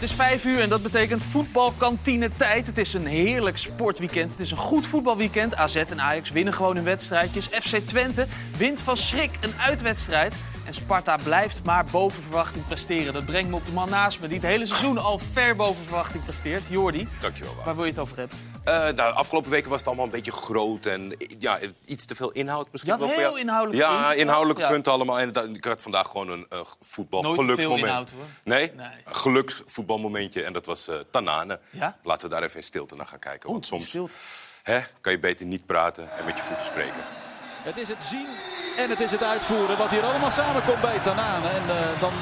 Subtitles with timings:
[0.00, 2.66] Het is vijf uur en dat betekent voetbalkantine tijd.
[2.66, 4.30] Het is een heerlijk sportweekend.
[4.30, 5.56] Het is een goed voetbalweekend.
[5.56, 7.46] AZ en Ajax winnen gewoon hun wedstrijdjes.
[7.46, 8.26] FC Twente
[8.56, 10.36] wint van schrik een uitwedstrijd.
[10.66, 13.12] En Sparta blijft maar boven verwachting presteren.
[13.12, 15.84] Dat brengt me op de man naast me, die het hele seizoen al ver boven
[15.84, 16.62] verwachting presteert.
[16.68, 17.54] Jordi, Dankjewel.
[17.54, 18.38] Waar waar wil je het over hebben?
[18.96, 22.68] nou, afgelopen weken was het allemaal een beetje groot en ja, iets te veel inhoud
[22.72, 22.92] misschien.
[22.92, 23.40] Je had wel voor heel jou.
[23.46, 24.18] inhoudelijke Ja, punten.
[24.18, 24.68] inhoudelijke Ja.
[24.68, 25.18] punten allemaal.
[25.18, 27.86] En dat- ik had vandaag gewoon een uh, voetbal Nooit te veel geluksmoment.
[27.88, 28.24] inhoud, hoor.
[28.44, 28.72] Nee?
[28.76, 28.86] Nee.
[29.04, 31.60] Een geluksvoetbalmomentje en dat was eh Tanane.
[31.70, 31.96] Ja?
[32.02, 33.50] Laten we daar even in stilte naar gaan kijken.
[33.50, 33.96] Want soms
[34.62, 37.00] hè, kan je beter niet praten en met je voeten spreken.
[37.62, 38.26] Het is het zien
[38.76, 41.48] en het is het uitvoeren wat hier allemaal samenkomt bij Tanane.
[41.48, 42.12] En eh, dan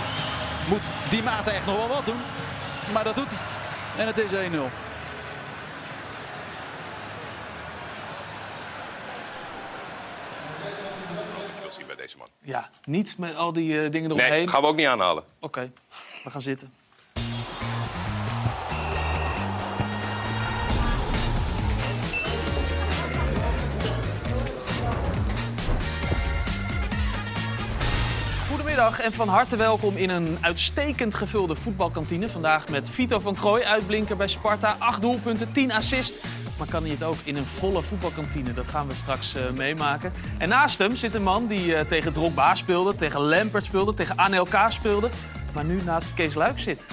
[0.69, 2.21] moet die Mata echt nog wel wat doen.
[2.93, 3.39] Maar dat doet hij.
[4.01, 4.35] En het is 1-0.
[11.57, 12.29] Ik wil zien bij deze man.
[12.43, 14.31] Ja, niet met al die eh, dingen eromheen.
[14.31, 15.25] Nee, gaan we ook niet aanhalen.
[15.41, 15.73] Oké,
[16.25, 16.73] we gaan zitten.
[28.79, 32.29] Goedemiddag en van harte welkom in een uitstekend gevulde voetbalkantine.
[32.29, 34.77] Vandaag met Vito van Krooi, uitblinker bij Sparta.
[34.79, 36.25] 8 doelpunten, 10 assist.
[36.59, 38.55] Maar kan hij het ook in een volle voetbalkantine?
[38.55, 40.13] Dat gaan we straks eh, meemaken.
[40.39, 44.19] En naast hem zit een man die eh, tegen Drogba speelde, tegen Lampert speelde, tegen
[44.19, 45.11] Anelka speelde.
[45.53, 46.87] Maar nu naast Kees Luik zit.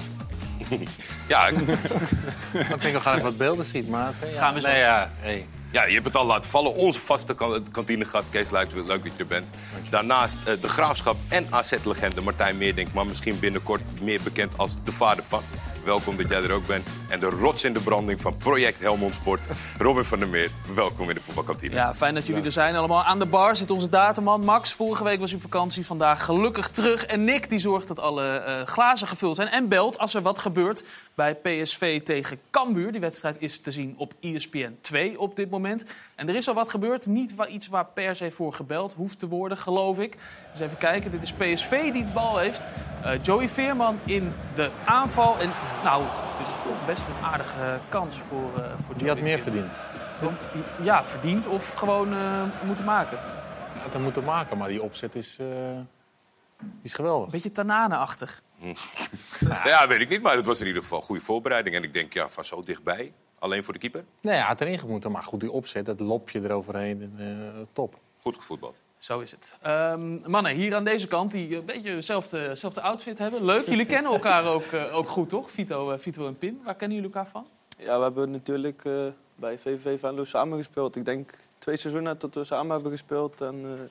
[1.28, 1.58] Ja, ik-
[2.74, 4.14] Ik denk we gaan even wat beelden zien, maar...
[4.34, 4.40] Ja.
[4.40, 4.68] Gaan we zo.
[4.68, 5.48] Nee, ja, hey.
[5.76, 6.74] Ja, je hebt het al laten vallen.
[6.76, 8.74] Onze vaste kan- kantinegast Kees Luijks.
[8.74, 9.46] Leuk dat je er bent.
[9.90, 12.94] Daarnaast eh, de Graafschap en AZ-legende Martijn Meerdink.
[12.94, 15.44] Maar misschien binnenkort meer bekend als de vader van.
[15.86, 16.88] Welkom dat jij er ook bent.
[17.10, 19.48] En de rots in de branding van Project Helmond Sport.
[19.78, 21.76] Robin van der Meer, welkom in de voetbalkantine.
[21.76, 23.04] Ja, fijn dat jullie er zijn allemaal.
[23.04, 24.74] Aan de bar zit onze dataman Max.
[24.74, 27.06] Vorige week was op vakantie, vandaag gelukkig terug.
[27.06, 29.48] En Nick die zorgt dat alle eh, glazen gevuld zijn.
[29.48, 30.84] En belt als er wat gebeurt
[31.16, 32.92] bij PSV tegen Cambuur.
[32.92, 35.86] Die wedstrijd is te zien op ESPN 2 op dit moment.
[36.16, 37.06] En er is al wat gebeurd.
[37.08, 40.18] Niet wa- iets waar per se voor gebeld hoeft te worden, geloof ik.
[40.52, 41.12] Dus even kijken.
[41.12, 42.68] Dit is PSV die de bal heeft.
[43.04, 45.38] Eh, Joey Veerman in de aanval.
[45.40, 45.52] En
[45.84, 46.04] nou,
[46.38, 49.74] dit is toch best een aardige kans voor, eh voor Die had meer verdiend.
[50.82, 53.20] Ja, verdiend of gewoon eh, moeten maken.
[53.82, 55.48] Had hem moeten maken, maar die opzet is, eh,
[56.60, 57.30] die is geweldig.
[57.30, 58.42] Beetje Tanane-achtig.
[59.64, 60.22] Ja, weet ik niet.
[60.22, 61.76] Maar het was in ieder geval een goede voorbereiding.
[61.76, 63.14] En ik denk, ja, van zo dichtbij.
[63.40, 64.04] Alleen voor de keeper.
[64.22, 67.26] Nee, hij had erin gemoeten, maar goed, die opzet, dat lopje eroverheen, eh,
[67.74, 68.00] top.
[68.22, 68.76] Goed gevoetbald.
[69.06, 69.56] Zo is het.
[69.62, 73.46] Ehm, mannen, hier aan deze kant, die een beetje dezelfde, outfit hebben.
[73.46, 75.52] Leuk, jullie kennen elkaar ook, eh, ook goed, toch?
[75.52, 76.60] Vito, eh, Vito en Pim.
[76.64, 77.48] Waar kennen jullie elkaar van?
[77.78, 79.06] Ja, we hebben natuurlijk eh,
[79.36, 80.96] bij VVV Venlo samen gespeeld.
[80.96, 83.42] Ik denk twee seizoenen dat we samen hebben gespeeld.
[83.42, 83.90] En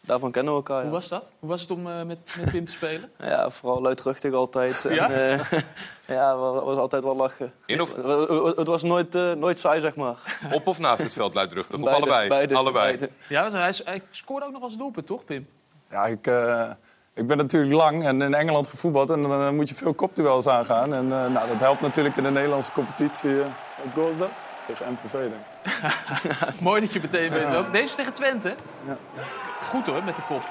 [0.00, 0.76] daarvan kennen we elkaar.
[0.78, 0.82] Ja.
[0.82, 1.30] Hoe was dat?
[1.38, 3.10] Hoe was het om eh, met, met Pim te spelen?
[3.32, 4.86] ja, vooral luidruchtig altijd.
[4.88, 5.10] Ja?
[5.10, 5.60] En, eh,
[6.16, 7.52] ja, was, was altijd wel lachen.
[7.66, 10.38] In of Het- het- Het was nooit, eh, nooit saai, zeg maar.
[10.52, 11.74] op of naast het veld luidruchtig?
[11.78, 12.28] Of Beide, allebei?
[12.28, 12.96] beide, allebei.
[12.96, 13.12] beide.
[13.28, 15.46] Ja, hij, hij scoorde ook nog als doelpunt, toch, Pim?
[15.90, 16.70] Ja, ik, eh,
[17.14, 20.46] ik ben natuurlijk lang en in Engeland gevoetbald en dan eh, moet je veel kopduels
[20.46, 20.94] aangaan.
[20.94, 23.40] En eh, nou, dat helpt natuurlijk in de Nederlandse competitie.
[23.40, 23.46] eh
[23.84, 24.28] wat goal is dat?
[24.66, 25.32] Tegen MVV, denk
[26.52, 26.60] ik.
[26.60, 27.56] Mooi dat je meteen bent.
[27.56, 28.54] Ook Deze tegen Twente.
[28.86, 28.96] Ja.
[29.62, 30.42] Goed hoor, met de kop.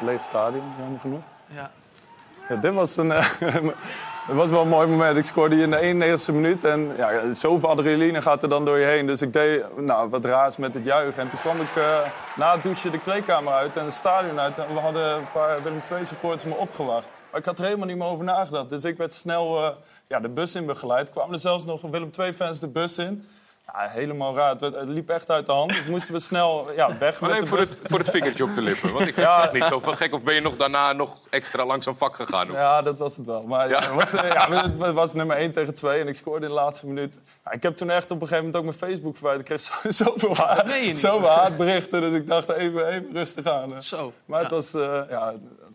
[0.00, 1.22] Leeg stadion, jammer genoeg.
[1.46, 1.70] Ja.
[2.48, 3.12] Ja, dit was een...
[4.26, 5.16] Het was wel een mooi moment.
[5.16, 6.64] Ik scoorde hier in de 91ste minuut.
[6.64, 9.06] En ja, zoveel adrenaline gaat er dan door je heen.
[9.06, 11.22] Dus ik deed nou, wat raars met het juichen.
[11.22, 11.98] En toen kwam ik eh,
[12.36, 14.58] na het douchen de kleedkamer uit en het stadion uit.
[14.58, 17.08] En we hadden een paar Willem II supporters me opgewacht.
[17.30, 18.68] Maar ik had er helemaal niet meer over nagedacht.
[18.68, 19.76] Dus ik werd snel eh,
[20.06, 21.10] ja, de bus in begeleid.
[21.10, 23.26] Kwamen er zelfs nog Willem II-fans de bus in.
[23.74, 24.50] Ja, helemaal raar.
[24.50, 25.70] Het, het liep echt uit de hand.
[25.72, 28.54] Dus moesten we snel ja, weg met Alleen de voor het, voor het vingertje op
[28.54, 28.92] de lippen.
[28.92, 29.34] Want ik vind Ja.
[29.36, 30.14] het echt niet zo van gek.
[30.14, 32.48] Of ben je nog daarna nog extra langs zo'n vak gegaan?
[32.50, 32.54] of?
[32.56, 33.42] Ja, dat was het wel.
[33.42, 33.80] Maar Ja.
[33.80, 36.58] Het, was, eh, ja, het was nummer 1 tegen 2 en ik scoorde in de
[36.58, 37.18] laatste minuut.
[37.44, 39.48] Ja, ik heb toen echt op een gegeven moment ook mijn Facebook verwijderd.
[39.50, 40.34] Ik kreeg zo, zoveel,
[40.96, 43.82] zoveel haatberichten, dus ik dacht even, even rustig aan.
[43.82, 44.12] Zo.
[44.26, 45.32] Maar het was, eh, ja,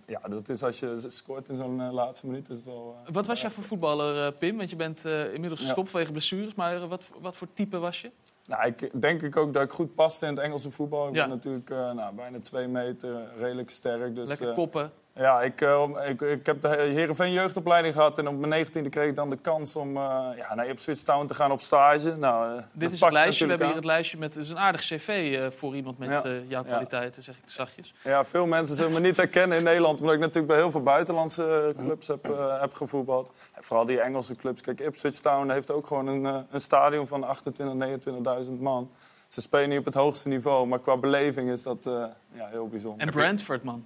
[0.08, 2.96] ja, dat is als je scoort in zo'n eh, laatste minuut, is het wel...
[3.06, 4.58] eh, Wat was jij voor voetballer, eh, Pim?
[4.58, 6.54] Want je bent inmiddels gestopt vanwege blessures.
[6.56, 8.12] Maar wat, wat voor type was je?
[8.46, 11.08] Nou, ik denk ik ook dat ik goed paste in het Engelse voetbal.
[11.08, 11.28] Ik Ja.
[11.28, 14.16] ben natuurlijk nou, bijna twee meter, redelijk sterk.
[14.16, 14.92] Dus, Lekker koppen.
[15.18, 19.10] Ja, ik, eh, ik, ik heb de Heerenveen jeugdopleiding gehad en op mijn negentiende kreeg
[19.10, 20.04] ik dan de kans om uh,
[20.38, 22.16] ja, naar Ipswich Town te gaan op stage.
[22.18, 23.44] Nou, uh, Dit is het lijstje.
[23.44, 24.34] We hebben hier het lijstje met...
[24.34, 26.24] Het is een aardig cv eh, voor iemand met Ja.
[26.24, 26.70] eh, jouw Ja.
[26.70, 27.94] kwaliteiten, zeg ik zachtjes.
[28.04, 30.84] Ja, veel mensen zullen me niet herkennen in Nederland, omdat ik natuurlijk bij heel veel
[30.84, 33.30] buitenlandse eh, clubs heb, eh, heb gevoetbald.
[33.54, 34.62] En vooral die Engelse clubs.
[34.62, 38.92] Kijk, Ipswich Town heeft ook gewoon een, eh, een stadion van 28.000, 29.000 man.
[39.28, 42.04] Ze spelen niet op het hoogste niveau, maar qua beleving is dat eh,
[42.34, 43.08] ja, heel bijzonder.
[43.08, 43.86] En Brentford, man.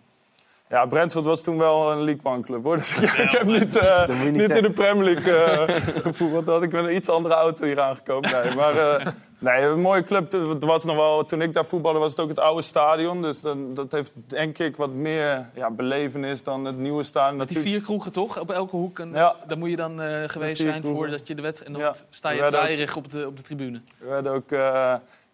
[0.71, 2.77] Ja, Brentford was toen wel een League One club hoor.
[2.81, 5.75] Dus ik, ik heb niet, eh, niet niet in de Premier League eh
[6.07, 6.47] gevoetbald.
[6.47, 8.31] Had ik met een iets andere auto hier aangekomen.
[8.31, 9.07] Nee, maar eh,
[9.39, 10.31] nee, een mooie club.
[10.31, 13.21] Het was nog wel, toen ik daar voetbalde was het ook het oude stadion.
[13.21, 17.31] Dus dan, dat heeft denk ik wat meer ja, belevenis dan het nieuwe stadion.
[17.31, 18.39] Die Natuurlijk- vier kroegen toch?
[18.39, 18.99] Op elke hoek.
[18.99, 19.35] En Ja.
[19.47, 21.01] Daar moet je dan eh, geweest zijn kroegen.
[21.01, 21.73] voordat je de wedstrijd...
[21.73, 21.99] En dan Ja.
[22.09, 23.81] sta je draaierig op de, op de tribune.
[23.97, 24.49] We werden ook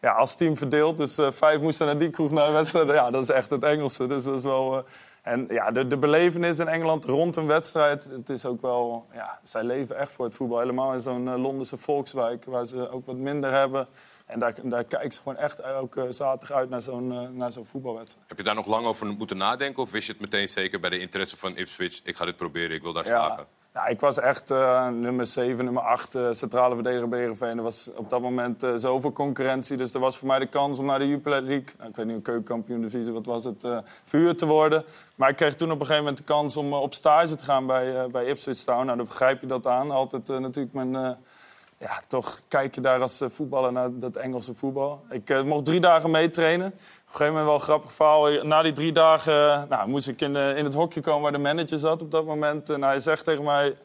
[0.01, 0.97] ja, als team verdeeld.
[0.97, 2.87] Dus vijf moesten naar die kroeg naar de wedstrijd.
[2.89, 4.07] Ja, dat is echt het Engelse.
[4.07, 4.85] Dus dat is wel...
[5.27, 8.03] en ja, de, de belevenis in Engeland rond een wedstrijd...
[8.11, 9.05] het is ook wel...
[9.13, 10.59] Ja, zij leven echt voor het voetbal.
[10.59, 12.45] Helemaal in zo'n eh, Londense volkswijk...
[12.45, 13.87] waar ze ook wat minder hebben.
[14.27, 17.65] En daar, daar kijken ze gewoon echt elke zaterdag uit naar zo'n eh, naar zo'n
[17.65, 18.27] voetbalwedstrijd.
[18.27, 19.83] Heb je daar nog lang over moeten nadenken?
[19.83, 21.99] Of wist je het meteen zeker bij de interesse van Ipswich?
[22.03, 23.45] Ik ga dit proberen, ik wil daar slagen.
[23.73, 27.57] Ja, ik was echt eh, nummer 7, nummer 8 eh, centrale verdediger bij Heerenveen.
[27.57, 29.77] Er was op dat moment zoveel concurrentie.
[29.77, 31.73] Dus er was voor mij de kans om naar de Jupiler League...
[31.77, 33.67] Nou, ik weet niet, een keukenkampioen divisie, wat was het,
[34.03, 34.85] verhuurd te worden.
[35.15, 37.65] Maar ik kreeg toen op een gegeven moment de kans om op stage te gaan
[37.65, 38.85] bij, bij Ipswich Town.
[38.85, 39.91] Nou, dan begrijp je dat aan.
[39.91, 41.17] Altijd natuurlijk mijn...
[41.77, 45.05] eh, ja, toch kijk je daar als eh, voetballer naar dat Engelse voetbal.
[45.09, 46.67] Ik eh, mocht drie dagen meetrainen.
[46.67, 48.43] Op een gegeven moment wel een grappig verhaal.
[48.43, 51.31] Na die drie dagen eh, nou, moest ik in, eh, in het hokje komen waar
[51.31, 52.69] de manager zat op dat moment.
[52.69, 53.77] En hij zegt tegen mij...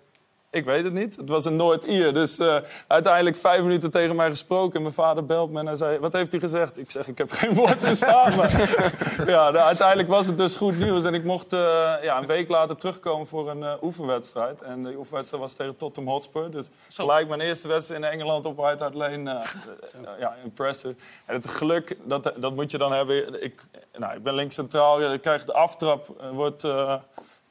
[0.52, 1.16] Ik weet het niet.
[1.16, 2.14] Het was een Noord-Ier.
[2.14, 2.56] Dus eh,
[2.86, 4.76] uiteindelijk vijf minuten tegen mij gesproken.
[4.76, 5.98] En mijn vader belt me en hij zei...
[5.98, 6.78] Wat heeft hij gezegd?
[6.78, 8.36] Ik zeg, ik heb geen woord verstaan.
[8.36, 8.50] Maar
[9.34, 11.04] ja, nou, uiteindelijk was het dus goed nieuws.
[11.04, 14.62] En ik mocht eh, ja, een week later terugkomen voor een eh, oefenwedstrijd.
[14.62, 16.50] En die oefenwedstrijd was tegen Tottenham Hotspur.
[16.50, 19.42] Dus gelijk mijn eerste wedstrijd in Engeland op White Hart Lane.
[20.18, 20.94] ja, impressive.
[21.26, 23.42] En het geluk, dat, dat moet je dan hebben.
[23.42, 23.64] Ik,
[23.96, 25.12] nou, ik ben links centraal.
[25.12, 26.06] Ik krijg de aftrap.
[26.32, 26.64] wordt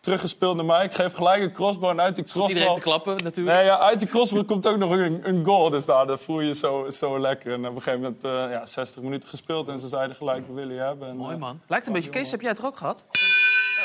[0.02, 0.86] teruggespeeld naar mij.
[0.86, 2.76] Ik geef gelijk een crossbar en uit die Iedereen crossbar...
[2.76, 3.56] te klappen natuurlijk.
[3.56, 5.70] Nee, ja, uit die crossbar komt ook nog een, een goal.
[5.70, 7.52] Dus daar dat voel je zo, zo lekker.
[7.54, 9.68] En op een gegeven moment eh, ja, 60 minuten gespeeld.
[9.68, 11.08] En ze zeiden gelijk, we willen je hebben.
[11.08, 11.62] En, Mooi eh, man.
[11.68, 12.10] Lijkt een beetje...
[12.10, 13.06] Kees, heb jij het er ook gehad?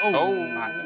[0.05, 0.29] Oh,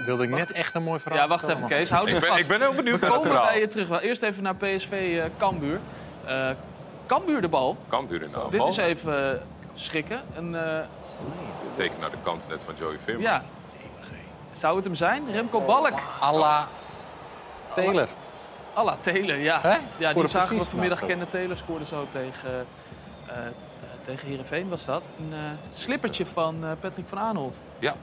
[0.06, 1.90] Wilde ik net echt een mooi verhaal Ja, wacht even Kees.
[1.90, 2.40] Houd ik ben, vast.
[2.40, 3.88] ik ben heel benieuwd We naar het komen bij je terug.
[3.88, 5.80] Wel, Eerst even naar PSV eh Cambuur.
[6.26, 6.50] Eh
[7.06, 7.76] Cambuur de bal.
[7.88, 8.68] Cambuur in de Dit aanval.
[8.68, 9.42] is even
[9.74, 10.22] schikken.
[10.36, 10.84] En, eh,
[11.76, 13.22] Zeker naar de kans net van Joey Veerman.
[13.22, 13.44] ja.
[14.60, 15.32] Zou het hem zijn?
[15.32, 15.98] Remco Balk.
[16.20, 16.68] Alla
[17.74, 18.08] Taylor.
[18.74, 19.60] Alla Taylor, ja.
[19.60, 19.76] Hè?
[19.96, 21.06] Ja, die zagen we vanmiddag.
[21.06, 22.66] Kennen Taylor scoorde zo tegen,
[23.26, 23.52] eh eh,
[24.00, 25.12] tegen Heerenveen, was dat.
[25.18, 25.38] Een eh,
[25.74, 27.62] slippertje van eh, Patrick van Aanholt.
[27.78, 27.94] Ja,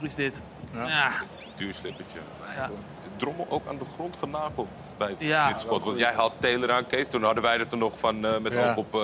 [0.00, 0.42] Is dit.
[0.72, 0.86] Ja.
[0.88, 1.08] Ja.
[1.10, 2.18] het is een duur slippertje.
[2.56, 2.66] Ja.
[2.66, 2.72] De
[3.16, 5.48] drommel ook aan de grond genageld bij Ja.
[5.48, 5.84] dit spot.
[5.84, 7.08] Want jij had Taylor aan, Kees.
[7.08, 8.68] Toen hadden wij het er nog van eh, met Ja.
[8.70, 8.94] oog op...
[8.94, 9.00] eh,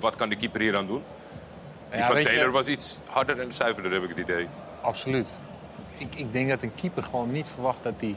[0.00, 1.04] wat kan de keeper hier aan doen?
[1.90, 4.48] Die Ja, van Taylor was iets harder en zuiverder, heb ik het idee.
[4.84, 5.28] Absoluut.
[5.98, 8.16] Ik, ik denk dat een keeper gewoon niet verwacht dat hij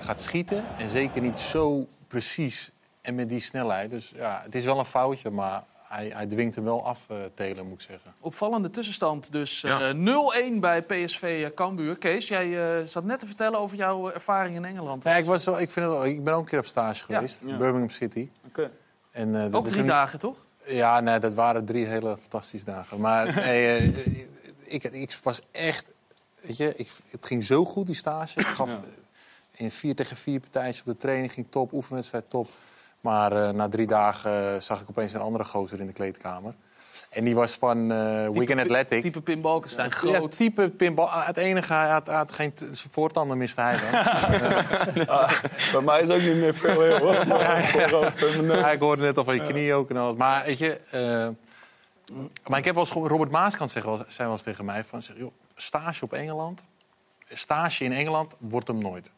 [0.00, 0.64] gaat schieten.
[0.78, 2.70] En zeker niet zo precies
[3.00, 3.90] en met die snelheid.
[3.90, 7.16] Dus ja, het is wel een foutje, maar hij, hij dwingt hem wel af, eh
[7.34, 8.12] Taylor, moet ik zeggen.
[8.20, 9.60] Opvallende tussenstand dus.
[9.60, 9.80] Ja.
[9.80, 11.96] eh, 0-1 bij PSV eh, Cambuur.
[11.98, 15.04] Kees, jij eh, zat net te vertellen over jouw eh, ervaring in Engeland.
[15.04, 17.04] Nee, ik, was wel, ik, vind het wel, ik ben ook een keer op stage
[17.08, 17.14] Ja.
[17.14, 17.56] geweest, Ja.
[17.56, 18.28] Birmingham City.
[18.46, 18.70] Oké.
[19.10, 20.36] En, eh, Ook drie een- dagen, toch?
[20.66, 23.00] Ja, nee, dat waren drie hele fantastische dagen.
[23.00, 23.82] Maar eh,
[24.72, 25.92] ik, ik was echt...
[26.40, 28.40] Weet je, ik, het ging zo goed, die stage.
[28.40, 28.78] Ik gaf
[29.52, 32.48] in vier tegen vier partijtjes op de training, ging top, oefenwedstrijd top.
[33.00, 36.54] Maar eh, na drie dagen eh, zag ik opeens een andere gozer in de kleedkamer.
[37.10, 39.02] En die was van eh Wigan Athletic.
[39.02, 40.36] Type Pim Balkenstein, Ja, groot.
[40.36, 41.06] type pinball.
[41.06, 42.52] Ah, Het enige, hij had, geen
[42.90, 43.90] voortanden miste hij dan.
[45.72, 47.14] Bij mij is ook niet meer veel heel hoor.
[48.56, 50.16] Ja, ik hoorde net al van je knie ook en alles.
[50.16, 51.28] Maar weet je, eh,
[52.48, 55.02] maar ik heb wel eens Robert Maaskant zeggen wel, zei wel eens tegen mij van,
[55.02, 56.62] zeg, joh, stage op Engeland,
[57.28, 59.10] stage in Engeland wordt hem nooit.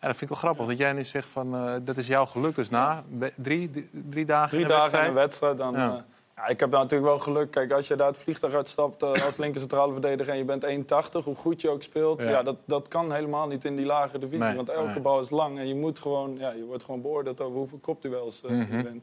[0.00, 2.26] Ja, dat vind ik wel grappig dat jij nu zegt van, eh, dat is jouw
[2.26, 2.54] geluk.
[2.54, 3.04] Dus na
[3.36, 5.56] drie, drie, drie dagen Drie in dagen in een wedstrijd.
[5.56, 5.58] wedstrijd.
[5.58, 5.86] Dan, Ja.
[5.86, 6.04] ja.
[6.36, 7.50] ja, ik heb daar natuurlijk wel geluk.
[7.50, 10.32] Kijk, als je daar het vliegtuig uitstapt eh, als linker centrale verdediger...
[10.32, 10.64] en je bent
[11.20, 12.22] 1,80, hoe goed je ook speelt...
[12.22, 12.30] Ja.
[12.30, 12.42] Ja.
[12.42, 14.44] dat, dat kan helemaal niet in die lagere divisie.
[14.44, 15.00] Nee, want elke nee.
[15.00, 15.58] bal is lang.
[15.58, 18.76] En je, moet gewoon, ja, je wordt gewoon beoordeeld over hoeveel kopduels eh Mhm.
[18.76, 19.02] je bent.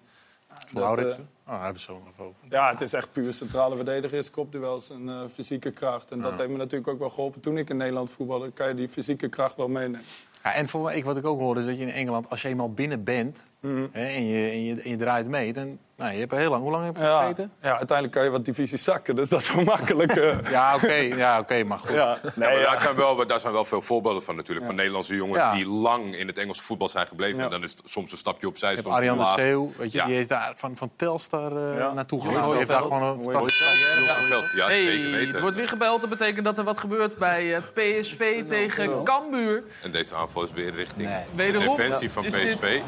[0.74, 2.34] Ja, dat, Hij heeft zo'n niveau.
[2.50, 6.12] ja, het is echt puur centrale verdediger is kopduels en eh, fysieke kracht.
[6.12, 7.42] En dat heeft me natuurlijk ook wel geholpen.
[7.42, 10.02] Toen ik in Nederland voetbalde, kan je die fysieke kracht wel meenemen.
[10.44, 12.48] Ja, en voor ik, wat ik ook hoorde is dat je in Engeland, als je
[12.48, 13.86] eenmaal binnen bent Mhm.
[13.92, 16.50] hè, en, je, en, je, en je draait mee, dan nou, je hebt er heel
[16.50, 16.62] lang.
[16.62, 17.52] Hoe lang heb je Ja, gezeten?
[17.62, 19.16] ja, uiteindelijk kan je wat divisies zakken.
[19.16, 20.12] Dus dat is wel makkelijk.
[20.18, 20.38] eh.
[20.52, 21.90] Ja, oké, ja, oké, maar goed.
[21.90, 22.70] ja, Ja, nee, maar ja.
[22.70, 24.66] daar, zijn wel, daar zijn wel veel voorbeelden van natuurlijk.
[24.66, 25.54] Van Nederlandse jongens Ja.
[25.54, 27.38] die lang in het Engelse voetbal zijn gebleven.
[27.38, 27.44] Ja.
[27.44, 28.76] En dan is het soms een stapje opzij.
[28.76, 29.32] Soms Arjan de.
[29.36, 30.06] Zeeuw, weet je, Ja.
[30.06, 31.94] die heeft daar van, van Telstar eh, Ja.
[31.94, 32.46] naartoe gegaan.
[32.50, 35.36] Die heeft daar gewoon een fantastische carrière Ja, zeker weten.
[35.36, 36.02] er wordt weer gebeld.
[36.02, 39.64] Dat betekent dat er wat gebeurt bij eh, PSV tegen Cambuur.
[39.84, 41.24] En deze aanval is weer richting Nee.
[41.30, 42.82] de Wederom defensie van is dit- PSV.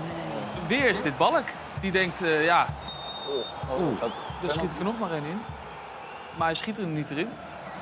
[0.68, 1.44] Weer is dit Balk.
[1.82, 2.68] Die denkt, eh, ja,
[3.70, 4.12] Oh, dat-
[4.42, 5.40] daar schiet ik er nog maar één in.
[6.38, 7.30] Maar hij schiet er niet erin.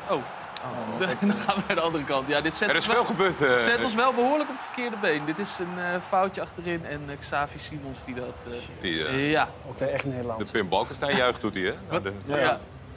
[0.10, 0.22] Oh,
[1.00, 2.27] dan gaan we naar de andere kant.
[2.27, 3.41] Ja, dit zet, Er ons is wel, veel gebeurd.
[3.41, 3.63] eh.
[3.63, 5.25] zet ons wel behoorlijk op het verkeerde been.
[5.25, 8.46] Dit is een eh, foutje achterin en Xavi Simons die dat...
[8.82, 9.48] Die, ja.
[9.70, 10.51] Ook echt de Nederland.
[10.51, 12.01] Pim Balkenstein juicht doet hij, hè?
[12.01, 12.51] De- Ja.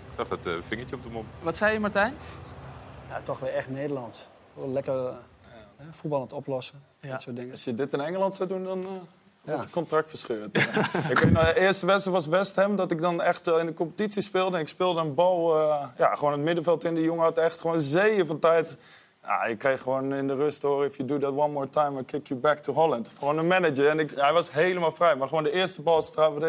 [0.08, 1.28] Ik zag dat vingertje op de mond.
[1.42, 2.14] Wat zei je, Martijn?
[3.10, 4.26] Ja, toch weer echt Nederlands.
[4.66, 5.12] Lekker
[5.78, 6.82] eh, voetbal aan het oplossen.
[7.00, 7.10] Ja.
[7.10, 7.52] Dat soort dingen.
[7.52, 8.88] Als je dit in Engeland zou doen, dan eh
[9.42, 9.66] wordt Ja.
[9.66, 10.56] je contract verscheurd.
[11.10, 13.66] ik weet, nou, de eerste wedstrijd was West Ham, dat ik dan echt eh, in
[13.66, 14.56] de competitie speelde.
[14.56, 16.94] En ik speelde een bal, eh, ja, gewoon het middenveld in.
[16.94, 18.76] Die jongen had echt gewoon zeeën van tijd.
[19.22, 22.00] Ja, ik kreeg gewoon in de rust horen, if you do that one more time,
[22.00, 23.10] I kick you back to Holland.
[23.18, 23.88] Gewoon een manager.
[23.88, 25.16] En ik, hij was helemaal vrij.
[25.16, 26.04] Maar gewoon de eerste bal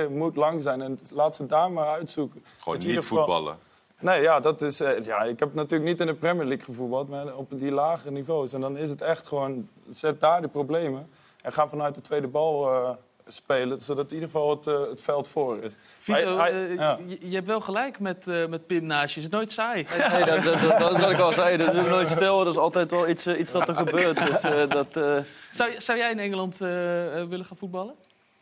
[0.10, 0.82] moet lang zijn.
[0.82, 2.44] En laat ze daar maar uitzoeken.
[2.60, 3.58] Gewoon je niet ieder geval- voetballen.
[4.00, 7.10] Nee, ja, dat is, eh, ja, ik heb natuurlijk niet in de Premier League gevoetbald,
[7.10, 8.54] maar op die lagere niveaus.
[8.54, 11.10] En dan is het echt gewoon, zet daar de problemen.
[11.42, 12.90] En ga vanuit de tweede bal eh,
[13.28, 15.74] spelen, zodat in ieder geval het, eh, het veld voor is.
[16.00, 17.00] Vito, Hij- hij- ja.
[17.08, 19.22] je, je hebt wel gelijk met, eh, met Pim naast je.
[19.22, 19.86] Het is nooit saai.
[20.12, 21.58] Nee, dat, dat, dat, dat is wat ik al zei.
[21.58, 22.42] Dat is ook nooit stil.
[22.42, 24.26] Er is altijd wel iets, iets dat er gebeurt.
[24.28, 25.18] Dus, eh, dat, eh,
[25.52, 27.94] Zou, zou jij in Engeland willen gaan voetballen?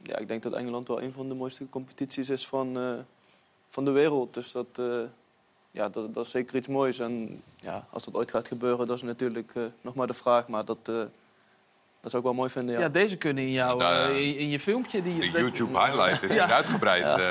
[0.01, 2.89] ja, ik denk dat Engeland wel een van de mooiste competities is van, eh,
[3.69, 4.33] van de wereld.
[4.33, 4.85] Dus dat, eh,
[5.75, 6.99] ja, dat, dat is zeker iets moois.
[6.99, 10.47] En ja, als dat ooit gaat gebeuren, dat is natuurlijk eh, nog maar de vraag.
[10.47, 10.95] Maar dat, eh,
[12.01, 12.89] dat zou ik wel mooi vinden, Ja, ja.
[12.89, 15.01] deze kunnen in, jou, Nou, eh, in, in je filmpje.
[15.01, 16.51] Die, De YouTube highlight is Ja.
[16.51, 17.21] uitgebreid.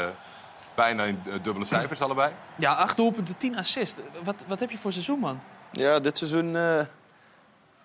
[0.74, 2.32] bijna in dubbele cijfers allebei.
[2.58, 3.98] Ja, acht doelpunten, tien assists.
[4.24, 5.40] Wat, wat heb je voor seizoen, man?
[5.72, 6.56] Ja, dit seizoen.
[6.56, 6.80] eh,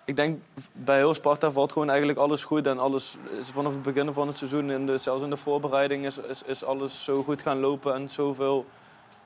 [0.05, 0.39] ik denk
[0.73, 2.67] bij heel Sparta valt gewoon eigenlijk alles goed.
[2.67, 6.05] En alles is vanaf het begin van het seizoen, in de, zelfs in de voorbereiding,
[6.05, 7.93] is, is, is alles zo goed gaan lopen.
[7.93, 8.65] En zoveel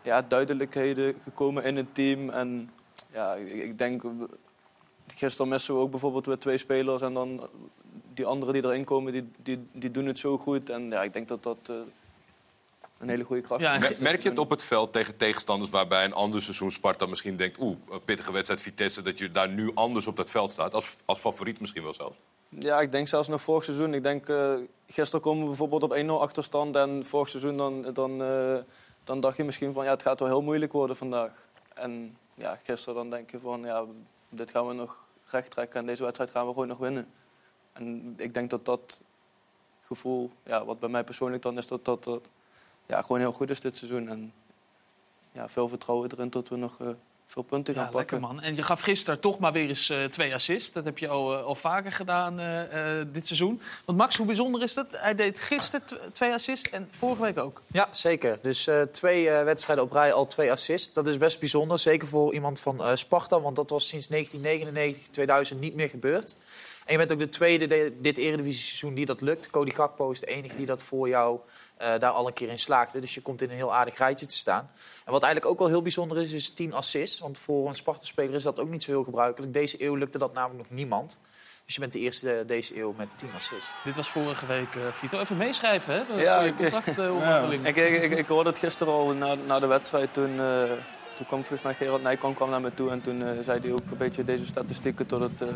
[0.04, 2.30] ja, duidelijkheden gekomen in het team.
[2.30, 2.70] En
[3.14, 4.04] ja, ik, ik denk.
[5.16, 7.02] Gisteren missen we ook bijvoorbeeld weer twee spelers.
[7.02, 7.50] En dan
[8.14, 10.70] die anderen die erin komen, die, die, die doen het zo goed.
[10.70, 11.76] En ja, ik denk dat dat eh,
[13.00, 13.80] een hele goede kracht Ja, is.
[13.82, 17.38] Mer- Merk je het op het veld tegen tegenstanders waarbij een ander seizoen Sparta misschien
[17.38, 17.60] denkt...
[17.60, 20.74] oeh, pittige wedstrijd Vitesse, dat je daar nu anders op dat veld staat?
[20.74, 22.18] Als, als favoriet misschien wel zelfs.
[22.60, 23.94] Ja, ik denk zelfs nog vorig seizoen.
[23.94, 24.54] Ik denk, eh,
[24.88, 26.76] gisteren komen we bijvoorbeeld op 1-0 achterstand.
[26.76, 28.58] En vorig seizoen dan, dan, eh,
[29.04, 31.50] dan dacht je misschien van ja, het gaat wel heel moeilijk worden vandaag.
[31.74, 33.86] En ja, gisteren dan denk je van ja,
[34.30, 35.80] dit gaan we nog recht trekken.
[35.80, 37.12] En deze wedstrijd gaan we gewoon nog winnen.
[37.74, 39.02] En ik denk dat dat
[39.82, 42.28] gevoel, ja, wat bij mij persoonlijk dan is, dat dat, dat
[42.86, 44.08] ja, gewoon heel goed is dit seizoen.
[44.10, 44.34] En
[45.32, 46.90] ja, veel vertrouwen erin dat we nog eh,
[47.34, 48.36] veel punten gaan Ja, lekker pakken.
[48.36, 48.46] man.
[48.46, 50.72] En je gaf gisteren toch maar weer eens eh, twee assists.
[50.72, 53.62] Dat heb je al, eh, al vaker gedaan eh, eh, dit seizoen.
[53.86, 54.86] Want Max, hoe bijzonder is dat?
[54.92, 57.62] Hij deed gisteren tw- twee assists en vorige week ook.
[57.68, 58.38] Ja, zeker.
[58.42, 60.94] Dus eh, twee eh, wedstrijden op rij, al twee assists.
[60.94, 61.80] Dat is best bijzonder.
[61.80, 66.38] Zeker voor iemand van eh, Sparta, want dat was sinds 1999, 2000 niet meer gebeurd.
[66.86, 69.50] En je bent ook de tweede de- dit Eredivisie-seizoen die dat lukt.
[69.50, 71.40] Cody Gakpo is de enige die dat voor jou
[71.78, 73.00] eh, daar al een keer in slaagde.
[73.00, 74.72] Dus je komt in een heel aardig rijtje te staan.
[75.06, 77.20] En wat eigenlijk ook wel heel bijzonder is, is 10 assists.
[77.20, 79.54] Want voor een Sparta-speler is dat ook niet zo heel gebruikelijk.
[79.54, 81.22] Deze eeuw lukte dat namelijk nog niemand.
[81.66, 83.70] Dus je bent de eerste deze eeuw met 10 assists.
[83.84, 85.20] Dit was vorige week, eh, Vito.
[85.20, 86.22] Even meeschrijven, hè?
[86.22, 87.66] Ja, je ik- contractonderhandeling.
[87.68, 90.14] Ik, ik, ik, ik hoorde het gisteren al na, na de wedstrijd.
[90.14, 90.72] Toen, eh,
[91.16, 92.90] toen kwam volgens mij Gerard Nijkamp kwam naar me toe.
[92.90, 95.08] En toen eh, zei hij ook een beetje deze statistieken.
[95.08, 95.48] Dat het eh,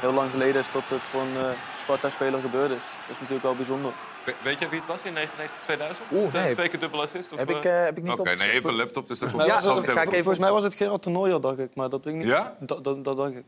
[0.00, 2.76] heel lang geleden is dat het voor een eh, Sparta-speler gebeurd is.
[2.76, 3.92] Dat is natuurlijk wel bijzonder.
[4.24, 6.06] We- Weet je wie het was in 1999, 2000?
[6.12, 6.54] Oeh, nee.
[6.54, 7.32] Twee keer dubbel assist?
[7.32, 10.08] Of, Heb ik, heb ik niet Oké, nee, even laptop, dus dat mij, Ja, even
[10.08, 11.74] volgens mij was het Gerard Toernooier, dacht ik.
[11.74, 12.28] Maar dat weet ik niet.
[12.28, 12.54] Ja?
[12.58, 13.44] Dat, dat, dat dacht ik.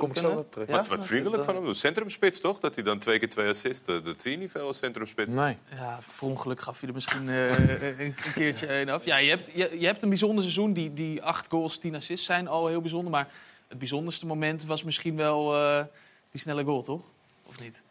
[0.00, 0.68] Kom ik zo op terug.
[0.68, 0.74] Ja?
[0.76, 1.72] Wat, wat vriendelijk van hem.
[1.72, 2.60] Centrumspits toch?
[2.60, 3.88] Dat hij dan twee keer twee assists.
[3.88, 5.30] eh, Dat zie je niet veel als centrumspits.
[5.30, 5.56] Nee.
[5.74, 7.48] Ja, per ongeluk gaf je er misschien eh,
[7.98, 9.04] een, een keertje een af.
[9.04, 10.72] Ja, je hebt, je, je hebt een bijzonder seizoen.
[10.72, 13.10] Die, die acht goals, tien assists zijn al heel bijzonder.
[13.10, 13.28] Maar
[13.68, 15.84] het bijzonderste moment was misschien wel eh,
[16.30, 17.00] die snelle goal, toch?
[17.46, 17.82] Of niet?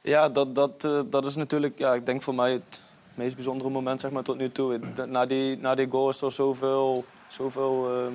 [0.00, 2.82] Ja, dat, dat, eh, dat is natuurlijk, ja, ik denk voor mij het
[3.14, 4.80] meest bijzondere moment zeg maar, tot nu toe.
[5.06, 8.14] Na die, na die goal is er zoveel, zoveel ehm,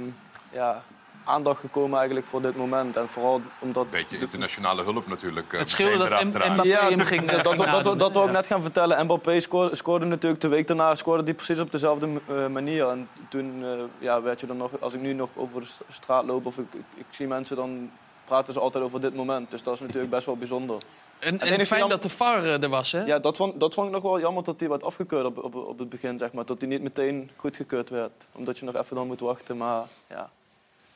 [0.52, 0.84] ja,
[1.24, 2.98] aandacht gekomen eigenlijk voor dit moment.
[2.98, 3.90] En vooral omdat...
[3.90, 5.54] Beetje internationale hulp natuurlijk.
[5.54, 6.48] eh, Het scheelde meteen dat.
[6.50, 8.34] Mbappé Ja, hem dat, ging, dat, dat, dat, dat, nadoen, dat wil ik ja.
[8.34, 9.04] net gaan vertellen.
[9.06, 12.88] Mbappé scoorde, scoorde natuurlijk de week daarna scoorde die precies op dezelfde eh, manier.
[12.90, 15.84] En toen eh, ja, werd je dan nog, als ik nu nog over de st-
[15.90, 17.92] straat loop of ik, ik, ik zie mensen, dan
[18.26, 19.52] praten ze altijd over dit moment.
[19.52, 20.78] Dus dat is natuurlijk best wel bijzonder.
[21.20, 23.04] En, en fijn jam- dat de VAR eh, er was, hè?
[23.04, 25.56] Ja, dat vond, dat vond ik nog wel jammer dat hij werd afgekeurd op, op,
[25.56, 26.46] op het begin, zeg maar.
[26.46, 28.28] Dat hij niet meteen goedgekeurd werd.
[28.32, 30.30] Omdat je nog even dan moet wachten, maar ja.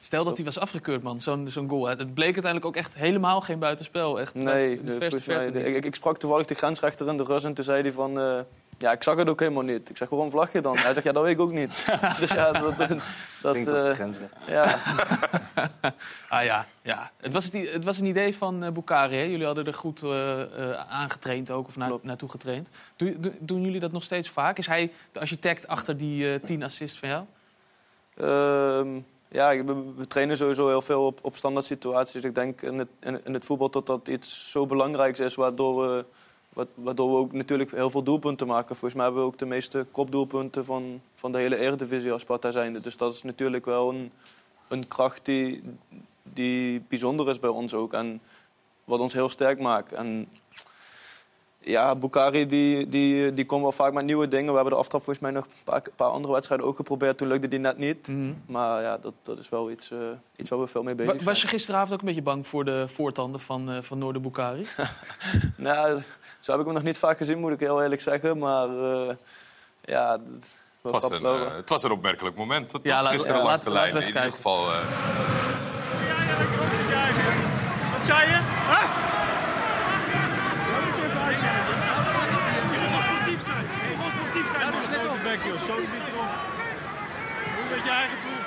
[0.06, 1.88] Stel dat hij was afgekeurd, man, zo'n zo'n goal.
[1.88, 4.20] Het bleek uiteindelijk ook echt helemaal geen buitenspel.
[4.20, 7.64] Echt, Nee, de mij, ik, ik sprak toevallig de grensrechter in de Rus en toen
[7.64, 8.20] zei hij van...
[8.20, 8.40] eh,
[8.78, 9.90] ja, ik zag het ook helemaal niet.
[9.90, 10.78] Ik zeg, waarom vlag je dan?
[10.78, 11.86] Hij zegt, ja, dat weet ik ook niet.
[12.20, 12.78] dus ja, dat...
[12.78, 12.90] dat,
[13.42, 13.58] dat
[13.96, 14.30] grensrechter.
[14.48, 14.76] ja.
[16.30, 17.12] Ah ja, ja.
[17.22, 19.24] Het, was het, het was een idee van eh Bukari, hè?
[19.24, 22.70] Jullie hadden er goed eh, eh, aangetraind ook, of na, naartoe getraind.
[22.96, 24.58] Doen, doen- doen jullie dat nog steeds vaak?
[24.58, 29.04] Is hij de architect achter die tien assists van jou?
[29.28, 32.24] Ja, we, trainen sowieso heel veel op, op standaard situaties.
[32.24, 36.06] Ik denk in het, in, het voetbal dat dat iets zo belangrijks is, waardoor we,
[36.50, 38.76] wa- waardoor we ook natuurlijk heel veel doelpunten maken.
[38.76, 42.52] Volgens mij hebben we ook de meeste kopdoelpunten van, van de hele Eredivisie als Sparta
[42.52, 42.80] zijnde.
[42.80, 44.12] Dus dat is natuurlijk wel een,
[44.68, 45.64] een kracht die,
[46.24, 47.94] die bijzonder is bij ons ook.
[47.94, 48.22] En
[48.84, 49.92] wat ons heel sterk maakt.
[49.94, 50.28] En
[51.66, 54.48] ja, Bukari die, die, die komt wel vaak met nieuwe dingen.
[54.50, 57.18] We hebben de aftrap volgens mij nog een paar, paar andere wedstrijden ook geprobeerd.
[57.18, 58.08] Toen lukte die net niet.
[58.08, 58.34] Mhm.
[58.46, 59.98] Maar ja, dat, dat is wel iets, eh,
[60.36, 61.26] iets waar we veel mee bezig zijn.
[61.26, 64.66] Was je gisteravond ook een beetje bang voor de voortanden van, eh van Noorder Bukari?
[65.58, 66.02] Nou,
[66.42, 68.38] zo heb ik hem nog niet vaak gezien, moet ik heel eerlijk zeggen.
[68.38, 69.16] Maar eh,
[69.82, 70.18] ja...
[70.18, 70.24] dat-
[70.82, 71.24] Het was, een,
[71.56, 72.72] het was een opmerkelijk moment.
[72.84, 73.96] Ja, laat- Gisteren ja, langs de lijn.
[73.96, 74.72] In ieder geval...
[74.72, 74.78] eh,
[77.92, 78.40] Wat zei je?
[78.72, 78.88] Huh?
[80.72, 81.74] Ja, moet je even uitkijken.
[82.72, 83.64] Je moet gewoon sportief zijn.
[83.64, 84.62] Je moet gewoon sportief zijn.
[84.66, 85.20] Ja, dus net op.
[85.24, 85.58] Bek, joh.
[85.70, 86.34] Zo niet erop.
[87.56, 88.46] Doe met je eigen ploeg.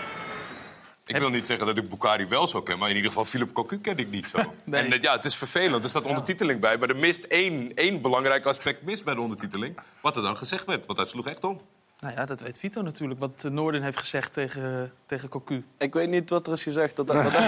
[1.08, 3.52] Ik wil niet zeggen dat ik Bukari wel zo ken, maar in ieder geval Philip
[3.52, 4.38] Cocu ken ik niet zo.
[4.64, 4.82] Nee.
[4.84, 8.00] En eh, ja, het is vervelend, er staat ondertiteling bij, maar er mist één, één
[8.02, 9.78] belangrijk aspect mis bij de ondertiteling.
[10.00, 11.60] Wat er dan gezegd werd, want hij sloeg echt om.
[12.00, 13.20] nou ja, dat weet Vito natuurlijk.
[13.20, 15.64] Wat eh, Noorden heeft gezegd tegen, tegen Cocu.
[15.78, 16.96] Ik weet niet wat er is gezegd.
[16.96, 17.32] Dat, dat, dat,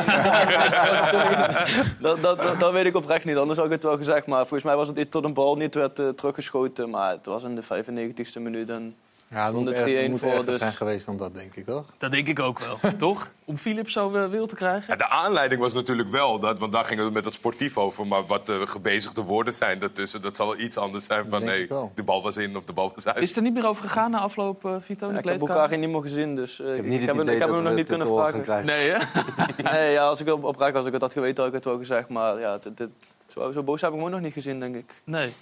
[2.00, 4.26] dat, dat, dat- dat weet ik oprecht niet, anders had ik het wel gezegd.
[4.26, 6.90] Maar volgens mij was het iets tot een bal niet werd eh, teruggeschoten.
[6.90, 8.70] Maar het was in de 95ste minuut.
[8.70, 8.96] En
[9.30, 11.54] Ja, het Stond moet, er 3-1 erg- moet voor, dus- zijn geweest dan dat, denk
[11.56, 11.84] ik, toch?
[11.98, 13.30] Dat denk ik ook wel, toch?
[13.44, 14.84] Om Philip zo eh, wil te krijgen?
[14.88, 18.06] Ja, de aanleiding was natuurlijk wel, dat, want daar ging het met het sportief over,
[18.06, 21.62] maar wat de gebezigde woorden zijn daartussen, dat zal wel iets anders zijn van nee,
[21.62, 23.16] ik de bal was in of de bal was uit.
[23.16, 25.10] Is het er niet meer over gegaan na afloop, eh, Vito?
[25.12, 27.40] ja, ik heb elkaar niet meer gezien, dus eh, ik, heb, hem- idee ik heb
[27.40, 28.64] dat hem nog we niet kunnen vragen.
[28.66, 28.98] Nee, hè?
[29.72, 31.78] Nee, ja, als ik op- oprecht als ik het had geweten, had ik het wel
[31.78, 32.08] gezegd.
[32.08, 32.88] Maar ja, dit,
[33.28, 35.02] zo, zo boos heb ik hem ook nog niet gezien, denk ik.
[35.04, 35.32] Nee.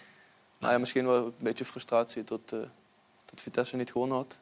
[0.59, 2.53] Nou ja, misschien wel een beetje frustratie tot,
[3.31, 4.39] tot Vitesse niet gewonnen had.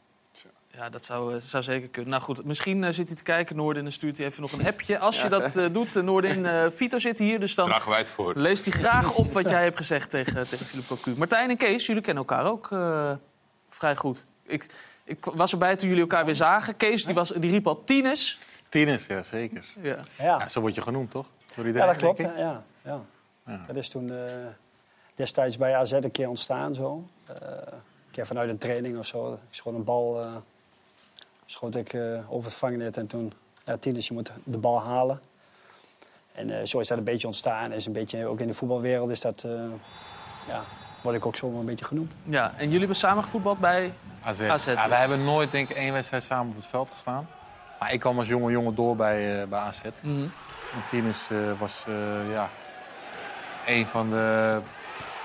[0.71, 2.11] Ja, dat zou, eh, zou zeker kunnen.
[2.11, 4.53] Nou goed, misschien eh, zit hij te kijken, Noorden, en dan stuurt hij even nog
[4.53, 4.99] een appje.
[4.99, 7.99] Als je dat eh, doet, uh, Noorden, eh, Vito zit hier, dus dan Dragen wij
[7.99, 8.33] het voor.
[8.37, 11.15] leest hij graag op wat jij hebt gezegd tegen, tegen Philip Cocu.
[11.17, 13.13] Martijn en Kees, jullie kennen elkaar ook eh,
[13.69, 14.27] vrij goed.
[14.43, 14.67] Ik,
[15.05, 16.77] ik was erbij toen jullie elkaar weer zagen.
[16.77, 18.41] Kees die was, die riep al Tines.
[18.69, 19.65] Tieners, ja, zeker.
[19.83, 19.99] Ja.
[20.19, 21.27] Ja, Ja, zo word je genoemd, toch?
[21.55, 22.19] Door iedereen, ja dat klopt.
[22.19, 23.01] Ja, ja.
[23.47, 23.61] Ja.
[23.67, 24.17] Dat is toen eh,
[25.15, 26.75] destijds bij AZ een keer ontstaan.
[26.75, 27.09] Zo.
[28.17, 29.33] Keer vanuit een training of zo.
[29.33, 30.37] Ik schoot een bal eh,
[31.47, 32.97] schoot ik, eh, over het vangnet.
[32.97, 33.33] En toen,
[33.65, 35.21] ja, Tinus, je moet de bal halen.
[36.33, 37.73] En eh, zo is dat een beetje ontstaan.
[37.73, 39.53] Is een beetje, ook in de voetbalwereld is dat, eh,
[40.49, 40.65] ja,
[41.03, 42.13] word ik ook zo wel een beetje genoemd.
[42.25, 43.93] ja, en jullie hebben samen gevoetbald bij...
[44.23, 44.41] AZ.
[44.41, 44.89] AZ, ja, ja.
[44.89, 47.29] wij hebben nooit denk ik één wedstrijd samen op het veld gestaan.
[47.79, 49.83] Maar ik kwam als jonge jongen door bij, eh, bij AZ.
[50.01, 50.23] Mhm.
[50.73, 52.51] En Tinus eh, was eh, ja,
[53.67, 54.61] een van de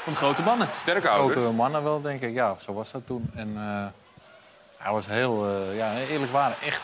[0.04, 0.68] Van de grote mannen.
[0.76, 1.40] Sterke ouders.
[1.40, 2.34] grote mannen wel, denk ik.
[2.34, 3.30] Ja, zo was dat toen.
[3.36, 3.86] En eh,
[4.78, 6.82] hij was heel, eh, ja, eerlijk waar, echt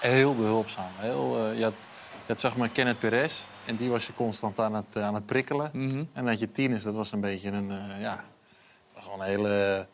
[0.00, 0.90] heel behulpzaam.
[0.96, 1.72] Heel, eh, je, had,
[2.10, 5.26] je had zeg maar Kenneth Perez en die was je constant aan het, aan het
[5.26, 5.70] prikkelen.
[5.72, 6.04] Mhm.
[6.12, 8.24] En dat je Tinus, dat was een beetje een, eh, ja,
[8.94, 9.86] was gewoon een hele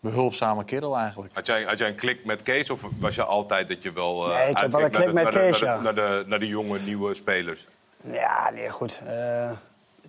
[0.00, 1.34] behulpzame kerel eigenlijk.
[1.34, 4.30] Had jij, had jij een klik met Kees of was je altijd dat je wel
[4.32, 5.76] eh Nee, ik heb wel een klik naar de- met naar de- Kees, naar ja.
[5.76, 7.66] de- naar de, naar de jonge, nieuwe spelers?
[8.12, 9.00] Ja, nee, goed.
[9.06, 9.50] Eh,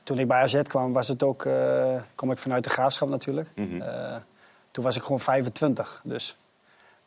[0.03, 3.49] toen ik bij AZ kwam, was het ook, eh, kom ik vanuit de graafschap natuurlijk.
[3.55, 4.15] Eh,
[4.71, 6.01] toen was ik gewoon 25.
[6.03, 6.37] Dus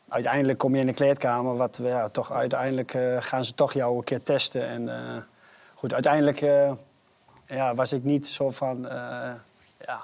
[0.07, 3.97] uiteindelijk kom je in de kleedkamer, wat ja, toch uiteindelijk eh, gaan ze toch jou
[3.97, 4.67] een keer testen.
[4.67, 5.25] En
[5.73, 6.39] goed, uiteindelijk
[7.45, 8.81] ja, was ik niet zo van
[9.85, 10.01] ja,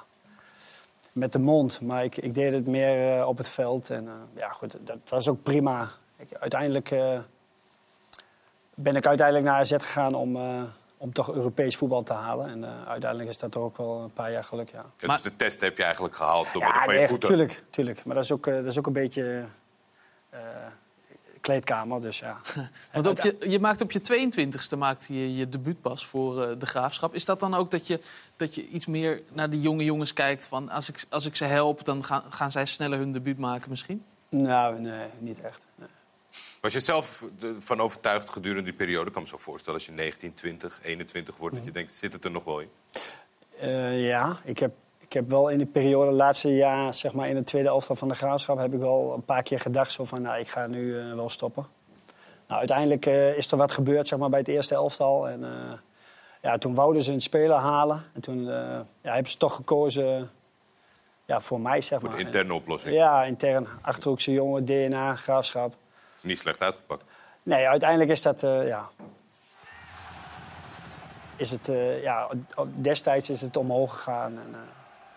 [1.11, 3.89] met de mond, maar ik, ik deed het meer op het veld.
[3.89, 5.89] En ja, goed, dat was ook prima.
[6.17, 6.89] Ik, uiteindelijk
[8.73, 10.37] ben ik uiteindelijk naar AZ gegaan om,
[11.03, 12.47] om toch Europees voetbal te halen.
[12.49, 14.85] En eh, uiteindelijk is dat toch ook wel een paar jaar geluk, ja.
[14.97, 17.29] Ja, Maar- dus de test heb je eigenlijk gehaald door Ja, nee, voeten.
[17.29, 18.05] tuurlijk, tuurlijk.
[18.05, 19.45] Maar dat is ook, eh, dat is ook een beetje
[20.29, 20.39] eh,
[21.41, 22.37] kleedkamer, dus ja.
[22.93, 26.65] Want op je, je maakt op je 22e maakte je je debuutpas voor eh, de
[26.65, 27.13] Graafschap.
[27.13, 27.99] Is dat dan ook dat je,
[28.35, 30.47] dat je iets meer naar die jonge jongens kijkt?
[30.47, 33.69] Van als, ik, als ik ze help, dan gaan, gaan zij sneller hun debuut maken
[33.69, 34.03] misschien?
[34.29, 35.65] Nou, nee, niet echt.
[35.75, 35.87] Nee.
[36.63, 37.23] Was je zelf
[37.59, 39.07] van overtuigd gedurende die periode?
[39.07, 41.55] Ik kan me zo voorstellen als je 19, 20, 21 wordt...
[41.55, 42.69] dat je denkt, zit het er nog wel in?
[43.57, 47.35] Eh, ja, ik heb, ik heb wel in de periode, laatste jaar, zeg maar in
[47.35, 50.21] de tweede elftal van de graafschap, heb ik wel een paar keer gedacht zo van,
[50.21, 51.67] nou, ik ga nu eh, wel stoppen.
[52.47, 55.29] Nou, uiteindelijk eh, is er wat gebeurd, zeg maar, bij het eerste elftal.
[55.29, 55.45] En
[56.41, 58.03] ja, toen wouden ze een speler halen.
[58.13, 60.31] En toen ja, hebben ze toch gekozen
[61.25, 62.17] ja, voor mij, zeg Voor maar.
[62.17, 62.95] de interne oplossing.
[62.95, 63.67] Ja, intern.
[63.81, 65.73] Achterhoekse jongen, DNA, graafschap.
[66.23, 67.03] Niet slecht uitgepakt.
[67.43, 68.89] Nee, uiteindelijk is dat, eh, ja...
[71.35, 72.27] Is het, eh, ja,
[72.75, 74.31] destijds is het omhoog gegaan.
[74.31, 74.59] En, eh,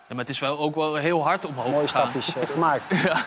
[0.09, 2.09] Ja, maar het is wel ook wel heel hard omhoog mooie gegaan.
[2.09, 2.85] stapjes eh, gemaakt.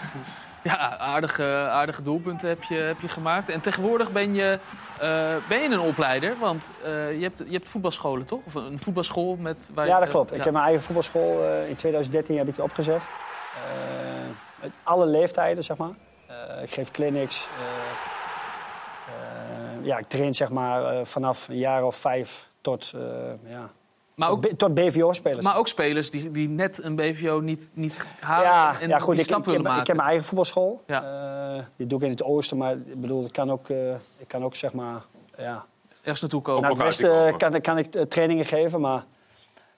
[0.63, 3.49] Ja, aardige, aardige doelpunten heb je, heb je gemaakt.
[3.49, 4.59] En tegenwoordig ben je,
[4.99, 8.39] eh, ben je een opleider, want eh, je, hebt, je hebt voetbalscholen, toch?
[8.45, 9.71] Of een voetbalschool met...
[9.73, 10.33] Waar je- Ja, dat klopt.
[10.33, 13.07] Ik heb mijn eigen voetbalschool eh, in 2013 heb ik die opgezet.
[13.55, 13.61] Eh,
[14.61, 15.91] met alle leeftijden, zeg maar.
[16.57, 17.47] Eh, ik geef clinics.
[17.47, 23.01] eh, eh, ja, ik train zeg maar eh, vanaf een jaar of vijf tot, eh,
[23.51, 23.69] ja,
[24.15, 25.45] Maar ook, tot BVO-spelers.
[25.45, 29.12] maar ook spelers die, die net een BVO niet, niet halen ja, en ja, goed.
[29.15, 29.81] die Ik, stap ik, heb, willen maken.
[29.81, 30.81] ik heb mijn eigen voetbalschool.
[30.88, 31.03] Ja.
[31.57, 34.27] Eh, die doe ik in het oosten, maar ik bedoel, ik kan ook, eh, ik
[34.27, 35.01] kan ook zeg maar,
[35.38, 35.65] ja,
[36.01, 36.62] Ergens naartoe komen.
[36.62, 39.03] naar het westen kan, kan ik trainingen geven, maar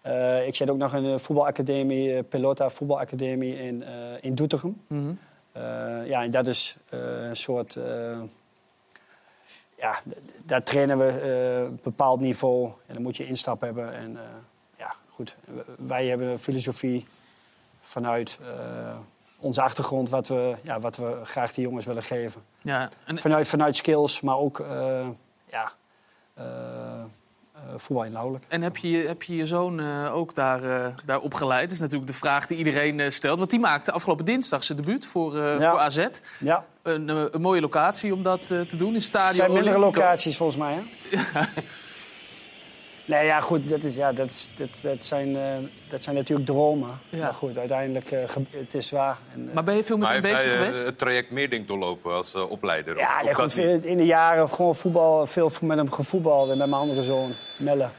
[0.01, 4.81] eh, ik zit ook nog in een voetbalacademie, Pelota voetbalacademie in, eh, in Doetinchem.
[4.87, 5.13] Mhm.
[6.05, 7.75] Ja, en dat is eh, een soort.
[7.75, 8.19] eh,
[9.77, 9.99] ja,
[10.45, 12.65] daar trainen we eh, een bepaald niveau.
[12.65, 13.93] En dan moet je instap hebben.
[13.93, 14.23] En eh,
[14.77, 15.35] ja, goed.
[15.77, 17.05] Wij hebben een filosofie
[17.81, 18.95] vanuit eh,
[19.39, 22.41] onze achtergrond, wat we, ja, wat we graag de jongens willen geven.
[22.61, 25.07] Ja, en, Vanuit, vanuit skills, maar ook eh,
[25.49, 25.71] ja,
[26.33, 27.03] eh, eh,
[27.77, 28.45] voetbal inhoudelijk.
[28.47, 31.63] en heb, je, heb je je zoon eh, ook daar, eh, daar opgeleid?
[31.63, 33.37] Dat is natuurlijk de vraag die iedereen eh, stelt.
[33.37, 35.69] Want die maakte afgelopen dinsdag zijn debuut voor, eh, Ja.
[35.71, 36.07] voor AZ.
[36.39, 39.51] Ja, Een, eh, een mooie locatie om dat eh, te doen in er Stadion zijn
[39.51, 40.01] meerdere Olimpico.
[40.01, 40.73] locaties volgens mij.
[40.73, 40.81] Hè?
[43.11, 43.69] nee, ja, goed.
[43.69, 45.57] Dat, is, ja, dat, is, dat, dat, zijn, eh,
[45.89, 46.99] dat zijn natuurlijk dromen.
[47.09, 47.19] Ja.
[47.19, 48.19] Maar goed, uiteindelijk uh,
[48.49, 49.17] het is waar.
[49.33, 50.85] En, uh, Maar ben je veel met hem heeft bezig hij eh, geweest?
[50.85, 52.93] het traject Meerdink doorlopen als eh, opleider?
[52.95, 56.49] Of- ja, of nee, goed, in de jaren gewoon voetbal, veel met hem gevoetbald.
[56.49, 57.89] En met mijn andere zoon, Melle.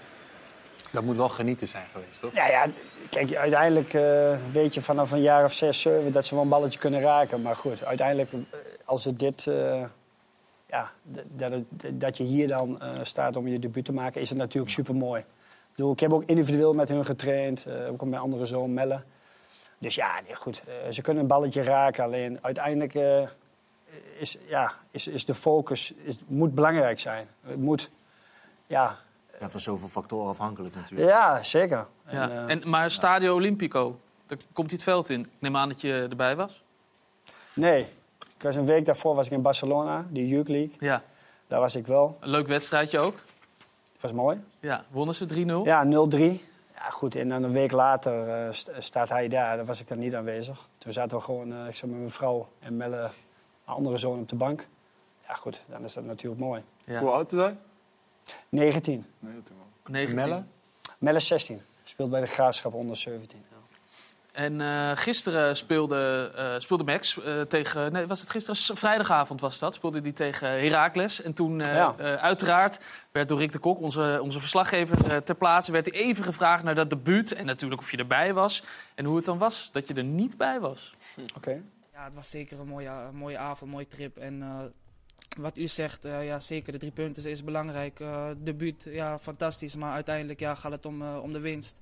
[0.90, 2.34] Dat moet wel genieten zijn geweest, toch?
[2.34, 2.66] Ja, ja,
[3.08, 6.48] kijk, uiteindelijk eh, weet je vanaf een jaar of zes, zeven dat ze wel een
[6.48, 7.42] balletje kunnen raken.
[7.42, 8.38] Maar goed, uiteindelijk, eh,
[8.84, 9.82] als het dit, eh,
[10.72, 10.90] ja,
[11.28, 14.38] dat, het- dat je hier dan eh, staat om je debuut te maken, is het
[14.38, 15.24] natuurlijk super mooi.
[15.76, 19.02] Ik, ik heb ook individueel met hun getraind, eh, ook met mijn andere zoon Melle.
[19.78, 22.04] Dus ja, nee, goed, eh, ze kunnen een balletje raken.
[22.04, 23.22] Alleen uiteindelijk eh,
[24.18, 27.26] is, ja, is, is de focus is, moet belangrijk zijn.
[27.46, 27.90] Het moet,
[28.66, 28.96] ja,
[29.40, 31.10] Ja, van zoveel factoren afhankelijk natuurlijk.
[31.10, 31.86] ja zeker.
[32.10, 32.30] Ja.
[32.30, 35.20] En, eh, En, maar Stadio Olimpico, daar komt hij het veld in.
[35.20, 36.62] Ik neem aan dat je erbij was.
[37.54, 37.86] Nee,
[38.42, 40.72] ik was een week daarvoor was ik in Barcelona, de Youth League.
[40.78, 41.02] Ja,
[41.46, 42.16] Daar was ik wel.
[42.20, 43.14] een leuk wedstrijdje ook.
[43.92, 44.40] Het was mooi.
[44.60, 45.64] Ja, wonnen ze 3-0.
[45.64, 46.18] Ja, 0-3.
[46.74, 47.16] Ja, goed.
[47.16, 49.56] En dan een week later eh, st- staat hij daar.
[49.56, 50.68] Daar was ik dan niet aanwezig.
[50.78, 54.18] Toen zaten we gewoon, eh, ik zat met mijn vrouw en Melle, mijn andere zoon,
[54.18, 54.66] op de bank.
[55.28, 56.62] Ja, goed, dan is dat natuurlijk mooi.
[56.84, 57.00] Ja.
[57.00, 57.56] Hoe oud is hij?
[58.48, 59.06] 19.
[59.18, 59.92] Nee, toen wel.
[59.92, 60.14] 19.
[60.16, 60.42] Melle?
[60.98, 61.60] Melle 16.
[61.82, 63.44] Speelt bij de Graafschap onder 17.
[64.32, 67.92] En eh, gisteren speelde, eh, speelde Max eh, tegen...
[67.92, 68.76] Nee, was het gisteren?
[68.78, 69.74] Vrijdagavond was dat.
[69.74, 71.22] Speelde hij tegen Heracles.
[71.22, 71.94] En toen, Ja.
[72.16, 75.72] uiteraard, werd door Rick de Kok, onze, onze verslaggever ter plaatse...
[75.72, 77.34] werd hij even gevraagd naar dat debuut.
[77.34, 78.62] En natuurlijk of je erbij was.
[78.94, 80.94] En hoe het dan was dat je er niet bij was.
[81.36, 81.62] Oké.
[81.92, 84.16] Ja, het was zeker een mooie, een mooie avond, een mooie trip.
[84.16, 84.58] En eh,
[85.38, 88.00] wat u zegt, eh, ja, zeker de drie punten is belangrijk.
[88.00, 89.76] Eh debuut, ja, fantastisch.
[89.76, 91.76] Maar uiteindelijk ja, gaat het om, eh, om de winst.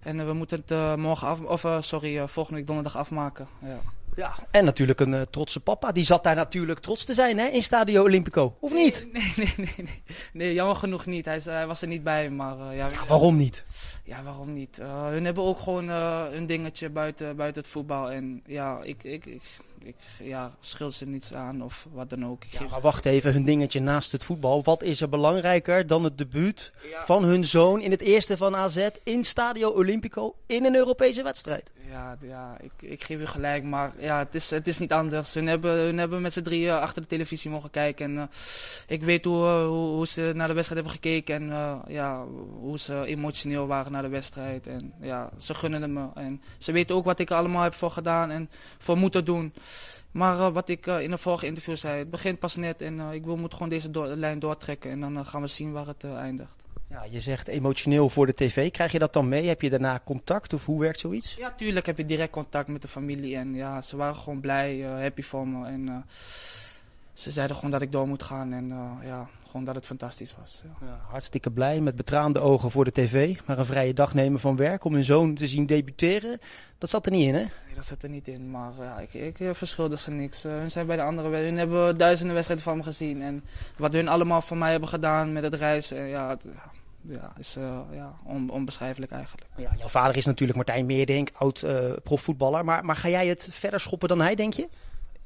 [0.00, 3.48] En we moeten het morgen af, of sorry, volgende week donderdag afmaken.
[3.60, 3.80] Ja.
[4.16, 5.92] Ja, en natuurlijk een trotse papa.
[5.92, 8.56] Die zat daar natuurlijk trots te zijn hè, in Stadio Olimpico.
[8.60, 9.08] Of niet?
[9.12, 10.02] Nee, nee, nee, nee.
[10.32, 11.24] Nee, jammer genoeg niet.
[11.24, 12.30] Hij, was er niet bij.
[12.30, 13.64] Maar eh, ja, Waarom niet?
[14.04, 14.76] Ja, waarom niet?
[14.82, 18.10] Hun hebben ook gewoon hun dingetje buiten, buiten het voetbal.
[18.10, 19.42] En ja, ik, ik, ik,
[19.84, 22.44] ik ja, schuld ze niets aan of wat dan ook.
[22.44, 24.62] Ja, maar wacht even, hun dingetje naast het voetbal.
[24.62, 26.72] Wat is er belangrijker dan het debuut
[27.04, 31.70] van hun zoon in het eerste van AZ in Stadio Olimpico in een Europese wedstrijd?
[31.92, 35.34] Ja, ja ik, ik geef u gelijk, maar ja, het, is, het is niet anders.
[35.34, 38.04] Hun hebben, hun hebben met z'n drieën achter de televisie mogen kijken.
[38.04, 38.24] En, eh,
[38.86, 42.24] ik weet hoe, eh, hoe, hoe ze naar de wedstrijd hebben gekeken en eh, ja,
[42.60, 44.66] hoe ze emotioneel waren naar de wedstrijd.
[44.66, 46.06] En ja, ze gunnen het me.
[46.14, 49.52] En ze weten ook wat ik er allemaal heb voor gedaan en voor moeten doen.
[50.10, 53.00] Maar eh, wat ik eh, in de vorige interview zei, het begint pas net en
[53.00, 54.90] eh, ik wil, moet gewoon deze door- lijn doortrekken.
[54.90, 56.50] En dan gaan we zien waar het eindigt.
[56.90, 58.70] Ja, je zegt emotioneel voor de tv.
[58.70, 59.46] Krijg je dat dan mee?
[59.48, 61.34] Heb je daarna contact of hoe werkt zoiets?
[61.34, 63.36] Ja, tuurlijk heb je direct contact met de familie.
[63.36, 65.66] En ja, ze waren gewoon blij, happy voor me.
[65.66, 66.06] En
[67.12, 68.52] ze zeiden gewoon dat ik door moet gaan.
[68.52, 68.68] En
[69.04, 70.62] ja, gewoon dat het fantastisch was.
[70.64, 70.86] Ja.
[70.86, 73.36] Ja, hartstikke blij met betraande ogen voor de tv.
[73.46, 76.40] Maar een vrije dag nemen van werk om hun zoon te zien debuteren,
[76.78, 77.40] dat zat er niet in hè?
[77.40, 78.50] Nee, dat zit er niet in.
[78.50, 80.44] Maar ja, ik, ik eh, verschuldig ze niks.
[80.44, 83.22] Eh, hun zijn bij de andere Hun hebben duizenden wedstrijden van me gezien.
[83.22, 83.44] En
[83.76, 86.06] wat hun allemaal voor mij hebben gedaan met het reizen.
[86.06, 86.44] ja, het,
[87.02, 89.46] ja, is eh, ja, on, onbeschrijfelijk eigenlijk.
[89.56, 92.64] Ja, jouw vader is natuurlijk Martijn Meerdink, oud eh, profvoetballer.
[92.64, 94.68] Maar, maar ga jij het verder schoppen dan hij, denk je?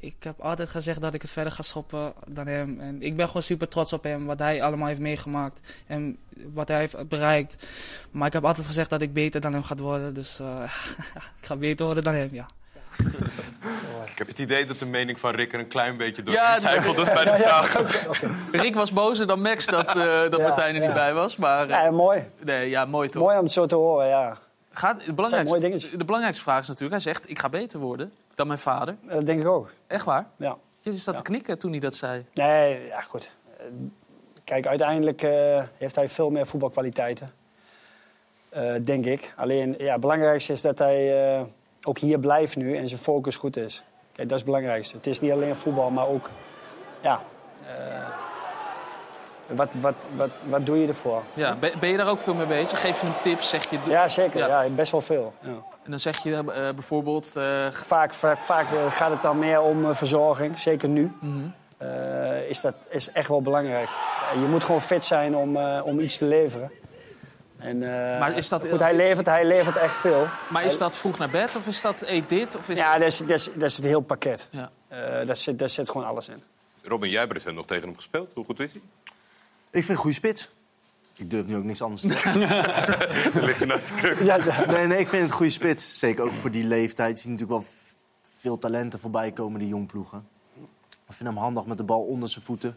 [0.06, 2.80] Ik heb altijd gezegd dat ik het verder ga schoppen dan hem.
[2.80, 6.18] En ik ben gewoon super trots op hem, wat hij allemaal heeft meegemaakt en
[6.52, 7.66] wat hij heeft bereikt.
[8.10, 10.14] Maar ik heb altijd gezegd dat ik beter dan hem ga worden.
[10.14, 10.62] Dus eh,
[11.40, 12.46] ik ga beter worden dan hem, ja.
[14.10, 16.58] Ik heb het idee dat de mening van Rick er een klein beetje door Ja,
[16.62, 17.76] bij de vraag.
[18.50, 20.94] Rick was bozer dan Max dat, eh, dat Ja, Martijn er niet ja.
[20.94, 21.36] bij was.
[21.36, 22.30] Maar Ja, eh, mooi.
[22.44, 23.22] nee, ja, mooi toch?
[23.22, 24.36] Mooi om het zo te horen, ja.
[24.72, 28.46] Gaat, de, belangrijkste, de belangrijkste vraag is natuurlijk, hij zegt, ik ga beter worden dan
[28.46, 28.96] mijn vader.
[29.02, 29.72] Dat denk ik ook.
[29.86, 30.26] Echt waar?
[30.36, 30.56] Ja.
[30.80, 31.20] Je zat Ja.
[31.20, 32.24] te knikken toen hij dat zei.
[32.34, 33.36] Nee, ja, goed.
[33.58, 33.64] Eh,
[34.44, 37.32] Kijk, uiteindelijk eh, heeft hij veel meer voetbalkwaliteiten.
[38.48, 39.34] Eh, denk ik.
[39.36, 41.42] Alleen, ja, het belangrijkste is dat hij eh,
[41.82, 43.82] ook hier blijft nu en zijn focus goed is.
[44.12, 44.96] Kijk, dat is het belangrijkste.
[44.96, 46.30] Het is niet alleen voetbal, maar ook...
[47.00, 47.20] Ja,
[47.66, 48.08] eh,
[49.46, 51.22] wat, wat, wat, wat doe je ervoor?
[51.34, 52.80] Ja, ben, je daar ook veel mee bezig?
[52.80, 53.48] Geef je hem tips?
[53.50, 54.38] Zeg je, Ja, zeker.
[54.38, 54.62] Ja.
[54.62, 54.70] Ja.
[54.70, 55.34] best wel veel.
[55.40, 55.62] Ja.
[55.86, 56.44] En dan zeg je eh,
[56.74, 57.36] bijvoorbeeld...
[57.36, 61.12] eh, Vaak, va- vaak eh, gaat het dan meer om eh, verzorging, zeker nu.
[61.20, 61.38] mhm.
[61.78, 63.88] eh, is dat is echt wel belangrijk.
[64.34, 66.70] Je moet gewoon fit zijn om, eh, om iets te leveren.
[67.58, 70.26] En, eh, Maar is dat- goed, hij, levert, hij levert echt veel.
[70.50, 72.56] Maar is dat vroeg naar bed of is dat eet dit?
[72.56, 74.48] Of is Ja, dat is, dat, is, dat is het heel pakket.
[74.50, 74.70] Ja.
[74.88, 76.42] Eh, daar, zit, daar zit gewoon alles in.
[76.82, 78.32] Robin, jij hebt recent nog tegen hem gespeeld.
[78.34, 78.80] Hoe goed is hij?
[79.70, 80.50] Ik vind een goede spits.
[81.16, 82.40] Ik durf nu ook niks anders te zeggen.
[83.32, 84.18] Dan lig je naar te kruk.
[84.18, 84.66] Ja, ja.
[84.70, 85.98] Nee, nee, ik vind het een goede spits.
[85.98, 87.10] Zeker ook voor die leeftijd.
[87.16, 87.68] Je ziet natuurlijk wel
[88.22, 90.28] veel talenten voorbij komen, die jongploegen.
[91.08, 92.76] Ik vind hem handig met de bal onder zijn voeten.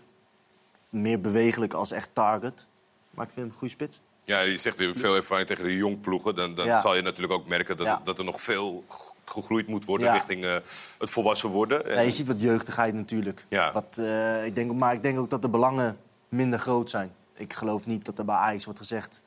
[0.89, 2.67] Meer bewegelijk als echt target.
[3.11, 3.99] Maar ik vind hem een goede spits.
[4.23, 6.35] Ja, je zegt veel ervaring tegen de jongploegen.
[6.35, 6.81] Dan, dan Ja.
[6.81, 8.01] zal je natuurlijk ook merken dat, Ja.
[8.03, 8.83] dat er nog veel
[9.25, 10.13] gegroeid moet worden Ja.
[10.13, 10.55] richting eh,
[10.99, 11.89] het volwassen worden.
[11.93, 13.45] Ja, je ziet wat jeugdigheid natuurlijk.
[13.49, 13.71] Ja.
[13.71, 15.97] Wat, eh, ik denk, maar ik denk ook dat de belangen
[16.29, 17.11] minder groot zijn.
[17.39, 19.21] Ik geloof niet dat er bij Ajax wordt gezegd...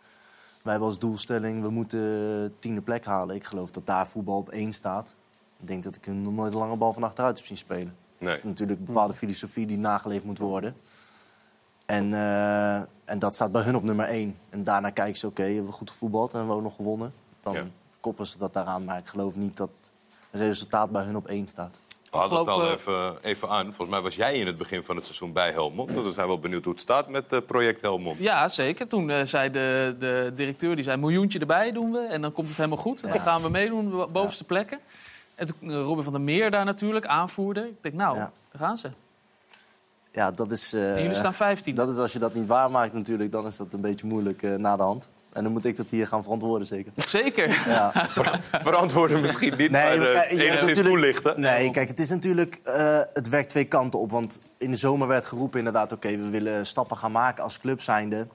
[0.62, 3.37] wij hebben als doelstelling, we moeten tiende plek halen.
[3.37, 5.14] Ik geloof dat daar voetbal op één staat.
[5.61, 7.94] Ik denk dat ik hem nog nooit een lange bal van achteruit heb zien spelen.
[8.18, 8.29] Nee.
[8.29, 10.77] Dat is natuurlijk een bepaalde filosofie die nageleefd moet worden.
[11.87, 14.38] En, eh, en dat staat bij hun op nummer één.
[14.51, 17.12] En daarna kijken ze, oké, hebben we goed gevoetbald en hebben we ook nog gewonnen.
[17.40, 17.64] Dan Ja.
[18.01, 18.85] koppelen ze dat daaraan.
[18.85, 19.70] Maar ik geloof niet dat
[20.31, 21.79] het resultaat bij hun op één staat.
[22.12, 23.64] We hadden het al even, even aan.
[23.64, 25.88] Volgens mij was jij in het begin van het seizoen bij Helmond.
[25.94, 28.18] Dus we zijn wel benieuwd hoe het staat met het project Helmond.
[28.18, 28.88] Ja, zeker.
[28.88, 31.98] Toen eh, zei de, de directeur, die zei, miljoentje erbij doen we.
[31.98, 33.03] En dan komt het helemaal goed.
[33.03, 33.22] En dan Ja.
[33.22, 34.79] gaan we meedoen, bovenste plekken.
[35.35, 37.64] En toen eh, Robin van der Meer daar natuurlijk, aanvoerder.
[37.66, 38.33] Ik denk, nou, Ja.
[38.53, 38.90] daar gaan ze.
[40.12, 40.72] Ja, dat is...
[40.72, 41.75] eh, En jullie staan 15.
[41.75, 44.55] Dat is als je dat niet waarmaakt natuurlijk, dan is dat een beetje moeilijk eh,
[44.55, 45.11] na de hand.
[45.32, 46.92] En dan moet ik dat hier gaan verantwoorden, zeker.
[46.96, 47.48] Zeker.
[47.68, 47.92] Ja.
[48.68, 51.40] Verantwoorden misschien niet, Nee, maar maar eh, enigszins toelichten.
[51.40, 52.60] Nee, kijk, het is natuurlijk...
[52.62, 54.10] eh, het werkt twee kanten op.
[54.10, 55.92] Want in de zomer werd geroepen inderdaad...
[55.92, 58.26] oké, we willen stappen gaan maken als club zijnde.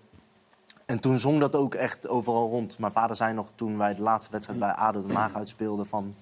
[0.85, 2.79] En toen zong dat ook echt overal rond.
[2.79, 6.15] Mijn vader zei nog toen wij de laatste wedstrijd bij ADO Den Haag uitspeelden van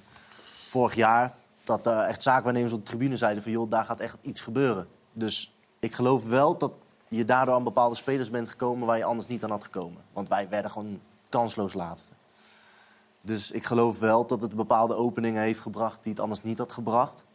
[0.67, 1.33] vorig jaar...
[1.63, 3.51] dat er echt zaakwaarnemers op de tribune zeiden van...
[3.51, 4.87] joh, daar gaat echt iets gebeuren.
[5.13, 6.71] Dus ik geloof wel dat
[7.07, 8.87] je daardoor aan bepaalde spelers bent gekomen...
[8.87, 10.01] waar je anders niet aan had gekomen.
[10.13, 12.11] Want wij werden gewoon kansloos laatste.
[13.21, 16.71] Dus ik geloof wel dat het bepaalde openingen heeft gebracht die het anders niet had
[16.71, 17.25] gebracht.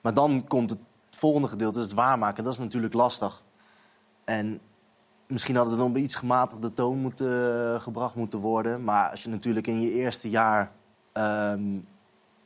[0.00, 0.78] Maar dan komt het
[1.10, 2.44] volgende gedeelte, dus het waarmaken.
[2.44, 3.42] Dat is natuurlijk lastig.
[4.24, 4.60] En
[5.26, 8.84] misschien had het dan iets gematigde toon moeten, gebracht moeten worden.
[8.84, 10.72] Maar als je natuurlijk in je eerste jaar,
[11.12, 11.78] ehm,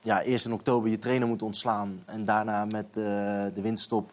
[0.02, 2.02] ja, eerst in oktober je trainer moet ontslaan.
[2.06, 2.94] En daarna met eh,
[3.54, 4.10] de winterstop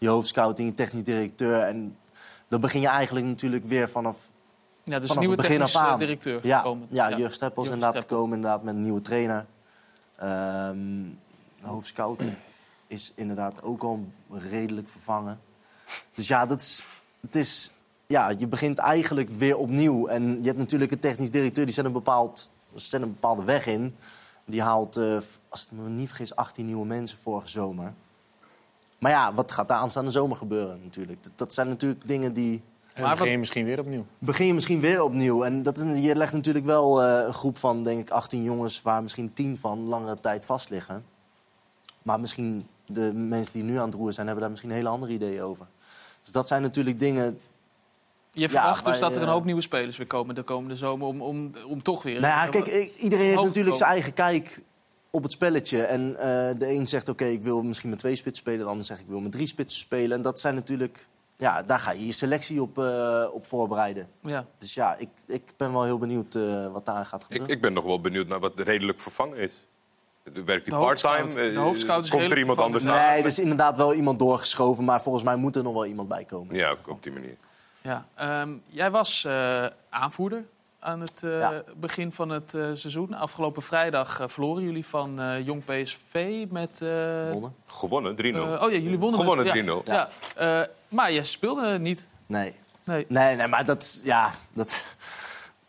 [0.00, 1.60] je hoofdscouting, je technisch directeur.
[1.62, 1.96] En
[2.48, 4.16] dan begin je eigenlijk natuurlijk weer vanaf
[4.84, 5.98] Ja, dus een vanaf nieuwe het begin technisch af aan.
[5.98, 6.86] directeur Ja, gekomen.
[6.90, 8.16] ja, Jurgen Streppels Jurgen inderdaad Streppel.
[8.16, 9.46] gekomen inderdaad, met een nieuwe trainer.
[10.16, 10.78] Ehm
[11.60, 12.22] de hoofdscout
[12.86, 15.40] is inderdaad ook al redelijk vervangen.
[16.14, 16.84] Dus ja, dat is,
[17.20, 17.72] het is,
[18.06, 20.06] ja, je begint eigenlijk weer opnieuw.
[20.06, 23.66] En je hebt natuurlijk een technisch directeur, die zet een, bepaald, zet een bepaalde weg
[23.66, 23.94] in.
[24.44, 25.16] Die haalt, eh,
[25.48, 27.92] als ik me niet vergis, 18 nieuwe mensen vorige zomer.
[29.00, 31.22] Maar ja, wat gaat daar aanstaande zomer gebeuren natuurlijk?
[31.22, 32.62] Dat, dat zijn natuurlijk dingen die...
[32.94, 34.06] En begin je misschien weer opnieuw.
[34.18, 35.44] Begin je misschien weer opnieuw.
[35.44, 38.82] En dat is, je legt natuurlijk wel eh, een groep van, denk ik, 18 jongens...
[38.82, 41.04] waar misschien 10 van langere tijd vast liggen.
[42.02, 44.26] Maar misschien de mensen die nu aan het roeren zijn...
[44.26, 45.66] hebben daar misschien hele andere ideeën over.
[46.22, 47.40] Dus dat zijn natuurlijk dingen...
[48.32, 51.06] Je verwacht dus dat er een eh, hoop nieuwe spelers weer komen de komende zomer
[51.06, 52.20] om, om, om toch weer...
[52.20, 54.62] Nou ja, kijk, iedereen heeft natuurlijk zijn eigen kijk
[55.10, 55.82] op het spelletje.
[55.82, 58.60] En eh, de een zegt, oké, ik wil misschien met twee spitsen spelen.
[58.64, 60.16] De ander zegt, ik wil met drie spitsen spelen.
[60.16, 61.06] En dat zijn natuurlijk...
[61.36, 64.08] Ja, daar ga je je selectie op, eh, op voorbereiden.
[64.22, 64.44] Ja.
[64.58, 67.54] Dus ja, ik, ik ben wel heel benieuwd eh, wat daar gaat Ik, gebeuren.
[67.56, 69.64] ik ben nog wel benieuwd naar wat redelijk vervangen is.
[70.44, 71.22] Werkt hij part-time?
[71.22, 73.18] hoofdscout- de hoofdscout is Komt er iemand anders Nee, aan?
[73.18, 74.84] er is inderdaad wel iemand doorgeschoven.
[74.84, 76.56] Maar volgens mij moet er nog wel iemand bij komen.
[76.56, 77.36] Ja, op die manier.
[77.82, 80.44] Ja, ehm, jij was eh, aanvoerder
[80.80, 83.14] aan het eh, begin van het eh, seizoen.
[83.14, 86.82] Afgelopen vrijdag eh, verloren jullie van Jong PSV met...
[86.82, 86.88] eh,
[87.66, 88.20] Gewonnen, 3-0.
[88.20, 89.20] eh, oh ja, jullie wonnen.
[89.20, 89.92] Gewonnen met- 3-0.
[89.92, 90.66] Ja, ja.
[90.88, 92.06] Maar je speelde niet.
[92.26, 92.54] Nee.
[92.84, 93.04] Nee.
[93.08, 94.00] Nee, nee, maar dat...
[94.04, 94.84] Ja, dat...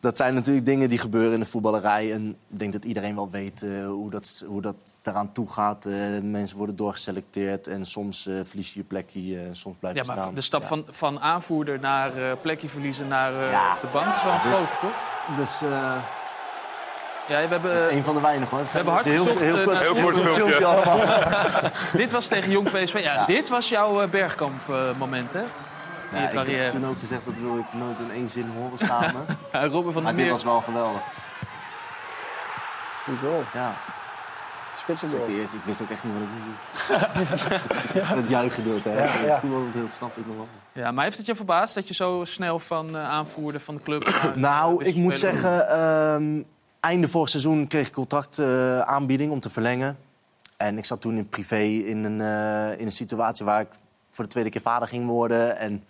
[0.01, 2.13] dat zijn natuurlijk dingen die gebeuren in de voetballerij.
[2.13, 5.85] En ik denk dat iedereen wel weet eh, hoe, dat, hoe dat eraan toe gaat.
[5.85, 10.01] Eh, mensen worden doorgeselecteerd en soms eh, verlies je je plekje, eh, soms blijf je
[10.01, 10.33] Ja, maar staan.
[10.33, 10.67] de stap Ja.
[10.67, 13.77] van, van aanvoerder naar eh, plekje verliezen naar eh, Ja.
[13.81, 15.35] de bank is wel een Dus- grote, toch?
[15.35, 15.95] Dus eh,
[17.27, 18.57] Ja, we hebben, dat is een van de weinigen.
[18.57, 18.65] Hoor.
[18.65, 20.65] we hebben hard heel, gezocht, heel, kort, naar- Heel kort filmpje.
[20.65, 20.99] allemaal.
[22.01, 22.99] dit was tegen Jong PSV.
[23.03, 25.41] Ja, dit was jouw eh, Bergkamp-moment, hè?
[26.11, 28.49] In Ja, je ik heb toen ook gezegd dat wil ik nooit in één zin
[28.57, 29.25] horen samen.
[29.51, 30.31] Ja, Robin van der maar dit Meer.
[30.31, 31.01] was wel geweldig.
[33.05, 33.43] Goed goal.
[33.53, 33.73] Ja.
[34.77, 35.27] Spitsengoal.
[35.27, 38.17] Ik, eerst, ik wist ook echt niet wat ik moest doen.
[38.17, 39.03] Het juichgedeelte, hè?
[39.03, 39.31] Ja, ja.
[39.31, 40.47] Het voetbalgedeelte snap ik nog wel.
[40.71, 43.81] Ja, maar heeft het je verbaasd dat je zo snel van eh, aanvoerder van de
[43.81, 44.13] club...
[44.35, 46.41] Nou, ik moet zeggen, ehm,
[46.79, 49.97] einde vorig seizoen kreeg ik contractaanbieding aanbieding om te verlengen.
[50.57, 53.69] En ik zat toen in privé in een, eh, in een situatie waar ik
[54.11, 55.57] voor de tweede keer vader ging worden.
[55.57, 55.83] En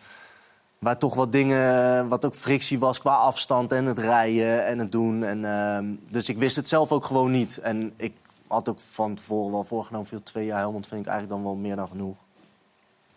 [0.80, 4.92] waar toch wat dingen, wat ook frictie was qua afstand en het rijden en het
[4.92, 5.24] doen.
[5.24, 7.58] En, ehm, dus ik wist het zelf ook gewoon niet.
[7.58, 8.14] En ik
[8.48, 11.62] had ook van tevoren wel voorgenomen, veel twee jaar Helmond vind ik eigenlijk dan wel
[11.62, 12.18] meer dan genoeg.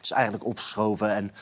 [0.01, 1.33] Dus eigenlijk opgeschoven en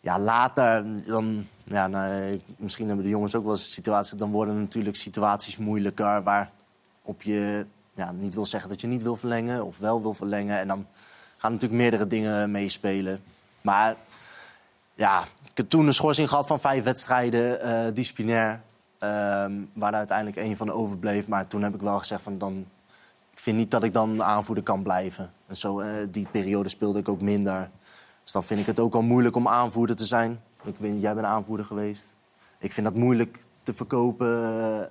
[0.00, 4.60] ja, later, dan, ja, nou, misschien hebben de jongens ook wel eens situaties, dan worden
[4.60, 9.78] natuurlijk situaties moeilijker waarop je ja, niet wil zeggen dat je niet wil verlengen of
[9.78, 10.58] wel wil verlengen.
[10.58, 10.86] En dan
[11.42, 13.22] gaan natuurlijk meerdere dingen meespelen.
[13.60, 13.96] Maar
[14.94, 18.60] ja, ik heb toen een schorsing gehad van vijf wedstrijden, eh, disciplinair.
[18.98, 21.28] ehm, waar uiteindelijk één van overbleef.
[21.28, 22.66] Maar toen heb ik wel gezegd van dan.
[23.32, 25.32] Ik vind niet dat ik dan aanvoerder kan blijven.
[25.46, 27.70] En zo, eh, die periode speelde ik ook minder.
[28.22, 30.40] Dus dan vind ik het ook al moeilijk om aanvoerder te zijn.
[30.64, 32.12] Ik weet, jij bent aanvoerder geweest.
[32.58, 34.88] Ik vind dat moeilijk te verkopen.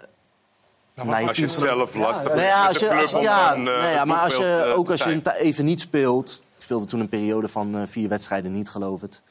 [1.08, 3.82] Naar je Als je zelf lastig bent ja, als de je, als, ja, een, eh,
[3.82, 6.44] nee, ja, maar als je, eh, ook als je een even niet speelt...
[6.58, 9.22] Ik speelde toen een periode van eh, vier wedstrijden niet, geloof het.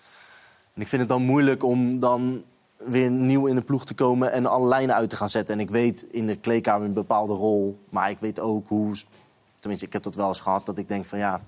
[0.74, 2.42] En ik vind het dan moeilijk om dan
[2.76, 4.32] weer nieuw in de ploeg te komen...
[4.32, 5.54] en alle lijnen uit te gaan zetten.
[5.54, 7.78] En ik weet in de kleedkamer een bepaalde rol.
[7.88, 8.94] Maar ik weet ook hoe...
[9.58, 11.40] Tenminste, ik heb dat wel eens gehad, dat ik denk van ja...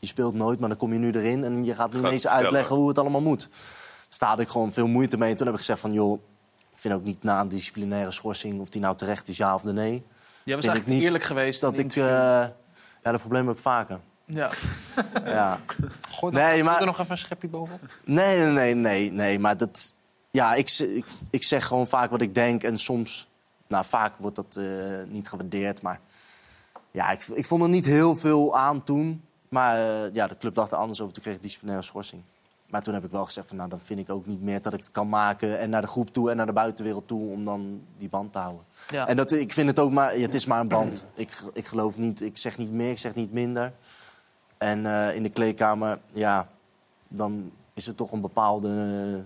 [0.00, 1.44] Je speelt nooit, maar dan kom je nu erin...
[1.44, 2.44] en je gaat nu Gaat ineens vertellen.
[2.44, 3.48] uitleggen hoe het allemaal moet.
[4.18, 5.30] Daar had ik gewoon veel moeite mee.
[5.30, 6.20] En toen heb ik gezegd van joh...
[6.78, 8.60] Ik vind ook niet na een disciplinaire schorsing...
[8.60, 9.74] of die nou terecht is, ja of nee...
[9.74, 10.04] Jij was
[10.44, 11.60] vind ik eigenlijk niet eerlijk geweest.
[11.60, 11.96] dat ik...
[11.96, 12.52] eh, ja,
[13.02, 13.98] dat probleem heb ik vaker.
[14.24, 14.50] Ja.
[15.24, 15.60] Ja.
[16.08, 17.80] Gooi Nee, maar- er nog even een schepje bovenop.
[18.04, 19.38] Nee, nee, nee, nee, nee.
[19.38, 19.94] Maar dat...
[20.30, 22.62] Ja, ik, ik, ik zeg gewoon vaak wat ik denk.
[22.62, 23.28] En soms...
[23.66, 24.64] Nou, vaak wordt dat eh,
[25.06, 25.82] niet gewaardeerd.
[25.82, 26.00] Maar
[26.90, 29.24] ja, ik, ik vond er niet heel veel aan toen.
[29.48, 31.14] Maar eh, ja, de club dacht er anders over.
[31.14, 32.22] Toen kreeg ik disciplinaire schorsing.
[32.68, 33.56] Maar toen heb ik wel gezegd van...
[33.56, 35.58] Nou, dan vind ik ook niet meer dat ik het kan maken.
[35.58, 37.30] En naar de groep toe en naar de buitenwereld toe.
[37.30, 38.66] Om dan die band te houden.
[38.90, 39.06] Ja.
[39.06, 40.14] En dat, ik vind het ook maar...
[40.14, 41.04] het is maar een band.
[41.14, 42.20] Ik, ik geloof niet...
[42.20, 43.72] Ik zeg niet meer, ik zeg niet minder.
[44.58, 46.48] En eh, in de kleedkamer, ja...
[47.08, 49.24] Dan is het toch een bepaalde...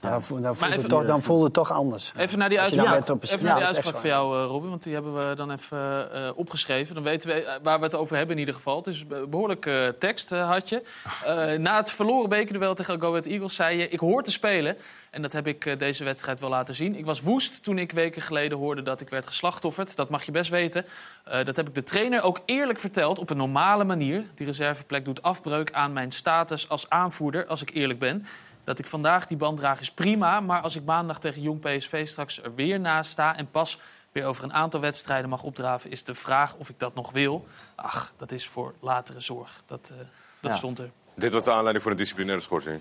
[0.00, 2.12] Ja, dan, dan, voelde even- het toch, dan voelde het toch anders.
[2.16, 4.14] Even naar die uitspraak, dan bent op- even Ja, naar die dat is uitspraak echt
[4.14, 4.68] van jou, eh, Robin.
[4.70, 6.94] Want die hebben we dan even eh, opgeschreven.
[6.94, 8.76] Dan weten we eh, waar we het over hebben in ieder geval.
[8.76, 10.82] Het is een behoorlijke tekst had je.
[11.24, 13.88] Eh, na het verloren bekerduel tegen Go Ahead Eagles zei je...
[13.88, 14.76] ik hoor te spelen.
[15.10, 16.94] En dat heb ik deze wedstrijd wel laten zien.
[16.96, 19.96] Ik was woest toen ik weken geleden hoorde dat ik werd geslachtofferd.
[19.96, 20.84] Dat mag je best weten.
[21.24, 24.24] Eh, dat heb ik de trainer ook eerlijk verteld op een normale manier.
[24.34, 28.26] Die reserveplek doet afbreuk aan mijn status als aanvoerder, als ik eerlijk ben.
[28.64, 30.40] Dat ik vandaag die band draag is prima.
[30.40, 33.36] Maar als ik maandag tegen Jong PSV straks er weer naast sta...
[33.36, 33.78] en pas
[34.12, 35.90] weer over een aantal wedstrijden mag opdraven...
[35.90, 37.46] is de vraag of ik dat nog wil.
[37.74, 39.62] Ach, dat is voor latere zorg.
[39.66, 39.98] Dat, eh,
[40.40, 40.56] dat Ja.
[40.56, 40.90] stond er.
[41.14, 42.80] Dit was de aanleiding voor een disciplinaire schorsing.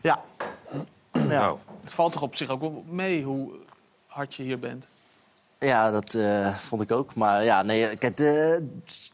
[0.00, 0.20] ja.
[1.12, 1.20] ja.
[1.20, 3.52] Nou, Het valt toch op zich ook wel mee hoe
[4.06, 4.88] hard je hier bent.
[5.58, 7.14] Ja, dat eh, vond ik ook.
[7.14, 8.56] Maar ja, nee, kijk, eh,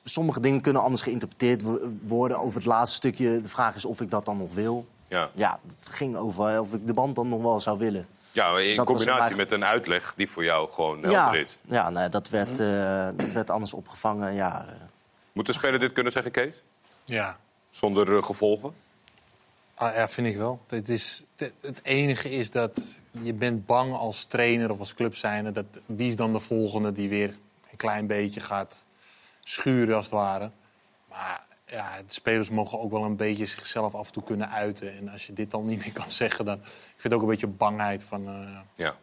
[0.02, 2.38] sommige dingen kunnen anders geïnterpreteerd wo- worden.
[2.38, 4.86] Over het laatste stukje, de vraag is of ik dat dan nog wil.
[5.08, 5.30] Ja.
[5.34, 8.06] Ja, het ging over eh, of ik de band dan nog wel zou willen.
[8.32, 11.58] ja, in Dat combinatie met een uitleg die voor jou gewoon Ja, helder is.
[11.62, 14.34] ja nee, dat, werd, eh, dat werd anders opgevangen.
[14.34, 14.74] Ja, eh,
[15.32, 16.62] Moet een speler dit kunnen zeggen, Kees?
[17.04, 17.36] Ja.
[17.70, 18.74] Zonder eh, gevolgen?
[19.74, 20.60] Ah, ja, vind ik wel.
[20.68, 25.16] Het, is, het, het enige is dat je bent bang als trainer of als club
[25.16, 25.52] zijnde...
[25.52, 27.28] dat wie is dan de volgende die weer
[27.70, 28.84] een klein beetje gaat
[29.40, 30.50] schuren als het ware.
[31.08, 34.96] Maar ja, de spelers mogen ook wel een beetje zichzelf af en toe kunnen uiten.
[34.96, 36.54] En als je dit dan niet meer kan zeggen, dan...
[36.56, 36.62] Ik
[36.96, 38.94] vind het ook een beetje bangheid van, eh, Ja.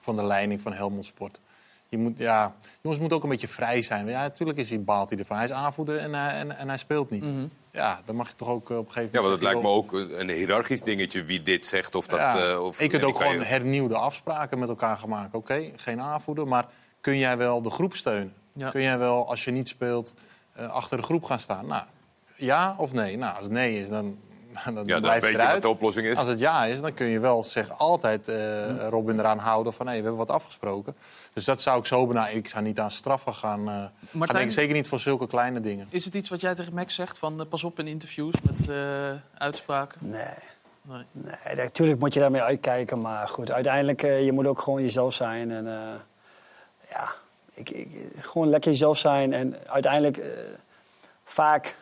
[0.00, 1.40] van de leiding van Helmond Sport.
[1.88, 4.06] Je moet, ja, jongens moeten ook een beetje vrij zijn.
[4.08, 5.36] Ja, natuurlijk is hij, baalt hij ervan.
[5.36, 7.24] Hij is aanvoerder en, hij- en, en hij speelt niet.
[7.72, 9.14] Ja, dan mag je toch ook eh, op een gegeven moment...
[9.14, 9.62] Ja, want het lijkt
[9.92, 11.94] me ook een hiërarchisch dingetje wie dit zegt.
[11.94, 14.96] Of dat, ja, eh, of, je kunt en ook je- gewoon hernieuwde afspraken met elkaar
[14.96, 15.38] gaan maken.
[15.38, 16.66] Oké, geen aanvoerder, maar
[17.00, 18.34] kun jij wel de groep steunen?
[18.52, 18.70] Ja.
[18.70, 20.14] Kun jij wel, als je niet speelt,
[20.52, 21.66] eh, achter de groep gaan staan?
[21.66, 21.84] Nou,
[22.40, 23.16] ja of nee?
[23.16, 24.18] Nou, als het nee is, dan
[24.64, 26.16] dan dan blijf weet je je wat de oplossing is.
[26.16, 29.86] Als het ja is, dan kun je wel zeg, altijd eh, Robin eraan houden van...
[29.86, 30.96] hé, we hebben wat afgesproken.
[31.32, 32.38] Dus dat zou ik zo benaderen.
[32.38, 33.68] Ik zou niet aan straffen gaan.
[33.68, 33.74] eh
[34.18, 35.86] gaan denken, zeker niet voor zulke kleine dingen.
[35.90, 37.18] Is het iets wat jij tegen Max zegt?
[37.18, 39.98] Van eh, pas op in interviews met eh, uitspraken?
[40.00, 40.22] Nee.
[40.82, 41.04] Nee.
[41.12, 43.00] Nee, natuurlijk moet je daarmee uitkijken.
[43.00, 45.50] Maar goed, uiteindelijk uh, je moet ook gewoon jezelf zijn.
[45.50, 45.72] En uh,
[46.90, 47.12] ja,
[47.54, 49.32] ik, ik, gewoon lekker jezelf zijn.
[49.32, 50.24] En uiteindelijk, uh,
[51.24, 51.76] vaak,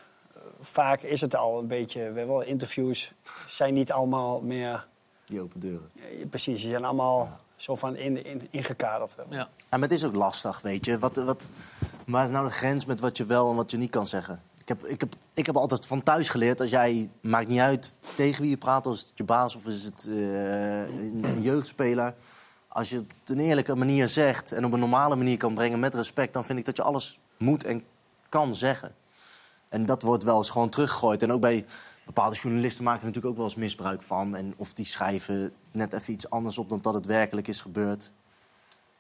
[0.69, 2.13] vaak is het al een beetje...
[2.13, 3.13] Wel, interviews
[3.49, 4.87] zijn niet allemaal meer...
[5.27, 5.91] Die open deuren.
[6.31, 7.41] precies, die zijn allemaal ja.
[7.57, 9.15] zo van in, in, ingekaderd.
[9.29, 9.37] Ja.
[9.37, 10.99] ja, maar het is ook lastig, weet je.
[10.99, 11.49] Wat, wat,
[12.07, 14.43] waar is nou de grens met wat je wel en wat je niet kan zeggen?
[14.59, 17.95] Ik heb, ik, heb, ik heb altijd van thuis geleerd, als jij, maakt niet uit
[18.17, 21.43] tegen wie je praat, of is het je baas of is het uh, een, een
[21.43, 22.15] jeugdspeler.
[22.69, 25.81] Als je het op een eerlijke manier zegt en op een normale manier kan brengen
[25.81, 27.85] met respect, dan vind ik dat je alles moet en
[28.29, 28.95] kan zeggen.
[29.69, 31.23] En dat wordt wel eens gewoon teruggegooid.
[31.23, 31.65] En ook bij
[32.05, 34.37] bepaalde journalisten maken natuurlijk ook wel eens misbruik van.
[34.37, 38.13] En of die schrijven net even iets anders op dan dat het werkelijk is gebeurd.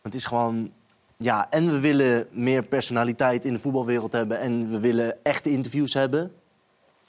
[0.03, 0.73] Het is gewoon
[1.17, 4.41] ja, en we willen meer personaliteit in de voetbalwereld hebben.
[4.41, 6.33] En we willen echte interviews hebben.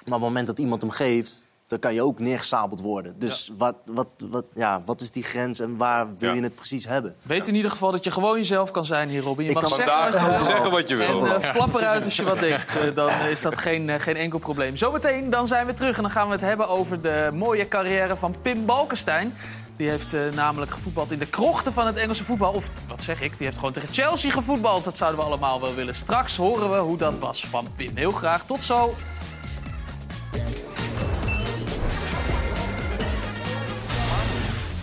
[0.05, 3.19] Maar op het moment dat iemand hem geeft, dan kan je ook neergesabeld worden.
[3.19, 3.53] Dus ja.
[3.57, 6.35] Wat, wat, wat, ja, wat is die grens en waar wil ja.
[6.35, 7.15] je het precies hebben?
[7.21, 9.43] Weet in ieder geval dat je gewoon jezelf kan zijn hier, Robin.
[9.43, 11.25] Je Ik mag kan zeggen, vandaag wat je, zeggen wat je wil.
[11.25, 12.75] En uh, flap eruit als je wat denkt.
[12.75, 14.75] Uh, dan is dat geen, uh, geen enkel probleem.
[14.75, 18.15] Zometeen dan zijn we terug en dan gaan we het hebben over de mooie carrière
[18.15, 19.33] van Pim Balkenstein.
[19.77, 22.53] Die heeft uh, namelijk gevoetbald in de krochten van het Engelse voetbal.
[22.53, 24.83] Of wat zeg ik, die heeft gewoon tegen Chelsea gevoetbald.
[24.83, 25.95] Dat zouden we allemaal wel willen.
[25.95, 27.91] Straks horen we hoe dat was van Pim.
[27.95, 28.45] Heel graag.
[28.45, 28.95] Tot zo.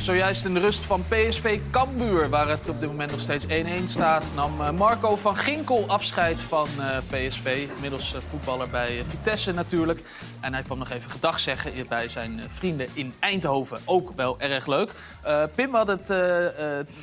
[0.07, 3.48] Zojuist in de rust van PSV Cambuur, waar het op dit moment nog steeds 1-1
[3.86, 6.68] staat, nam Marco van Ginkel afscheid van
[7.09, 7.68] PSV.
[7.74, 10.02] Inmiddels voetballer bij Vitesse natuurlijk.
[10.40, 13.80] En hij kwam nog even gedag zeggen bij zijn vrienden in Eindhoven.
[13.84, 14.90] Ook wel erg leuk.
[15.26, 16.48] Uh, Pim had het uh, uh,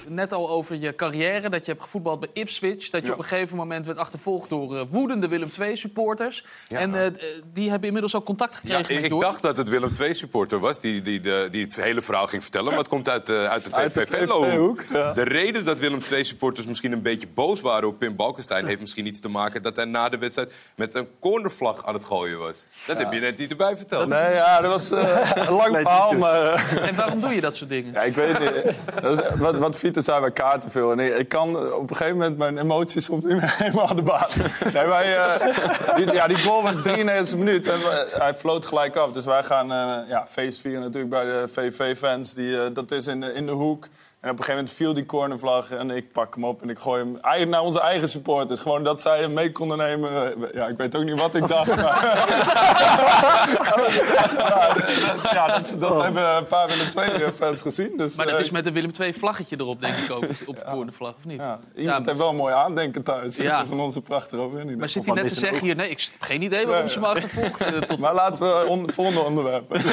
[0.09, 1.49] net al over je carrière.
[1.49, 2.89] Dat je hebt gevoetbald bij Ipswich.
[2.89, 3.13] Dat je ja.
[3.13, 6.45] op een gegeven moment werd achtervolgd door woedende Willem II-supporters.
[6.67, 6.79] Ja.
[6.79, 7.15] En
[7.53, 10.79] die hebben inmiddels ook contact gekregen ja, met Ik dacht dat het Willem II-supporter was
[10.79, 12.73] die, die, die, die het hele verhaal ging vertellen.
[12.73, 14.75] Maar komt uit, uit de VV Venlo.
[14.91, 15.13] Ja.
[15.13, 18.65] De reden dat Willem II-supporters misschien een beetje boos waren op Pim Balkenstein...
[18.65, 22.05] heeft misschien iets te maken dat hij na de wedstrijd met een cornervlag aan het
[22.05, 22.67] gooien was.
[22.87, 24.07] Dat heb je net niet erbij verteld.
[24.07, 26.13] Nee, ja, dat was uh, een lang verhaal.
[26.13, 27.93] Maar, en waarom doe je dat soort dingen?
[27.93, 28.75] Ja, ik weet het niet.
[29.01, 30.91] Dat is, wat, wat Vito zei bij kaarten veel.
[30.91, 33.95] En ik, ik, kan op een gegeven moment mijn emoties soms niet meer helemaal aan
[33.95, 34.35] de baas.
[34.73, 37.79] Nee, wij, uh, die, ja, die goal was 93 minuut en
[38.09, 39.11] hij floot gelijk af.
[39.11, 42.35] Dus wij gaan uh, ja, feest vieren natuurlijk bij de VV-fans.
[42.73, 43.88] Dat is in in de hoek.
[44.24, 46.80] En op een gegeven moment viel die cornervlag en ik pak hem op en ik
[46.80, 48.59] gooi hem eigenlijk naar onze eigen supporters.
[48.59, 50.36] Gewoon dat zij hem mee konden nemen.
[50.53, 51.76] Ja, ik weet ook niet wat ik dacht.
[51.76, 51.84] Maar...
[55.34, 56.03] ja, dat, dat oh.
[56.03, 57.93] hebben een paar Willem II-fans gezien.
[57.97, 61.13] Dus, maar dat is met een Willem II-vlaggetje erop, denk ik ook, op de cornervlag,
[61.17, 61.39] of niet?
[61.39, 63.38] Ja, iemand ja, heeft wel een mooi aandenken thuis.
[63.38, 63.65] Ja.
[63.65, 64.80] van onze prachtige overwinning.
[64.80, 67.07] Maar zit hij net te zeggen hier, nee, ik heb geen idee waarom ze me
[67.07, 67.88] achtervolgt.
[67.88, 67.99] Tot...
[67.99, 69.74] Maar laten we on volgende onderwerp.
[69.74, 69.84] ja,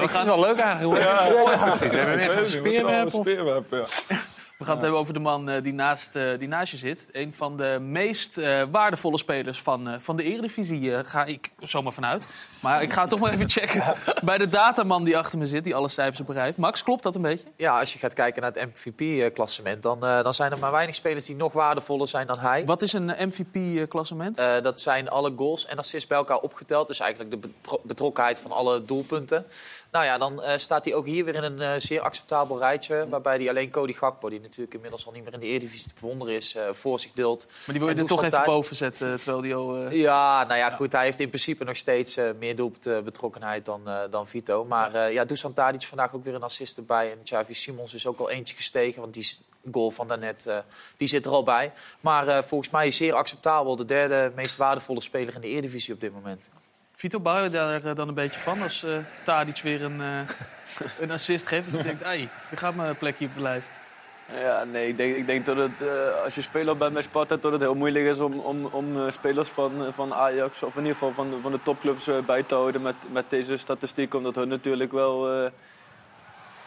[0.00, 1.02] we gaan wel leuk eigenlijk.
[1.02, 1.90] Ja, ja, precies.
[1.90, 3.66] We hebben weer een speerwerp.
[3.70, 4.16] speerwerp ja.
[4.60, 7.08] We gaan het hebben over de man uh, die, naast, uh, die naast je zit.
[7.12, 12.26] Een van de meest uh, waardevolle spelers van, van de Eredivisie, ga ik zomaar vanuit.
[12.60, 13.94] Maar ik ga het toch maar even checken
[14.24, 16.56] bij de dataman die achter me zit, die alle cijfers heeft.
[16.56, 17.48] Max, klopt dat een beetje?
[17.56, 21.26] Ja, als je gaat kijken naar het MVP-klassement, dan, dan zijn er maar weinig spelers
[21.26, 22.64] die nog waardevoller zijn dan hij.
[22.66, 24.36] Wat is een MVP-klassement?
[24.36, 26.88] dat zijn alle goals en assists bij elkaar opgeteld.
[26.88, 27.48] Dus eigenlijk de
[27.82, 29.46] betrokkenheid van alle doelpunten.
[29.90, 33.48] Nou ja, dan staat hij ook hier weer in een zeer acceptabel rijtje, waarbij hij
[33.48, 36.56] alleen Cody Gakpo, die natuurlijk inmiddels al niet meer in de Eredivisie te bewonderen is,
[36.56, 37.46] uh, voor zich dult.
[37.46, 39.82] Maar die wil je er toch even boven zetten, terwijl die al...
[39.82, 39.92] Uh...
[39.92, 43.80] Ja, nou ja, goed, hij heeft in principe nog steeds uh, meer doelbetrokkenheid dan,
[44.10, 44.64] dan Vito.
[44.64, 47.10] Maar ja, ja Dusan Tadic vandaag ook weer een assist erbij.
[47.10, 49.28] En Xavi Simons is ook al eentje gestegen, want die
[49.72, 50.46] goal van daarnet,
[50.96, 51.72] die zit er al bij.
[52.00, 56.12] Maar volgens mij zeer acceptabel, de derde meest waardevolle speler in de Eredivisie op dit
[56.12, 56.50] moment.
[57.00, 60.20] Vito, bouw je daar dan een beetje van als uh, Tadic weer een, uh,
[61.00, 61.70] een assist geeft?
[61.70, 63.70] Dat je denkt, ai, je gaat mijn plekje op de lijst.
[64.34, 67.36] Ja, nee, ik denk, ik denk dat het, uh, als je speler bent bij Sparta,
[67.36, 70.80] dat het heel moeilijk is om, om, om uh, spelers van, van Ajax, of in
[70.80, 74.14] ieder geval van, van de topclubs uh, bij te houden met, met deze statistiek.
[74.14, 75.24] Omdat hun natuurlijk wel...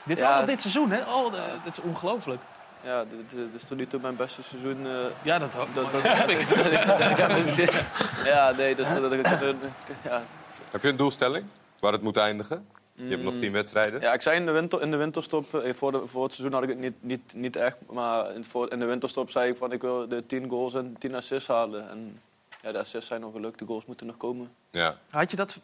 [0.04, 1.14] dit is ja, allemaal dit seizoen, hè?
[1.14, 2.42] Oh, het is ongelooflijk.
[2.82, 4.88] Ja, dit, dit, is tot nu toe mijn beste seizoen.
[5.22, 6.40] ja, dat, ook, dat, dat heb ik.
[8.34, 9.56] ja, nee, dat, dat, dat,
[10.04, 10.24] ja.
[10.72, 11.46] Heb je een doelstelling
[11.80, 12.68] waar het moet eindigen?
[12.96, 14.02] Je hebt nog tien wedstrijden.
[14.02, 16.64] Ja, ik zei in de, winter, in de winterstop, voor, de, voor het seizoen had
[16.64, 17.78] ik het niet, niet, niet echt.
[17.90, 20.96] Maar in, voor, in de winterstop zei ik van ik wil de 10 goals en
[21.00, 21.90] 10 assists halen.
[21.90, 22.22] En
[22.62, 24.52] ja, de assists zijn nog gelukt, de goals moeten nog komen.
[24.72, 24.98] Ja.
[25.10, 25.60] Had je dat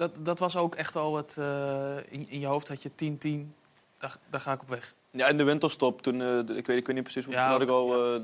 [0.00, 1.36] dat, dat was ook echt al het...
[1.38, 3.54] eh, in, in je hoofd had je 10-10,
[3.98, 4.94] daar, daar ga ik op weg.
[5.10, 7.52] Ja, in de winterstop, toen, eh, ik, weet, ik weet niet precies hoe Ja, toen
[7.52, 8.14] had ik al...
[8.14, 8.20] eh,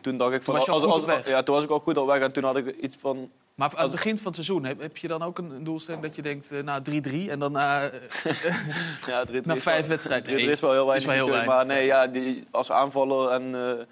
[0.00, 0.54] toen dacht ik van...
[0.54, 1.28] was je al goed op weg.
[1.28, 3.30] Ja, toen was ik al goed op weg en toen had ik iets van...
[3.56, 6.02] Maar aan het begin van het seizoen, heb, heb je dan ook een, een doelstelling
[6.02, 6.82] dat je denkt, eh, nou
[7.28, 10.34] 3-3 en dan na, eh, Ja, 3-3 na vijf wedstrijden?
[10.34, 11.54] 3-3 is wel heel weinig Is wel heel weinig.
[11.54, 13.54] Maar nee, ja, die, als aanvaller en...
[13.54, 13.84] eh,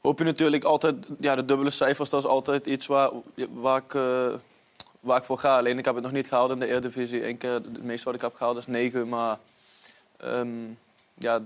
[0.00, 1.08] hoop je natuurlijk altijd...
[1.20, 3.10] Ja, de dubbele cijfers, dat is altijd iets waar,
[3.52, 3.92] waar, ik,
[5.00, 5.56] waar ik voor ga.
[5.56, 7.26] Alleen ik heb het nog niet gehaald in de Eredivisie.
[7.28, 9.38] Eén keer, het meeste wat ik heb gehaald is 9, maar...
[10.16, 10.48] ehm,
[11.14, 11.40] ja,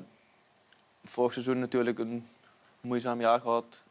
[1.05, 2.27] vorig seizoen natuurlijk een
[2.81, 3.83] moeizaam jaar gehad.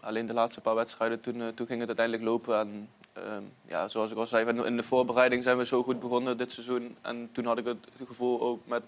[0.00, 2.58] Alleen de laatste paar wedstrijden, toen, eh, toen ging het uiteindelijk lopen.
[2.58, 5.98] En ehm, ja, zoals ik al zei, in- in de voorbereiding zijn we zo goed
[6.00, 6.96] begonnen dit seizoen.
[7.02, 8.82] En toen had ik het gevoel ook met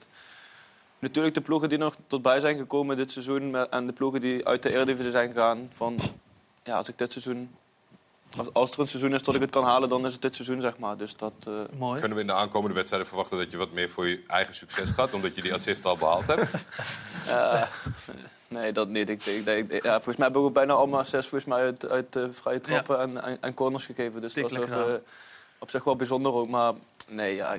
[0.98, 3.50] natuurlijk de ploegen die nog tot bij zijn gekomen dit seizoen.
[3.50, 5.70] met- En de ploegen die uit de Eredivisie zijn gegaan.
[5.72, 5.98] Van,
[6.64, 7.54] ja, als ik dit seizoen...
[8.36, 10.34] Als, als er een seizoen is dat ik het kan halen, dan is het dit
[10.34, 10.96] seizoen, zeg maar.
[10.96, 11.32] Dus dat...
[11.46, 11.98] eh, Mooi.
[12.00, 14.90] Kunnen we in de aankomende wedstrijden verwachten dat je wat meer voor je eigen succes
[14.90, 16.50] gaat, omdat je die assist al behaald hebt?
[17.26, 17.68] Ja,
[18.48, 19.08] nee, dat niet.
[19.08, 22.18] Ik, ik, denk- ja, volgens mij hebben we bijna allemaal zes volgens mij uit, uit
[22.30, 24.20] vrije trappen en, en, en corners gegeven.
[24.20, 24.94] Dus dat is ook, eh,
[25.58, 26.48] op zich wel bijzonder ook.
[26.48, 26.72] Maar
[27.08, 27.56] nee, ja,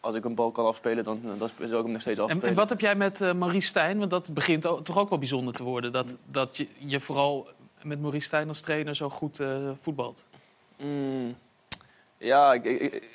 [0.00, 2.48] als ik een bal kan afspelen, dan, dan zou ik hem nog steeds En, afspelen.
[2.48, 3.98] en wat heb jij met eh, Maurice Stijn?
[3.98, 5.92] Want dat begint ook- toch ook wel bijzonder te worden.
[5.92, 7.48] Dat, dat je, je vooral
[7.82, 10.24] met Maurice Stijn als trainer zo goed eh, voetbalt.
[10.76, 11.36] Mm,
[12.18, 13.08] ja, ik-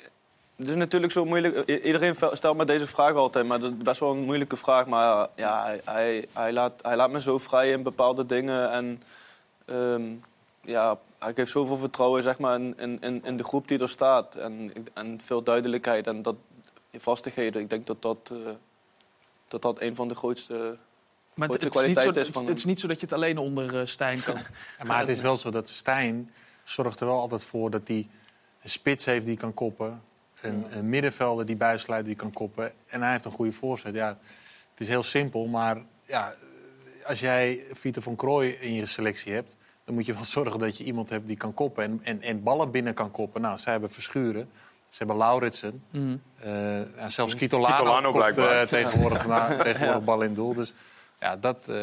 [0.56, 1.68] het is natuurlijk zo moeilijk.
[1.70, 4.86] I- Iedereen stelt me deze vraag altijd, maar dat is best wel een moeilijke vraag.
[4.86, 8.70] Maar ja, hij, hij, laat, hij laat me zo vrij in bepaalde dingen.
[8.70, 9.02] En
[9.64, 10.02] ehm,
[10.60, 14.34] ja, hij geeft zoveel vertrouwen zeg maar, in, in, in- de groep die er staat.
[14.34, 16.36] En, en veel duidelijkheid en dat,
[16.96, 17.62] vastigheden.
[17.62, 18.52] Ik denk dat dat, eh,
[19.48, 20.76] dat, dat een van de grootste,
[21.34, 23.14] Maar het, grootste het, is zo, het, van het is niet zo dat je het
[23.14, 24.34] alleen onder eh, Stijn kan.
[24.78, 26.32] Ja, maar het is wel zo dat Stijn
[26.64, 28.08] zorgt er wel altijd voor dat hij
[28.62, 30.02] een spits heeft die kan koppen.
[30.44, 32.72] Een, een middenvelder die buissluit die kan koppen.
[32.86, 33.94] En hij heeft een goede voorzet.
[33.94, 34.08] Ja,
[34.70, 35.76] het is heel simpel, maar
[36.06, 36.34] ja,
[37.06, 39.56] als jij Vito van Krooi in je selectie hebt...
[39.84, 42.42] dan moet je wel zorgen dat je iemand hebt die kan koppen en, en, en
[42.42, 43.40] ballen binnen kan koppen.
[43.40, 44.48] Nou, zij hebben Verschuren,
[44.88, 45.82] ze hebben Lauritsen.
[46.40, 48.60] Eh, ja, zelfs Kitolano, Kitolano kopt, blijkbaar.
[48.60, 50.54] eh, tegenwoordig, na, tegenwoordig bal in doel.
[50.54, 50.74] Dus
[51.24, 51.76] ja, dat, eh,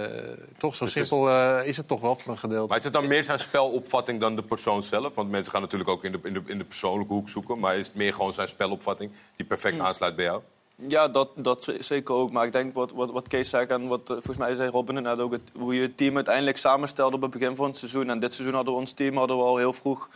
[0.57, 2.67] toch zo simpel eh, is het toch wel voor een gedeelte.
[2.67, 5.15] Maar is het dan meer zijn spelopvatting dan de persoon zelf?
[5.15, 7.59] Want mensen gaan natuurlijk ook in de, in de, in de persoonlijke hoek zoeken.
[7.59, 10.41] Maar is het meer gewoon zijn spelopvatting die perfect aansluit bij jou?
[10.87, 12.31] Ja, dat, dat zeker ook.
[12.31, 15.03] Maar ik denk wat, wat, wat Kees zei en wat eh, volgens mij zei Robin
[15.03, 15.31] net ook...
[15.31, 18.09] Het, hoe je het team uiteindelijk samenstelde op het begin van het seizoen.
[18.09, 20.09] En dit seizoen hadden we ons team hadden we al heel vroeg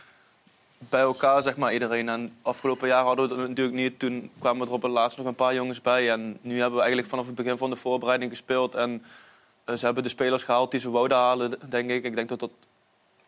[0.78, 2.08] bij elkaar, zeg maar, iedereen.
[2.08, 3.98] En afgelopen jaar hadden we het natuurlijk niet.
[3.98, 6.10] Toen kwamen er op het laatst nog een paar jongens bij.
[6.10, 8.74] En nu hebben we eigenlijk vanaf het begin van de voorbereiding gespeeld.
[8.74, 9.04] En
[9.64, 12.04] eh, ze hebben de spelers gehaald die ze wouden halen, denk ik.
[12.04, 12.50] Ik denk dat dat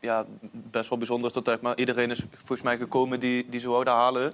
[0.00, 1.32] ja, best wel bijzonder is.
[1.32, 4.32] Dat zeg maar, iedereen is volgens mij gekomen die, die ze wouden halen.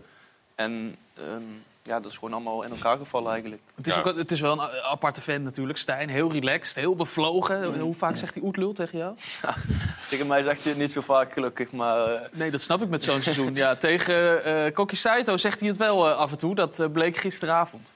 [0.55, 1.43] En ehm,
[1.87, 3.63] ja, dat is gewoon allemaal in elkaar gevallen eigenlijk.
[3.75, 6.09] Het is, ook, het is wel een a- aparte vent natuurlijk, Stijn.
[6.09, 7.79] Heel relaxed, heel bevlogen.
[7.81, 9.15] Hoe vaak zegt hij oetlul tegen jou?
[10.09, 11.71] Tegen mij zegt hij het niet zo vaak, gelukkig.
[11.73, 13.55] Maar eh, Nee, dat snap ik met zo'n seizoen.
[13.55, 16.55] Ja, tegen eh Koki Saito zegt hij het wel eh, af en toe.
[16.55, 17.91] Dat eh, bleek gisteravond.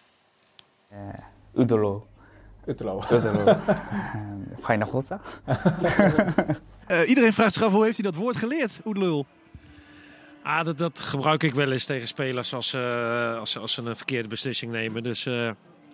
[1.55, 2.07] Udolo.
[2.66, 3.05] Utelo.
[3.12, 3.57] Udolo.
[4.62, 5.20] Fajna chłopca.
[6.86, 9.26] Eh, iedereen vraagt zich af hoe heeft hij dat woord geleerd, Oedelul?
[10.49, 13.96] Ah, dat, dat gebruik ik wel eens tegen spelers als, eh, als, als ze een
[13.96, 15.03] verkeerde beslissing nemen.
[15.03, 15.51] Dus eh,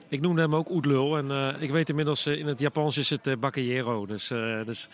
[0.08, 1.16] ik noemde hem ook Oedlul.
[1.16, 4.06] En eh, ik weet inmiddels, in het Japans is het uh, Bakayero.
[4.06, 4.28] Dus,
[4.64, 4.88] dus,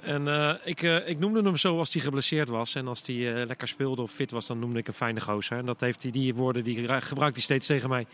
[0.00, 2.74] en ik, ik noemde hem zo als hij geblesseerd was.
[2.74, 5.58] En als hij lekker speelde of fit was, dan noemde ik hem fijne gozer.
[5.58, 8.06] En dat heeft die woorden die gebruikt hij steeds tegen mij.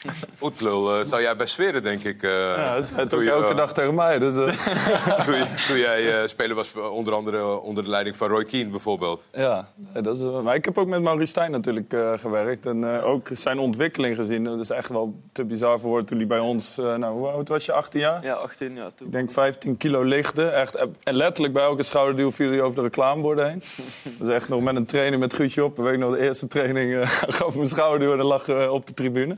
[0.42, 2.22] Oetlul, eh, zou jij bij Sferen, denk ik...
[2.22, 4.18] eh, Ja, dat ook je, elke eh, dag tegen mij.
[4.18, 4.34] Dus,
[5.68, 9.22] toen, jij eh, speler was, onder andere onder de leiding van Roy Keane bijvoorbeeld.
[9.32, 9.68] Ja,
[10.02, 12.66] dat is, maar ik heb ook met Maurice Stijn natuurlijk eh, gewerkt.
[12.66, 14.44] En eh, ook zijn ontwikkeling gezien.
[14.44, 16.78] Dat is echt wel te bizar voor woorden toen hij bij ons...
[16.78, 17.72] eh, nou, hoe oud was je?
[17.72, 18.24] 18 jaar?
[18.24, 19.06] ja, 18 jaar toen.
[19.06, 20.44] Ik denk 15 kilo lichte.
[20.48, 23.62] Echt, en letterlijk bij elke schouderduw viel hij over de reclameborden heen.
[24.18, 25.78] Dat is echt nog met een trainer met Guusje op.
[25.78, 27.06] Ik weet nog, de eerste training eh,
[27.38, 29.36] gaf me een schouderduw en dan lag eh, op de tribune.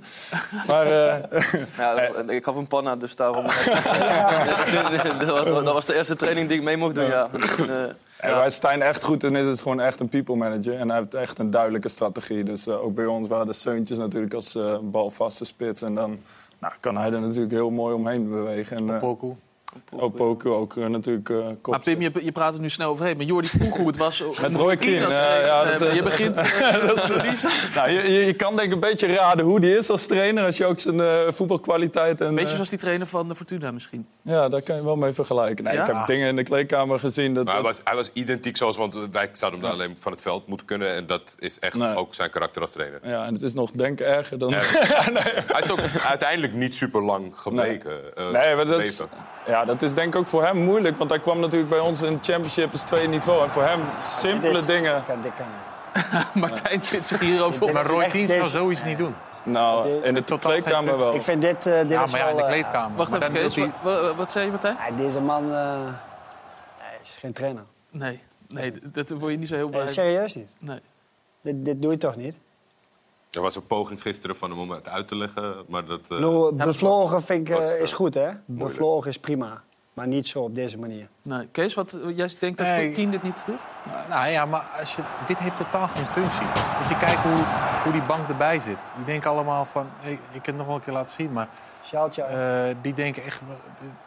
[0.67, 1.17] Maar eh,
[1.79, 3.47] Ja, dat- ik gaf een panna, dus daarom...
[5.19, 7.29] dat, was, dat was de eerste training die ik mee mocht doen, ja.
[7.33, 10.75] En, eh, En waar Stijn echt goed in is, is gewoon echt een people manager.
[10.75, 12.45] En hij heeft echt een duidelijke strategie.
[12.45, 15.83] Dus eh, ook bij ons waren de Seuntjes natuurlijk als eh balvaste spits.
[15.83, 16.19] En dan
[16.59, 18.77] nou, kan hij er natuurlijk heel mooi omheen bewegen.
[18.77, 19.01] En, eh.
[19.97, 23.17] Opoku ook eh, natuurlijk uh, Maar Pim, je, je praat er nu snel overheen.
[23.17, 24.23] Maar Jordi vroeg hoe het was.
[24.43, 26.37] Met Roy Keane eh, ja, dat, eh, je begint...
[26.39, 27.43] eh, dat is-
[27.75, 30.45] nou, je, je, je kan denk ik een beetje raden hoe die is als trainer...
[30.45, 32.21] als je ook zijn eh, voetbalkwaliteit...
[32.21, 34.07] En, Een beetje eh, zoals die trainer van de Fortuna misschien.
[34.23, 35.65] Ja, daar kan je wel mee vergelijken.
[35.65, 35.81] Nee, Ja?
[35.89, 37.35] Ik heb dingen in de kleedkamer gezien.
[37.35, 40.13] Dat, Maar hij was, hij was identiek zoals, want wij zouden hem daar alleen van
[40.13, 40.95] het veld moeten kunnen.
[40.95, 41.97] En dat is echt Nee.
[41.97, 42.99] ook zijn karakter als trainer.
[43.03, 44.53] Ja, en het is nog denk erger dan...
[45.55, 48.17] Hij is ook uiteindelijk niet super lang gebleken.
[48.17, 49.03] eh, Nee, maar dat is.
[49.47, 50.97] Ja, dat is denk ik ook voor hem moeilijk.
[50.97, 53.45] Want hij kwam natuurlijk bij ons in het championship is tweede niveau.
[53.45, 55.05] En voor hem simpele is- dingen.
[55.05, 55.47] Kan, dit kan.
[56.43, 57.73] Martijn zit zich hierover op.
[57.73, 59.15] Maar Roy Keane zou zoiets niet doen.
[59.43, 61.15] Nou, in de kleedkamer wel.
[61.15, 62.97] Ik vind dit, eh dit Ja, is maar ja, in wel, de eh, kleedkamer.
[62.97, 64.15] Wacht Maar even, Kees.
[64.17, 64.77] wat zei je, Martijn?
[64.91, 65.59] ja, deze man eh,
[66.79, 67.63] hij is geen trainer.
[67.91, 69.85] Nee, nee, dat word je niet zo heel blij.
[69.85, 70.55] Nee, serieus niet.
[70.59, 70.81] Nee.
[71.43, 72.39] Dit, dit doe je toch niet?
[73.35, 75.55] Er was een poging gisteren van hem om het uit te leggen.
[75.69, 78.31] Maar dat, eh, bevlogen vind ik, eh, was, eh, is goed, hè?
[78.45, 79.63] Bevlogen is prima.
[79.95, 81.09] Maar niet zo op deze manier.
[81.23, 81.49] Nee.
[81.53, 82.93] Kees, wat, jij denkt dat Nee.
[82.93, 83.61] Keane dit niet doet?
[84.09, 86.47] Nou ja, maar als je, dit heeft totaal geen functie.
[86.79, 87.45] Als je kijkt hoe,
[87.83, 88.77] hoe die bank erbij zit.
[88.97, 89.87] Die denken allemaal van...
[90.03, 91.49] Ik, ik heb het nog wel een keer laten zien, maar...
[91.85, 92.23] Sjaaltje.
[92.23, 93.41] eh, die denken echt...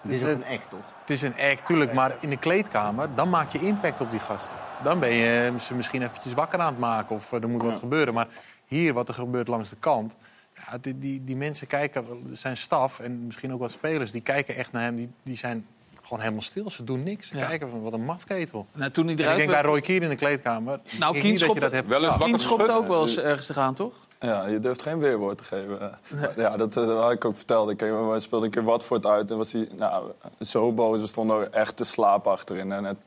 [0.01, 0.79] Het is ook een act, toch?
[0.99, 1.93] Het is een act, tuurlijk.
[1.93, 4.55] Maar in de kleedkamer, dan maak je impact op die gasten.
[4.83, 8.13] Dan ben je ze misschien eventjes wakker aan het maken of er moet wat gebeuren.
[8.13, 8.27] Maar
[8.67, 10.15] hier, wat er gebeurt langs de kant...
[10.65, 12.03] Ja, die, die, die mensen kijken,
[12.33, 14.11] zijn staf en misschien ook wat spelers...
[14.11, 15.65] die kijken echt naar hem, die, die zijn
[16.01, 16.69] gewoon helemaal stil.
[16.69, 17.27] Ze doen niks.
[17.27, 17.45] Ze Ja.
[17.45, 18.67] kijken van, wat een mafketel.
[18.73, 19.61] Nou, toen hij En ik eruit denk bij.
[19.61, 20.79] Roy Keane in de kleedkamer...
[20.99, 22.69] Nou, ik dat je dat Wel eens geschud.
[22.69, 23.93] ook wel eens ergens te gaan, toch?
[24.19, 25.99] Ja, je durft geen weerwoord te geven.
[26.35, 27.69] Ja, dat eh, had ik ook verteld.
[27.69, 31.01] Ik eh, we speelden een keer Watford uit en was hij nou, zo boos.
[31.01, 32.71] We stonden er echt te slapen achterin.
[32.71, 32.97] En het,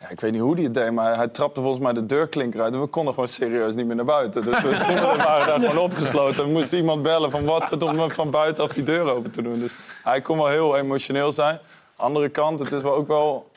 [0.00, 2.60] ja, ik weet niet hoe hij het deed, maar hij trapte volgens mij de deurklinker
[2.62, 2.74] uit.
[2.74, 4.42] En we konden gewoon serieus niet meer naar buiten.
[4.44, 4.70] Dus we
[5.24, 6.44] waren daar gewoon opgesloten.
[6.44, 9.58] We moesten iemand bellen van Watford om van buitenaf die deur open te doen.
[9.58, 9.72] Dus
[10.02, 11.58] hij kon wel heel emotioneel zijn.
[11.96, 13.50] Andere kant, het is wel ook wel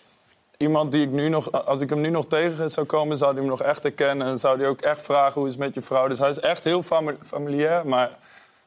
[0.58, 3.40] iemand die ik nu nog, als ik hem nu nog tegen zou komen, zou hij
[3.40, 4.28] hem nog echt herkennen.
[4.28, 6.08] En zou hij ook echt vragen hoe is het met je vrouw.
[6.08, 8.10] Dus hij is echt heel fami- familiair, maar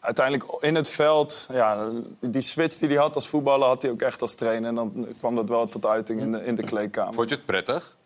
[0.04, 1.88] uiteindelijk in het veld, ja,
[2.20, 4.68] die switch die hij had als voetballer, had hij ook echt als trainer.
[4.68, 7.14] En dan kwam dat wel tot uiting in de, in de kleedkamer.
[7.14, 7.96] Vond je het prettig?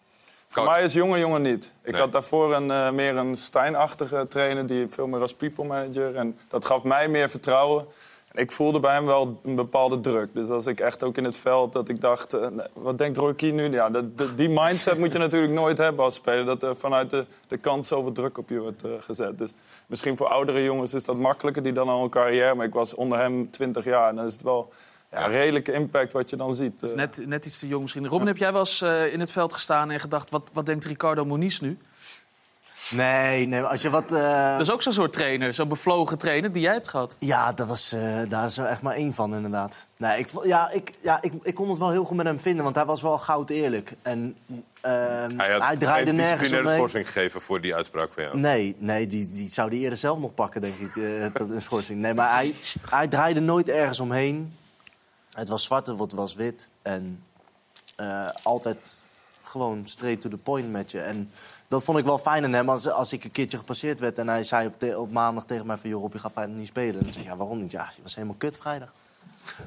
[0.49, 1.75] Voor mij is jonge jongen niet.
[1.83, 2.01] Ik Nee.
[2.01, 6.17] had daarvoor een, eh, meer een Stijn-achtige trainer, die veel meer als people manager.
[6.17, 7.87] En dat gaf mij meer vertrouwen.
[8.39, 10.29] Ik voelde bij hem wel een bepaalde druk.
[10.35, 13.35] Dus als ik echt ook in het veld, dat ik dacht, eh, wat denkt Roy
[13.35, 13.75] Keane nu?
[13.75, 16.45] Ja, dat, dat- die mindset moet je natuurlijk nooit hebben als speler.
[16.45, 19.39] Dat er vanuit de, de kant zoveel druk op je wordt eh, gezet.
[19.39, 19.51] Dus
[19.87, 22.55] misschien voor oudere jongens is dat makkelijker, die dan al een carrière.
[22.55, 24.73] Maar ik was onder hem 20 jaar en dan is het wel
[25.11, 26.81] ja, redelijke impact wat je dan ziet.
[26.81, 27.01] Dat is eh.
[27.01, 28.07] net, net iets te jong misschien.
[28.09, 28.83] Robin, heb jij wel eens
[29.13, 30.31] in het veld gestaan en gedacht...
[30.31, 31.79] wat, wat denkt Ricardo Moniz nu?
[32.91, 34.13] Nee, nee, als je wat...
[34.13, 37.17] eh, Dat is ook zo'n soort trainer, zo'n bevlogen trainer die jij hebt gehad.
[37.19, 39.87] Ja, dat was, eh, daar is er echt maar één van, inderdaad.
[39.97, 42.65] Nee, ik, ja, ik, ja ik, ik kon het wel heel goed met hem vinden,
[42.65, 43.93] want hij was wel goud eerlijk.
[44.03, 44.37] En
[44.81, 48.39] ehm, Hij had hij draaide geen nergens schorsing gegeven voor die uitspraak van jou.
[48.39, 51.63] Nee, nee die, die zou die eerder zelf nog pakken, denk ik, eh, dat een
[51.63, 52.01] schorsing.
[52.01, 52.55] Nee, maar hij,
[52.89, 54.53] hij draaide nooit ergens omheen.
[55.33, 56.69] Het was zwart of het was wit.
[56.83, 57.23] En
[57.97, 59.05] eh, altijd
[59.43, 61.01] gewoon straight to the point met je.
[61.01, 61.31] En
[61.69, 62.69] dat vond ik wel fijn aan hem.
[62.69, 65.67] Als, als ik een keertje gepasseerd werd en hij zei op, te- op maandag tegen
[65.67, 65.91] mij van...
[65.91, 67.05] joh, Rob, je gaat vrijdag niet spelen.
[67.05, 67.71] Dan zeg ik, ja, waarom niet?
[67.73, 68.93] Ja, je was helemaal kut vrijdag.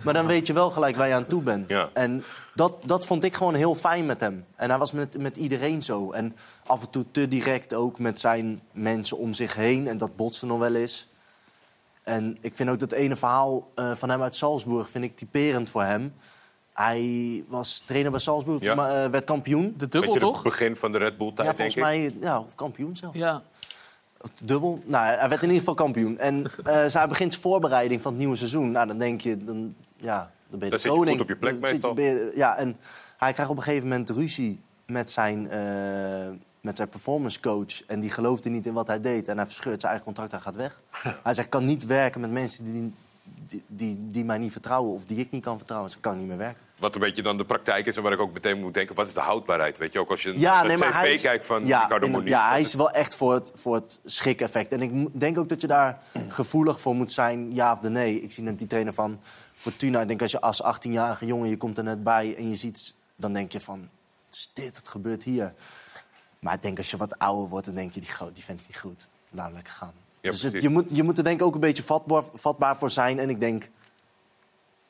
[0.03, 1.69] Maar dan weet je wel gelijk waar je aan toe bent.
[1.69, 1.89] Ja.
[1.93, 2.23] En
[2.55, 4.45] dat, dat vond ik gewoon heel fijn met hem.
[4.55, 6.11] En hij was met, met iedereen zo.
[6.11, 6.35] En
[6.65, 9.87] af en toe te direct ook met zijn mensen om zich heen.
[9.87, 11.07] En dat botste nog wel eens.
[12.03, 15.69] En ik vind ook dat ene verhaal eh, van hem uit Salzburg vind ik typerend
[15.69, 16.13] voor hem.
[16.74, 18.76] Hij was trainer bij Salzburg, Ja.
[18.76, 19.74] maar eh, werd kampioen.
[19.78, 21.82] De Weet je, het begin van de Red Bull tijd, Ja, denk volgens ik.
[21.82, 23.13] mij ja, of kampioen zelf.
[23.15, 23.41] Ja.
[24.22, 24.82] Of Dubbel.
[24.86, 26.17] Nou, hij werd in ieder geval kampioen.
[26.17, 28.72] En eh zij begint zijn voorbereiding van het nieuwe seizoen.
[28.72, 31.11] Nou, dan denk je, dan, ja, dan ben je Dan de zit je koning.
[31.11, 31.99] goed op je plek Dan meestal.
[31.99, 32.78] je- ja, en
[33.17, 36.28] hij krijgt op een gegeven moment ruzie met zijn, eh,
[36.61, 37.86] met zijn performance coach.
[37.88, 39.28] En die geloofde niet in wat hij deed.
[39.28, 40.82] En hij verscheurt zijn eigen contract, hij gaat weg.
[41.24, 42.93] hij zegt, ik kan niet werken met mensen die,
[43.51, 44.93] die, die, die mij niet vertrouwen.
[44.93, 45.89] Of die ik niet kan vertrouwen.
[45.89, 46.61] Dus ik kan niet meer werken.
[46.79, 48.95] Wat een beetje dan de praktijk is en waar ik ook meteen moet denken...
[48.95, 49.77] wat is de houdbaarheid?
[49.77, 52.07] Weet je, ook als je Ja, naar nee, het cv is, kijkt van ja, Ricardo
[52.07, 52.29] Moniz.
[52.29, 54.71] Ja, hij is- wel echt voor het, voor het schik-effect.
[54.71, 58.21] En ik denk ook dat je daar gevoelig voor moet zijn, ja of de nee.
[58.21, 59.19] Ik zie net die trainer van
[59.53, 60.01] Fortuna.
[60.01, 62.95] Ik denk als je als 18-jarige jongen, je komt er net bij en je ziet...
[63.15, 63.89] dan denk je van,
[64.31, 65.53] is dit, wat gebeurt hier?
[66.39, 68.67] Maar ik denk als je wat ouder wordt, dan denk je, die, die vent is
[68.67, 69.07] niet goed.
[69.29, 69.93] Laat hem lekker gaan.
[70.22, 72.78] Ja, dus het- je, moet, je moet er denk ik ook een beetje vatbaar, vatbaar
[72.78, 73.19] voor zijn.
[73.19, 73.69] En ik denk,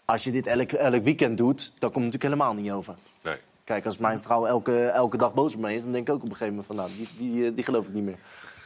[0.06, 2.94] als je dit elk, elk weekend doet, dan komt het natuurlijk helemaal niet over.
[3.24, 3.36] Nee.
[3.64, 6.24] Kijk, als mijn vrouw elke, elke dag boos op mij is, dan denk ik ook
[6.24, 8.18] op een gegeven moment van, nou, die, die, eh, die geloof ik niet meer.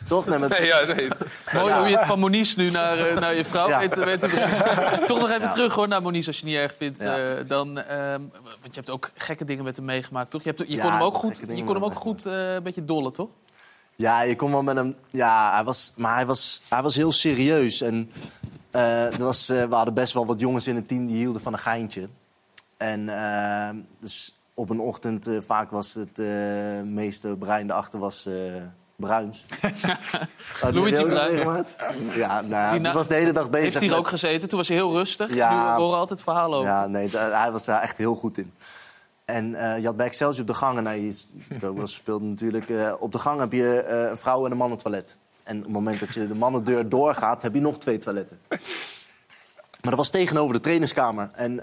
[0.07, 0.26] Toch?
[0.26, 1.07] Nee, maar- Nee, ja, nee.
[1.53, 1.80] Mooi Ja.
[1.80, 3.80] hoe je het van Moniz nu naar, eh, naar je vrouw Ja.
[3.80, 5.05] weet, weet te brengen.
[5.07, 5.49] Toch nog even Ja.
[5.49, 6.99] terug hoor, naar Moniz als je het niet erg vindt.
[6.99, 7.36] Ja.
[7.36, 10.43] eh, dan, ehm, want je hebt ook gekke dingen met hem meegemaakt, toch?
[10.43, 12.63] Je, hebt, je Ja, kon hem ook goed, je kon hem ook goed eh, een
[12.63, 13.30] beetje dollen, toch?
[13.95, 14.95] Ja, je kon wel met hem.
[15.11, 17.81] Ja, hij was, maar hij was, hij was heel serieus.
[17.81, 18.11] En
[18.71, 21.41] eh, er was, eh, we hadden best wel wat jongens in het team die hielden
[21.41, 22.09] van een geintje.
[22.77, 23.69] En eh,
[23.99, 26.17] dus op een ochtend, eh, vaak was het
[26.85, 28.27] meeste brein erachter was
[28.95, 29.45] Bruins.
[30.63, 31.69] Oh, Luigi ook Bruins.
[32.15, 33.63] Ja, nou ja, Die was de hele dag bezig.
[33.65, 35.33] Heeft hier met- ook gezeten, toen was hij heel rustig.
[35.33, 35.75] Ja.
[35.75, 36.71] Nu horen altijd verhalen over.
[36.71, 38.53] Ja, nee, hij was daar echt heel goed in.
[39.26, 42.69] En eh, je had bij Excelsior op de gangen, nou, je speelde natuurlijk.
[42.69, 45.17] eh, op de gang heb je eh, een vrouw- en een mannentoilet.
[45.43, 48.39] En op het moment dat je de mannendeur doorgaat, heb je nog twee toiletten.
[48.49, 51.30] Maar dat was tegenover de trainingskamer.
[51.34, 51.55] En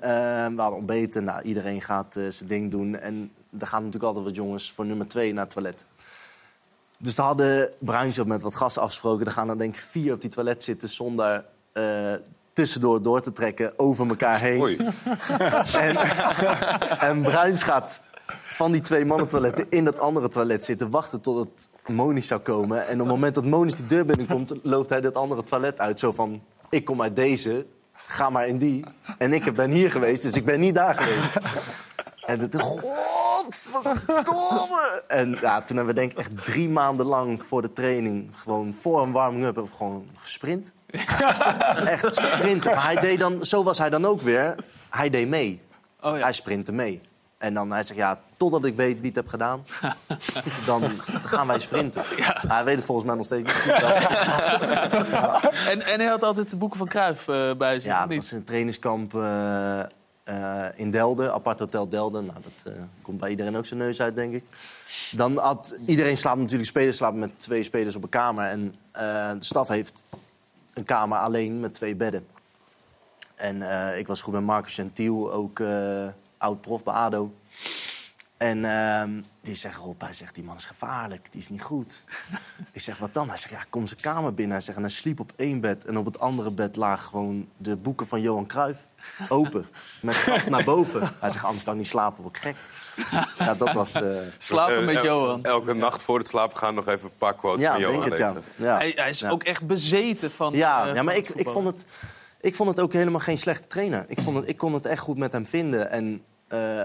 [0.54, 2.98] we hadden ontbeten, nou, iedereen gaat zijn ding doen.
[2.98, 5.86] En er gaan natuurlijk altijd wat jongens voor nummer twee naar het toilet.
[6.98, 9.26] Dus daar hadden Bruinsje met wat gasten afgesproken.
[9.26, 11.44] Er gaan er denk ik vier op die toilet zitten zonder
[12.52, 14.60] tussendoor door te trekken over elkaar heen.
[14.60, 14.76] Oei.
[15.72, 15.96] En,
[16.98, 18.02] en Bruins gaat
[18.42, 20.90] van die twee mannentoiletten in dat andere toilet zitten...
[20.90, 22.86] wachten tot het Moniz zou komen.
[22.86, 24.54] En op het moment dat Moniz die deur binnenkomt...
[24.62, 25.98] loopt hij dat andere toilet uit.
[25.98, 28.84] Zo van, ik kom uit deze, ga maar in die.
[29.18, 31.36] En ik ben hier geweest, dus ik ben niet daar geweest.
[32.26, 35.02] En het godverdomme!
[35.08, 38.30] En ja, toen hebben we denk ik echt drie maanden lang voor de training...
[38.36, 40.72] gewoon voor een warming-up gewoon gesprint.
[41.86, 42.74] Echt sprinten.
[42.74, 44.54] Maar hij deed dan, zo was hij dan ook weer.
[44.90, 45.60] Hij deed mee.
[46.00, 46.22] Oh, ja.
[46.22, 47.00] Hij sprintte mee.
[47.42, 49.64] En dan hij zegt, ja, totdat ik weet wie het heb gedaan,
[50.66, 50.82] dan
[51.24, 52.02] gaan wij sprinten.
[52.48, 53.74] Hij weet het volgens mij nog steeds niet.
[55.72, 58.30] En, en hij had altijd de boeken van Cruijff eh, bij zich, Ja, dat was
[58.30, 59.80] een trainingskamp eh,
[60.24, 62.26] eh, in Delden, apart hotel Delden.
[62.26, 64.44] Nou, dat komt bij iedereen ook zijn neus uit, denk ik.
[65.10, 68.44] Dan had iedereen slaapt natuurlijk, spelers slapen met twee spelers op een kamer.
[68.44, 68.74] En
[69.38, 70.02] de staf heeft
[70.74, 72.26] een kamer alleen met twee bedden.
[73.34, 76.08] En eh, ik was goed met Marcus Gentiel, ook eh,
[76.38, 77.32] oud-prof bij ADO.
[78.42, 79.10] En ehm,
[79.42, 82.04] die zegt, Rob, hij zegt, die man is gevaarlijk, die is niet goed.
[82.72, 83.28] ik zeg, wat dan?
[83.28, 84.54] Hij zegt, ja, kom zijn kamer binnen.
[84.56, 85.84] Hij zegt, en hij sliep op één bed.
[85.84, 88.86] En op het andere bed lagen gewoon de boeken van Johan Cruijff.
[89.28, 89.66] Open,
[90.00, 91.10] met gat naar boven.
[91.20, 92.56] Hij zegt, anders kan ik niet slapen, word ik gek.
[93.38, 93.92] ja, dat was...
[93.92, 95.42] eh, Slapen Eh, met el- Johan.
[95.44, 98.08] Elke nacht voor het slapen gaan nog even een paar quotes ja, van Johan denk
[98.10, 98.32] het, ja.
[98.32, 98.44] lezen.
[98.56, 98.76] ja.
[98.76, 99.30] Hij, hij is Ja.
[99.30, 100.52] ook echt bezeten van.
[100.52, 101.84] Ja, eh, ja maar van ik, ik, vond het,
[102.40, 104.04] ik vond het ook helemaal geen slechte trainer.
[104.08, 105.90] Ik, vond het, ik kon het echt goed met hem vinden.
[105.90, 106.82] En eh,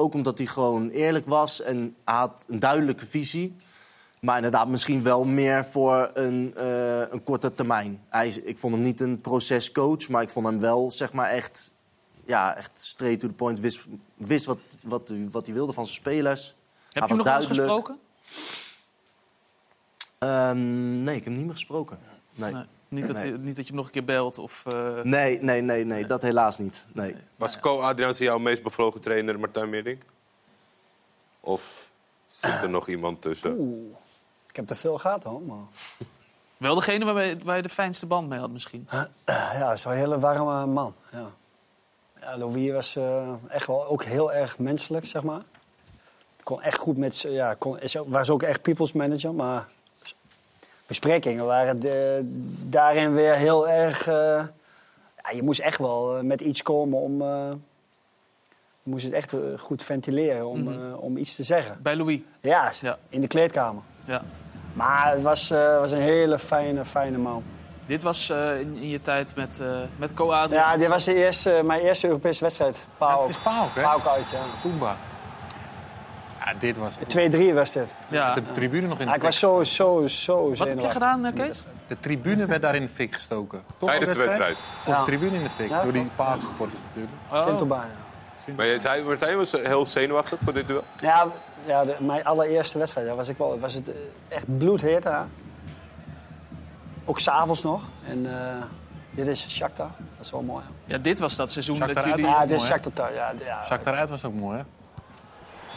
[0.00, 3.56] ook omdat hij gewoon eerlijk was en had een duidelijke visie.
[4.20, 8.00] Maar inderdaad, misschien wel meer voor een, eh, een korte termijn.
[8.08, 11.72] Hij, ik vond hem niet een procescoach, maar ik vond hem wel zeg maar echt,
[12.24, 13.60] ja, echt straight to the point.
[13.60, 13.80] Wist,
[14.16, 16.54] wist wat, wat, hij- wat hij wilde van zijn spelers.
[16.90, 17.98] Heb hij je nog wel eens gesproken?
[20.18, 21.98] Ehm, nee, ik heb hem niet meer gesproken.
[22.34, 22.52] Nee.
[22.52, 23.32] Nee, niet, dat, Nee.
[23.32, 24.64] je, niet dat je hem nog een keer belt of...
[24.66, 26.86] eh, Nee, nee, nee, nee, dat helaas niet.
[26.92, 27.16] Nee.
[27.36, 30.02] Was Co-Adriaanse jouw meest bevlogen trainer Martijn Meerdink?
[31.40, 31.90] Of
[32.26, 33.54] zit er nog iemand tussen?
[33.58, 33.96] Oeh,
[34.48, 35.40] ik heb er veel gehad hoor.
[35.42, 35.56] Maar...
[36.56, 38.88] Wel degene waarmee, waar je de fijnste band mee had misschien.
[39.26, 40.94] Ja, zo'n hele warme man.
[41.12, 41.26] Ja.
[42.20, 45.42] Ja, Louis was eh, echt wel ook heel erg menselijk, zeg maar.
[46.42, 47.20] Kon echt goed met...
[47.20, 49.68] Ja, kon, is ook, was ook echt people's manager, maar...
[50.90, 52.20] Besprekingen waren de-
[52.70, 54.06] daarin weer heel erg...
[54.06, 54.14] eh,
[55.22, 57.22] ja, je moest echt wel eh, met iets komen om...
[57.22, 57.50] eh,
[58.82, 60.72] je moest het echt eh, goed ventileren om, Mhm.
[60.90, 61.76] eh, om iets te zeggen.
[61.82, 62.20] Bij Louis.
[62.40, 62.98] Ja, Ja.
[63.08, 63.82] in de kleedkamer.
[64.04, 64.22] Ja.
[64.72, 67.42] Maar het was, eh, was een hele fijne, fijne man.
[67.86, 69.66] Dit was eh, in, in je tijd met, eh
[69.96, 70.72] met Co-Adriaan.
[70.72, 72.86] Ja, dit was de eerste, mijn eerste Europese wedstrijd.
[72.98, 73.28] Pauk.
[73.28, 73.82] is Pauk, hè?
[73.82, 74.38] Pauk uit, ja.
[74.62, 74.96] Toemba.
[76.52, 76.94] Ja, dit was...
[77.50, 77.94] 2-3 was dit.
[78.08, 78.34] Ja.
[78.34, 80.90] De tribune nog in de Ja, ik fik was zo, zo, zo Wat heb je
[80.90, 81.64] gedaan, eh, Kees?
[81.86, 83.62] De tribune werd daar in de fik gestoken.
[83.78, 84.56] Toch Tijdens een de wedstrijd?
[84.78, 84.98] Voor Ja.
[84.98, 85.68] de tribune in de fik.
[85.68, 86.16] Ja, door die klopt.
[86.16, 87.14] paaksupporters natuurlijk.
[87.32, 87.46] Oh.
[87.46, 87.88] Sintelbaan.
[88.56, 90.84] Maar jij zei, Martijn was heel zenuwachtig voor dit duel?
[91.00, 91.26] Ja,
[91.66, 93.94] ja de- mijn allereerste wedstrijd ja, was, ik wel, was het eh,
[94.28, 95.04] echt bloedheet.
[95.04, 95.18] Hè?
[97.04, 97.82] Ook s'avonds nog.
[98.08, 98.62] En eh,
[99.10, 99.90] dit is Shakhtar.
[100.16, 100.64] Dat is wel mooi.
[100.84, 102.30] Ja, dit was dat seizoen Shakhtar dat uit- jullie...
[102.34, 102.66] Ja, dit is?
[102.66, 103.14] Shakhtar.
[103.14, 104.62] Ja, ja, Zak daaruit was ook mooi, hè?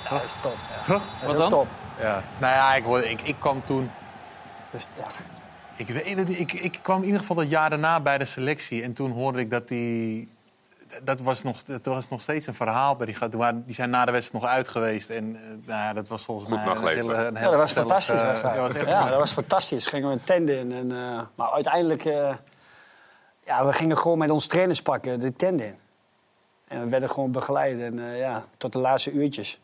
[0.04, 0.56] Ja, dat is top.
[0.76, 0.82] Ja.
[0.94, 1.04] Toch?
[1.06, 1.50] Dat is Wat dan?
[1.50, 1.68] top.
[2.00, 2.24] Ja.
[2.40, 3.92] Nou ja, ik, hoorde, ik, ik kwam toen...
[4.72, 5.06] Dus, ja.
[5.76, 6.40] Ik weet het niet.
[6.40, 8.84] Ik, ik kwam in ieder geval dat jaar daarna bij de selectie.
[8.84, 10.32] En toen hoorde ik dat die...
[11.04, 14.06] Dat was nog, dat was nog steeds een verhaal bij die waren- Die zijn na
[14.06, 15.10] de wedstrijd nog uit geweest.
[15.10, 17.72] En eh, nou ja, dat was volgens Goed mij een hele, een Ja, dat was
[17.72, 18.22] fantastisch.
[18.24, 18.54] was dat.
[18.54, 19.10] ja, was echt ja, mooi.
[19.10, 19.86] dat was fantastisch.
[19.86, 20.72] Gingen we een tent in.
[20.72, 22.34] En, eh, maar uiteindelijk, eh,
[23.46, 25.76] ja, we gingen gewoon met ons trainers pakken de tent in.
[26.68, 29.60] En we werden gewoon begeleid en, eh, ja, tot de laatste uurtjes.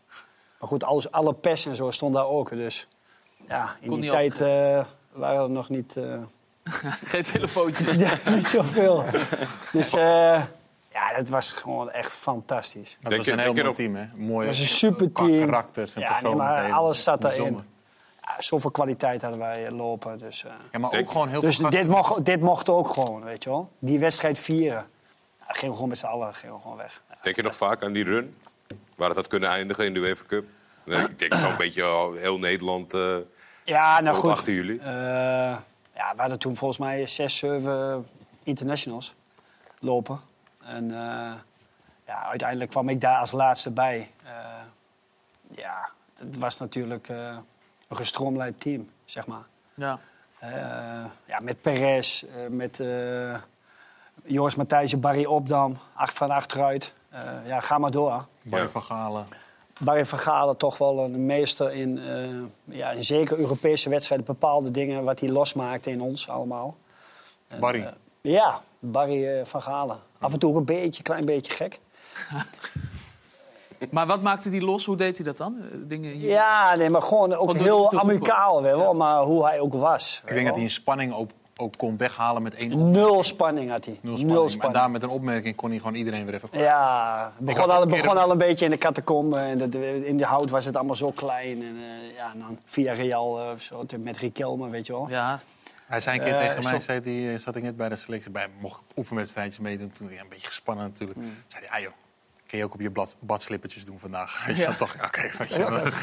[0.59, 2.49] Maar goed, alles, alle pers en zo stond daar ook.
[2.49, 2.87] Dus
[3.47, 4.41] ja, in Kon die tijd...
[4.41, 6.21] eh, waren er nog niet, eh,
[7.11, 7.97] Geen telefoontje.
[8.05, 9.03] ja, niet zoveel.
[9.71, 10.43] Dus eh,
[10.91, 12.97] ja, het was gewoon echt fantastisch.
[13.01, 14.45] Dat was een heel mooi team, hè?
[14.45, 15.39] Was een super team.
[15.39, 16.75] karakters en ja, nee, maar persoonlijkheden.
[16.75, 17.63] alles zat daarin.
[18.21, 20.17] Ja, zoveel kwaliteit hadden wij lopen.
[20.17, 20.51] Dus, eh.
[20.71, 23.49] Ja, maar ook gewoon heel dus veel dit, mocht, dit mocht ook gewoon, weet je
[23.49, 23.69] wel.
[23.79, 24.87] Die wedstrijd vieren.
[25.39, 27.01] Ja, gingen we gewoon met z'n allen gingen we gewoon weg.
[27.21, 28.35] Denk je nog vaak aan die run?
[28.99, 30.45] Waar het had kunnen eindigen in de UEFA Cup?
[30.85, 33.17] Nee, ik denk zo'n beetje al heel Nederland eh
[33.63, 34.31] Ja, nou goed.
[34.31, 34.79] achter jullie.
[34.79, 34.87] Eh,
[35.95, 38.07] ja, we hadden toen volgens mij zes, zeven
[38.43, 39.15] internationals
[39.79, 40.19] lopen.
[40.63, 41.33] En eh,
[42.05, 44.11] ja, uiteindelijk kwam ik daar als laatste bij.
[44.23, 44.31] Eh,
[45.55, 47.37] ja, het was natuurlijk eh,
[47.87, 49.43] een gestroomlijnd team, zeg maar.
[49.73, 49.99] Ja.
[50.39, 50.49] Eh,
[51.25, 53.35] ja, met Perez, eh, met eh,
[54.23, 56.93] Joris Matthijssen, Barry Opdam, acht van achteruit.
[57.09, 58.25] Eh, ja, ga maar door.
[58.41, 59.25] Barry van Galen.
[59.79, 64.25] Barry van Galen toch wel een meester in, eh, ja, in zeker Europese wedstrijden.
[64.25, 66.75] Bepaalde dingen wat hij losmaakte in ons allemaal.
[67.47, 67.81] En, Barry.
[67.81, 67.91] eh,
[68.21, 69.99] ja, Barry van Galen.
[70.19, 71.79] Af en toe een beetje, klein beetje gek.
[73.91, 74.85] Maar wat maakte die los?
[74.85, 75.55] Hoe deed hij dat dan?
[75.73, 76.29] Dingen hier?
[76.29, 78.93] Ja, nee, maar gewoon ook Gewoon heel amicaal, wel.
[78.93, 80.21] Maar hoe hij ook was.
[80.25, 81.29] Ik denk dat hij een spanning ook,
[81.59, 82.91] ook kon weghalen met één.
[82.91, 83.99] Nul spanning had hij.
[84.01, 84.61] Nul Nul spanning.
[84.61, 86.49] Maar daar met een opmerking kon hij gewoon iedereen weer even...
[86.51, 89.37] Ja, het begon, al, begon al een beetje in de catacombe.
[89.37, 91.61] En dat, in de hout was het allemaal zo klein.
[91.61, 95.09] En, eh, ja, en dan via Real eh, zo, met Riquelme, weet je wel.
[95.09, 95.39] Ja.
[95.87, 98.31] Hij zei een keer Eh, tegen mij, zei eh, zat ik net bij de selectie,
[98.31, 99.91] bij, mocht ik oefenwedstrijdjes meedoen.
[99.91, 101.19] Toen ja, een beetje gespannen natuurlijk.
[101.19, 101.35] Mm.
[101.47, 101.91] Zei hij, ah joh,
[102.47, 104.47] kun je ook op je blad, badslippertjes doen vandaag?
[104.57, 104.73] Ja.
[104.73, 105.29] toch, oké.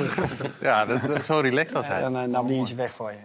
[0.60, 2.02] ja, dat, dat- zo relaxed was hij.
[2.02, 3.18] En dan nam hij iets weg voor je.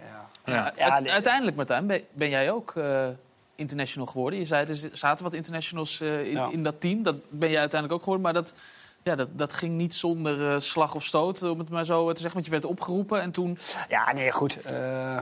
[0.44, 0.72] Ja.
[1.06, 3.06] Uiteindelijk, Martijn, ben, ben jij ook eh,
[3.54, 4.38] international geworden.
[4.38, 6.48] Je zei, er zaten wat internationals eh, in, Ja.
[6.52, 7.02] in dat team.
[7.02, 8.32] Dat ben jij uiteindelijk ook geworden.
[8.32, 8.54] Maar dat,
[9.02, 12.20] ja, dat, dat ging niet zonder eh, slag of stoot, om het maar zo te
[12.20, 12.32] zeggen.
[12.32, 13.58] Want je werd opgeroepen en toen...
[13.88, 14.60] Ja, nee, goed.
[14.60, 15.18] Eh,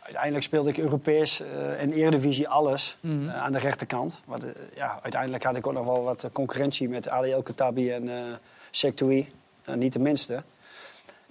[0.00, 3.30] uiteindelijk speelde ik Europees eh, en Eredivisie alles Mhm.
[3.30, 4.20] aan de rechterkant.
[4.24, 8.08] Want, ja, uiteindelijk had ik ook nog wel wat concurrentie met Ali El Khattabi en
[8.08, 8.24] eh
[8.70, 9.32] Sektoui.
[9.64, 10.42] Eh, niet de minste.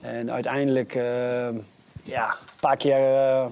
[0.01, 1.49] En uiteindelijk eh,
[2.07, 3.45] ja, een paar keer eh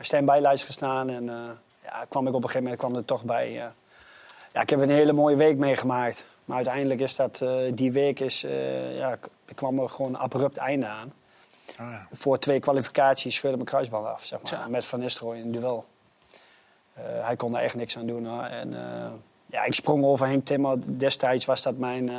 [0.00, 1.10] stand-by-lijst gestaan.
[1.10, 1.36] En eh,
[1.84, 3.46] ja, kwam ik op een gegeven moment kwam er toch bij.
[3.46, 3.66] eh.
[4.52, 6.24] ja, ik heb een hele mooie week meegemaakt.
[6.44, 7.44] Maar uiteindelijk is dat,
[7.74, 8.40] die week is,
[8.94, 9.10] ja,
[9.44, 11.12] er kwam er gewoon een abrupt einde aan.
[11.70, 12.06] Oh, ja.
[12.12, 14.70] Voor twee kwalificaties scheurde mijn kruisband af, zeg maar.
[14.70, 15.84] Met Van Nistelrooy in een duel.
[17.00, 18.26] Hij kon er echt niks aan doen.
[18.26, 18.42] Hoor.
[18.42, 18.74] En,
[19.46, 20.98] ja, ik sprong over Henk Timmer.
[20.98, 22.10] Destijds was dat mijn,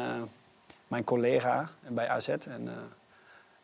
[0.88, 2.28] mijn collega bij AZ.
[2.28, 2.70] En,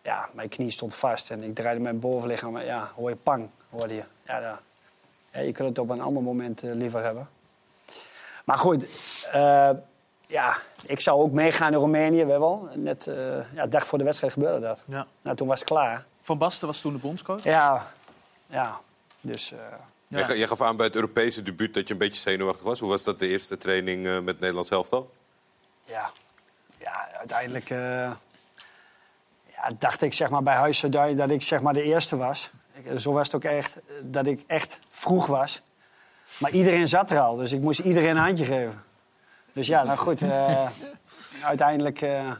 [0.03, 2.51] ja, mijn knie stond vast en ik draaide mijn bovenlichaam.
[2.51, 4.03] Maar ja, hoor je pang, hoorde je.
[4.25, 4.59] Ja,
[5.31, 7.29] ja, je kunt het op een ander moment eh, liever hebben.
[8.45, 8.83] Maar goed,
[9.31, 9.69] eh,
[10.27, 12.69] ja, ik zou ook meegaan in Roemenië, weet wel.
[12.75, 14.83] Net eh ja, dag voor de wedstrijd gebeurde dat.
[14.85, 15.07] Ja.
[15.21, 16.05] Nou, toen was het klaar.
[16.21, 17.43] Van Basten was toen de bondscoach.
[17.43, 17.91] Ja,
[18.47, 18.79] ja.
[19.21, 19.59] Dus eh,
[20.07, 22.79] Jij, ga- jij gaf aan bij het Europese debuut dat je een beetje zenuwachtig was.
[22.79, 25.11] Hoe was dat de eerste training eh, met Nederlands elftal?
[25.85, 26.11] ja,
[26.79, 28.11] ja, uiteindelijk eh,
[29.67, 30.79] ja, dacht ik zeg maar, bij Huis
[31.15, 32.51] dat ik zeg maar, de eerste was.
[32.73, 35.61] Ik- zo was het ook echt, eh, dat ik echt vroeg was.
[36.39, 38.83] Maar iedereen zat er al, dus ik moest iedereen een handje geven.
[39.53, 40.21] Dus ja, nou goed.
[40.21, 40.67] eh,
[41.43, 42.31] uiteindelijk eh,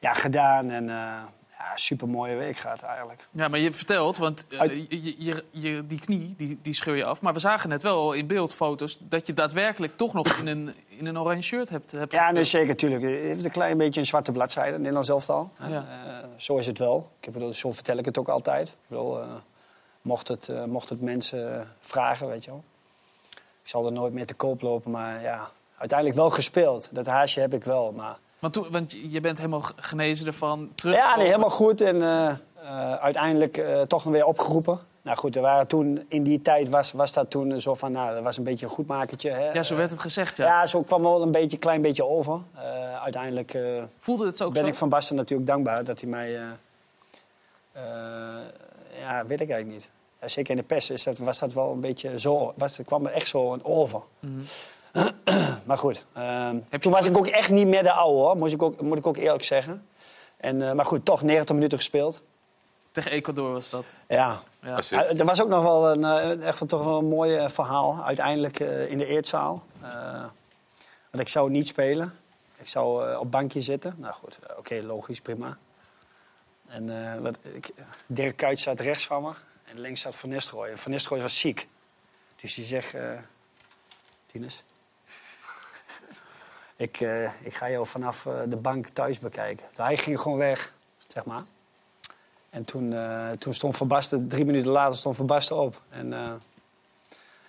[0.00, 1.22] ja, gedaan en eh
[1.60, 3.26] ja, super mooie week gehad eigenlijk.
[3.30, 4.86] Ja, maar je vertelt, want eh, Uit-
[5.18, 7.22] je, je, die knie, die, die scheur je af.
[7.22, 11.06] Maar we zagen net wel in beeldfoto's dat je daadwerkelijk toch nog in een, in
[11.06, 13.02] een oranje shirt hebt, hebt Ja, nee, zeker, natuurlijk.
[13.02, 15.50] Het heeft een klein beetje een zwarte bladzijde, Nederlands elftal.
[15.68, 15.86] Ja.
[16.06, 17.10] Eh, zo is het wel.
[17.20, 18.68] Ik bedoel, zo vertel ik het ook altijd.
[18.68, 19.28] Ik bedoel, eh,
[20.02, 22.64] mocht, het, mocht het mensen vragen, weet je wel.
[23.62, 26.88] Ik zal er nooit meer te koop lopen, maar ja, uiteindelijk wel gespeeld.
[26.90, 28.18] Dat haasje heb ik wel, maar...
[28.40, 30.70] Want, toen, want je bent helemaal genezen ervan.
[30.74, 31.80] Terug Ja, nee, helemaal goed.
[31.80, 34.78] En eh, eh, uiteindelijk eh, toch nog weer opgeroepen.
[35.02, 38.14] Nou goed, er waren toen, in die tijd was, was dat toen zo van, nou,
[38.14, 39.30] dat was een beetje een goedmakertje.
[39.30, 39.52] Hè?
[39.52, 40.46] Ja, zo werd het gezegd, ja.
[40.46, 42.40] Ja, zo kwam wel een beetje, klein beetje over.
[43.02, 43.58] Uiteindelijk
[43.98, 44.68] Voelde het ook ben zo?
[44.68, 46.30] ik Van Basten natuurlijk dankbaar dat hij mij...
[48.98, 49.88] ja, weet ik eigenlijk niet.
[50.20, 52.52] Zeker in de pers is dat, was dat wel een beetje zo...
[52.56, 54.00] Was, kwam er echt zo over.
[54.20, 54.40] Mhm.
[55.64, 58.36] Maar goed, ehm, toen was ik ook echt niet meer de oude, hoor.
[58.36, 59.86] Moet ik ook, moet ik ook eerlijk zeggen.
[60.36, 62.22] En, eh, maar goed, toch 90 minuten gespeeld.
[62.90, 64.00] Tegen Ecuador was dat.
[64.08, 64.40] Ja.
[64.62, 64.78] Ja.
[64.92, 67.48] Uh, er was ook nog wel een, eh, echt wel toch wel een mooi eh,
[67.48, 68.02] verhaal.
[68.04, 69.62] Uiteindelijk eh, in de eerzaal.
[69.82, 70.24] Eh,
[71.10, 72.14] want ik zou niet spelen.
[72.56, 73.94] Ik zou eh, op bankje zitten.
[73.98, 75.58] Nou goed, oké, logisch, prima.
[76.66, 77.70] En eh, wat, ik,
[78.06, 79.32] Dirk Kuyt staat rechts van me.
[79.64, 80.70] En links staat Van Nistelrooy.
[80.70, 81.68] En Van Nistelrooy was ziek.
[82.36, 82.94] Dus die zegt...
[82.94, 83.02] eh
[84.26, 84.64] Tinus...
[86.80, 89.66] ik, eh, ik ga jou vanaf eh, de bank thuis bekijken.
[89.68, 90.72] Dus hij ging gewoon weg,
[91.06, 91.42] zeg maar.
[92.50, 95.80] En toen, eh, toen stond Van Basten, drie minuten later stond Van Basten op.
[95.88, 96.10] En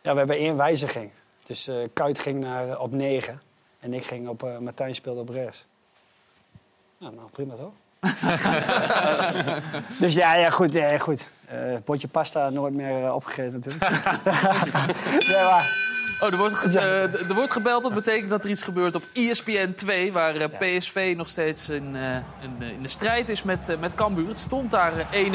[0.01, 1.11] ja, we hebben één wijziging.
[1.43, 3.41] Dus Kuit ging naar, op 9
[3.79, 5.65] en ik ging op, Martijn speelde op rechts.
[6.97, 7.73] Nou, nou prima toch?
[9.99, 10.73] dus ja, ja goed.
[10.73, 11.27] Ja, goed.
[11.51, 13.83] Eh, potje pasta nooit meer eh, opgegeten natuurlijk.
[15.29, 15.80] nee, maar,
[16.21, 17.83] Oh, er wordt, ge- eh, er wordt gebeld.
[17.83, 20.11] Dat betekent dat er iets gebeurt op ESPN 2...
[20.13, 24.27] waar eh, PSV nog steeds in, eh, in, in de strijd is met, met Cambuur.
[24.27, 25.31] Het stond daar eh, 1-1.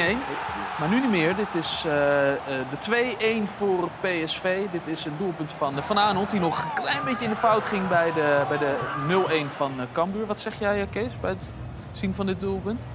[0.79, 1.37] Maar nu niet meer.
[1.37, 4.59] Dit is de 2-1 voor PSV.
[4.73, 6.31] Dit is een doelpunt van Van Aanholt...
[6.31, 9.73] die nog een klein beetje in de fout ging bij de, bij de 0-1 van
[9.93, 10.27] Cambuur.
[10.27, 11.53] Wat zeg jij, Kees, bij het
[11.93, 12.87] zien van dit doelpunt?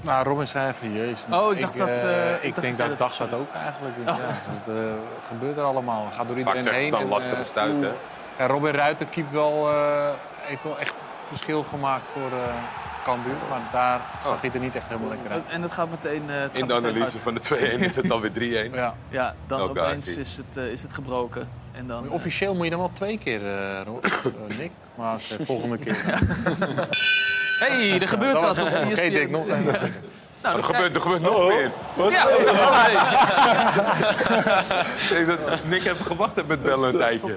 [0.00, 1.24] Nou, Robin zei van jezus.
[1.30, 3.54] Oh, ik dacht dat, eh, eh, ik dacht denk dat dat dacht dat dat ook
[3.54, 3.94] eigenlijk.
[3.98, 4.04] Oh.
[4.04, 4.82] Ja, dat eh,
[5.28, 6.08] gebeurt er allemaal.
[6.16, 6.90] Gaat door Vaak iedereen ze heen.
[6.90, 7.90] dan en, lastige stuit, hè?
[8.38, 10.08] Ja, Robin Ruiter keept wel, eh,
[10.40, 12.54] heeft wel echt verschil gemaakt voor eh
[13.04, 13.34] Cambuur.
[13.50, 15.42] Maar daar zag hij er niet echt helemaal lekker uit.
[15.48, 16.30] En het gaat meteen...
[16.30, 18.74] eh, het In gaat de analyse van de 2-1 is het dan weer 3-1.
[18.74, 18.94] Ja.
[19.08, 21.48] Ja, dan Welke opeens is het, is het gebroken.
[21.72, 23.40] En dan, Officieel moet je dan wel twee keer,
[24.58, 24.70] Nick.
[24.94, 25.96] Maar volgende keer.
[27.58, 29.10] hey, er gebeurt wat op E Oké, ESPN.
[29.10, 29.64] Dick, nog een.
[30.42, 31.70] Nou, er, gebeurt, er gebeurt Oh, nog meer.
[32.10, 32.28] Ja,
[35.00, 35.38] Ik denk dat
[35.68, 37.36] Nick even gewacht heeft met bellen een tijdje.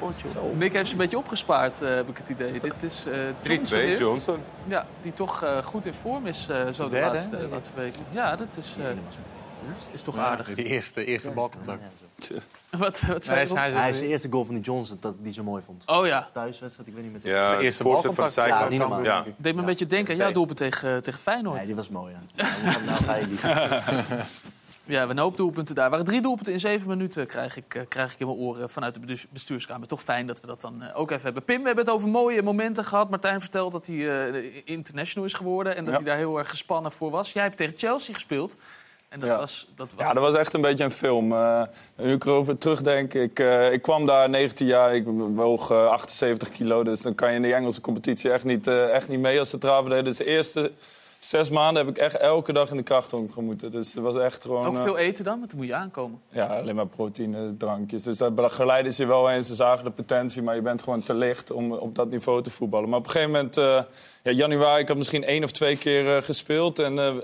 [0.53, 2.59] Nick heeft ze een beetje opgespaard, eh, heb ik het idee.
[2.59, 3.97] Dit is eh 3-2, weer.
[3.97, 4.37] Johnson.
[4.63, 8.01] Ja, die toch eh, goed in vorm is eh, zo de laatste, laatste weken.
[8.09, 8.85] Ja, dat is, eh,
[9.91, 10.53] is toch aardig.
[10.55, 11.81] De eerste, eerste balcontact.
[12.77, 15.43] Wat, wat zei hij Hij is de eerste goal van die Johnson dat die zo
[15.43, 15.83] mooi vond.
[15.85, 18.71] Oh ja, Thuiswedstrijd, ik weet niet met Ja, de eerste voorzet van de balcontact.
[18.73, 19.03] Ja, normaal.
[19.03, 19.25] Ja.
[19.37, 21.57] deed me een beetje denken aan jouw doelpunt tegen, tegen Feyenoord.
[21.57, 22.45] Nee, die was mooi, ja.
[22.85, 23.39] Nou, ga je die.
[24.85, 25.83] Ja, we hebben een hoop doelpunten daar.
[25.85, 28.69] Er waren drie doelpunten in zeven minuten, krijg ik, eh, krijg ik in mijn oren
[28.69, 29.87] vanuit de bestuurs- bestuurskamer.
[29.87, 31.43] Toch fijn dat we dat dan eh, ook even hebben.
[31.43, 33.09] Pim, we hebben het over mooie momenten gehad.
[33.09, 35.99] Martijn vertelt dat hij eh, international is geworden en dat Ja.
[35.99, 37.33] hij daar heel erg gespannen voor was.
[37.33, 38.55] Jij hebt tegen Chelsea gespeeld.
[39.11, 39.37] En dat Ja.
[39.37, 39.67] was...
[39.75, 41.31] Dat was Ja, dat was echt een beetje een film.
[41.33, 41.61] Eh,
[41.95, 45.03] nu ik erover terugdenk, ik, eh, ik kwam daar 19 jaar, ik
[45.35, 46.83] woog eh, 78 kilo.
[46.83, 49.49] Dus dan kan je in de Engelse competitie echt niet, eh, echt niet mee als
[49.49, 50.05] de traven deed.
[50.05, 50.71] Dus de eerste
[51.19, 53.71] zes maanden heb ik echt elke dag in de krachtonk gemoeten.
[53.71, 54.65] Dus het was echt gewoon...
[54.65, 56.21] Ook eh, veel eten dan, want dan moet je aankomen.
[56.29, 58.03] ja, alleen maar proteïne, drankjes.
[58.03, 59.47] Dus daar geleiden ze je wel eens.
[59.47, 62.49] Ze zagen de potentie, maar je bent gewoon te licht om op dat niveau te
[62.49, 62.89] voetballen.
[62.89, 63.81] Maar op een gegeven moment, eh,
[64.23, 66.79] ja, januari, ik had misschien één of twee keer eh, gespeeld.
[66.79, 67.15] En eh,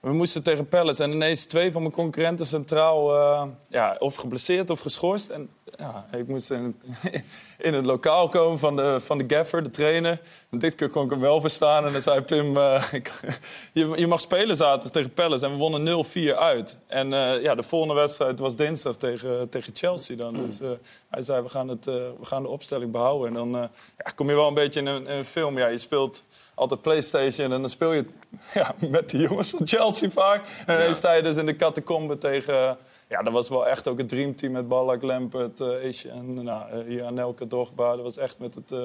[0.00, 1.02] we moesten tegen Palace.
[1.02, 5.28] En ineens twee van mijn concurrenten centraal, eh, ja, of geblesseerd of geschorst.
[5.28, 6.80] En ja, ik moest in,
[7.58, 10.20] in het lokaal komen van de, van de gaffer, de trainer.
[10.50, 11.86] En dit keer kon ik hem wel verstaan.
[11.86, 12.92] En dan zei Pim, eh,
[13.72, 15.44] je, je mag spelen zaterdag tegen Palace.
[15.44, 16.76] En we wonnen 0-4 uit.
[16.86, 20.34] En eh, ja, de volgende wedstrijd was dinsdag tegen, tegen Chelsea dan.
[20.34, 20.68] Dus eh,
[21.10, 23.28] hij zei, we gaan, het, we gaan de opstelling behouden.
[23.28, 23.50] En dan
[23.96, 25.58] ja, kom je wel een beetje in een, in een film.
[25.58, 26.24] Ja, je speelt
[26.54, 28.04] altijd Playstation en dan speel je
[28.54, 30.44] ja, met de jongens van Chelsea vaak.
[30.66, 32.78] En dan sta je dus in de catacombe tegen...
[33.08, 36.80] Ja, dat was wel echt ook het dreamteam met Ballack, Lampert, uh, en nou, eh,
[36.86, 37.94] hier Anelke, Drogba.
[37.96, 38.78] Dat was echt met het, eh,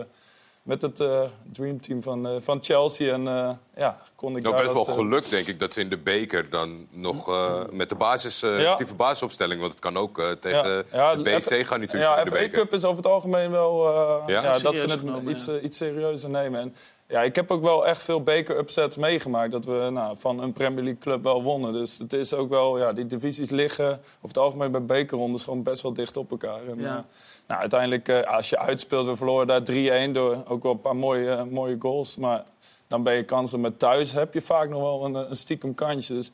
[0.63, 1.21] met het eh,
[1.51, 3.13] dreamteam van, eh, van Chelsea.
[3.13, 5.73] En eh, ja, kon ik Nou, daar best wel als, eh, geluk, denk ik, dat
[5.73, 8.71] ze in de beker dan nog eh, met de basis, eh, Ja.
[8.71, 9.59] actieve basisopstelling...
[9.59, 12.37] want het kan ook eh, tegen Ja, de BC gaan natuurlijk Ja, in de FA
[12.37, 12.59] beker.
[12.59, 14.43] Cup is over het algemeen wel eh, Ja?
[14.43, 15.53] ja, dat ze het genomen, iets, ja.
[15.53, 16.59] eh, iets serieuzer nemen.
[16.59, 16.75] En,
[17.13, 19.51] ja, ik heb ook wel echt veel beker-upsets meegemaakt.
[19.51, 21.73] Dat we nou, van een Premier League club wel wonnen.
[21.73, 25.63] Dus het is ook wel, ja, die divisies liggen over het algemeen bij bekerrondes gewoon
[25.63, 26.67] best wel dicht op elkaar.
[26.67, 26.97] En, Ja.
[26.97, 27.03] eh,
[27.47, 30.95] nou, uiteindelijk, eh, als je uitspeelt, we verloren daar 3-1 door ook wel een paar
[30.95, 32.15] mooie, eh, mooie goals.
[32.15, 32.43] Maar
[32.87, 33.59] dan ben je kansen.
[33.59, 36.13] Maar thuis heb je vaak nog wel een, een stiekem kansje.
[36.13, 36.31] Dus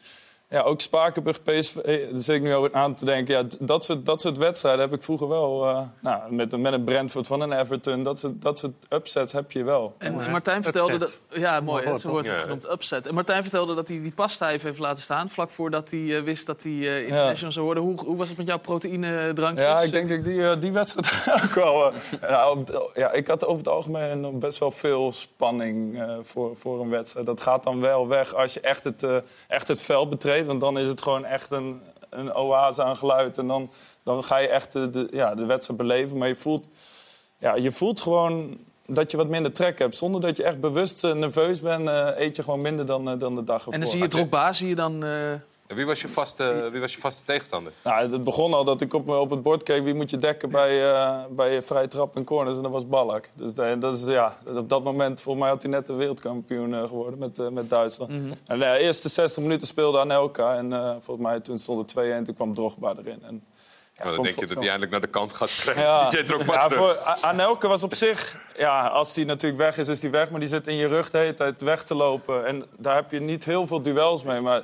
[0.49, 3.35] ja, ook Spakenburg, PSV, eh, daar zit ik nu over aan te denken.
[3.37, 5.67] Ja, dat, soort, dat soort wedstrijden heb ik vroeger wel.
[5.67, 8.03] eh, nou, met, een- met een Brentford van een Everton.
[8.03, 9.95] Dat soort, dat soort upsets heb je wel.
[9.97, 10.31] En?
[10.31, 11.19] Martijn vertelde dat.
[11.29, 11.97] Ja, mooi, hè?
[11.97, 12.41] zo wordt het Ja.
[12.41, 12.71] genoemd.
[12.71, 13.07] Upset.
[13.07, 15.29] En Martijn vertelde dat hij die pasta even heeft laten staan.
[15.29, 17.83] vlak voordat hij eh, wist dat hij eh, international zou worden.
[17.83, 19.67] Hoe, hoe was het met jouw proteïnedrankjes?
[19.67, 21.85] Ja, ik denk dat ik die, die wedstrijd ook wel...
[22.21, 26.55] eh, nou, ja, ik had over het algemeen nog best wel veel spanning eh, voor,
[26.55, 27.25] voor een wedstrijd.
[27.25, 29.05] Dat gaat dan wel weg als je echt het,
[29.47, 30.38] echt het veld betreedt.
[30.45, 33.37] Want dan is het gewoon echt een, een oase aan geluid.
[33.37, 33.69] En dan,
[34.03, 36.17] dan ga je echt de, de, ja, de wedstrijd beleven.
[36.17, 36.67] Maar je voelt,
[37.37, 38.57] ja, je voelt gewoon
[38.89, 39.95] dat je wat minder trek hebt.
[39.95, 43.19] Zonder dat je echt bewust eh, nerveus bent, eh, eet je gewoon minder dan, eh,
[43.19, 43.73] dan de dag ervoor.
[43.73, 45.03] En dan zie je Drogba, zie je dan...
[45.69, 47.73] En wie, was je vaste, wie was je vaste tegenstander?
[47.83, 50.49] Nou, het begon al dat ik op, op het bord keek wie moet je dekken
[50.49, 52.57] bij, eh bij vrije trap en corners.
[52.57, 53.29] En dat was Ballack.
[53.33, 56.73] Dus dat dat is, ja, op dat moment, volgens mij had hij net de wereldkampioen
[56.73, 58.11] eh, geworden met, eh, met Duitsland.
[58.11, 58.33] Mhm.
[58.47, 60.55] En de eerste 60 minuten speelde Anelka.
[60.55, 63.23] En eh, volgens mij toen stond het 2-1 en toen kwam Drogba erin.
[63.23, 63.43] En,
[63.93, 65.83] ja, Nou, dan vond- denk je dat hij eindelijk naar de kant gaat krijgen.
[65.83, 68.39] ja, ja, voor was op zich...
[68.57, 70.29] Ja, als hij natuurlijk weg is, is hij weg.
[70.31, 72.45] Maar die zit in je rug de hele tijd weg te lopen.
[72.45, 74.41] En daar heb je niet heel veel duels mee.
[74.41, 74.63] Maar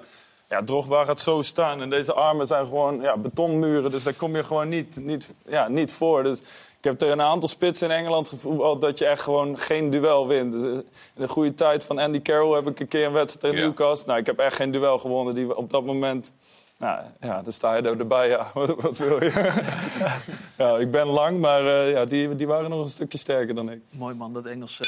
[0.50, 3.92] Ja, Drogba gaat zo staan en deze armen zijn gewoon ja, betonmuren.
[3.92, 6.24] Dus daar kom je gewoon niet, niet, ja, niet voor.
[6.24, 6.40] Dus
[6.78, 10.28] ik heb er een aantal spitsen in Engeland gevoetbald dat je echt gewoon geen duel
[10.28, 10.52] wint.
[10.52, 10.70] Dus, eh,
[11.16, 13.66] in de goede tijd van Andy Carroll heb ik een keer een wedstrijd in Ja.
[13.66, 14.08] Newcastle.
[14.08, 16.32] Nou, ik heb echt geen duel gewonnen die op dat moment...
[16.78, 18.30] Nou ja, dan sta je er erbij.
[18.30, 19.64] Ja, wat, wat wil je?
[20.58, 23.72] ja, ik ben lang, maar eh, ja, die, die waren nog een stukje sterker dan
[23.72, 23.80] ik.
[23.90, 24.84] Mooi man, dat Engelse...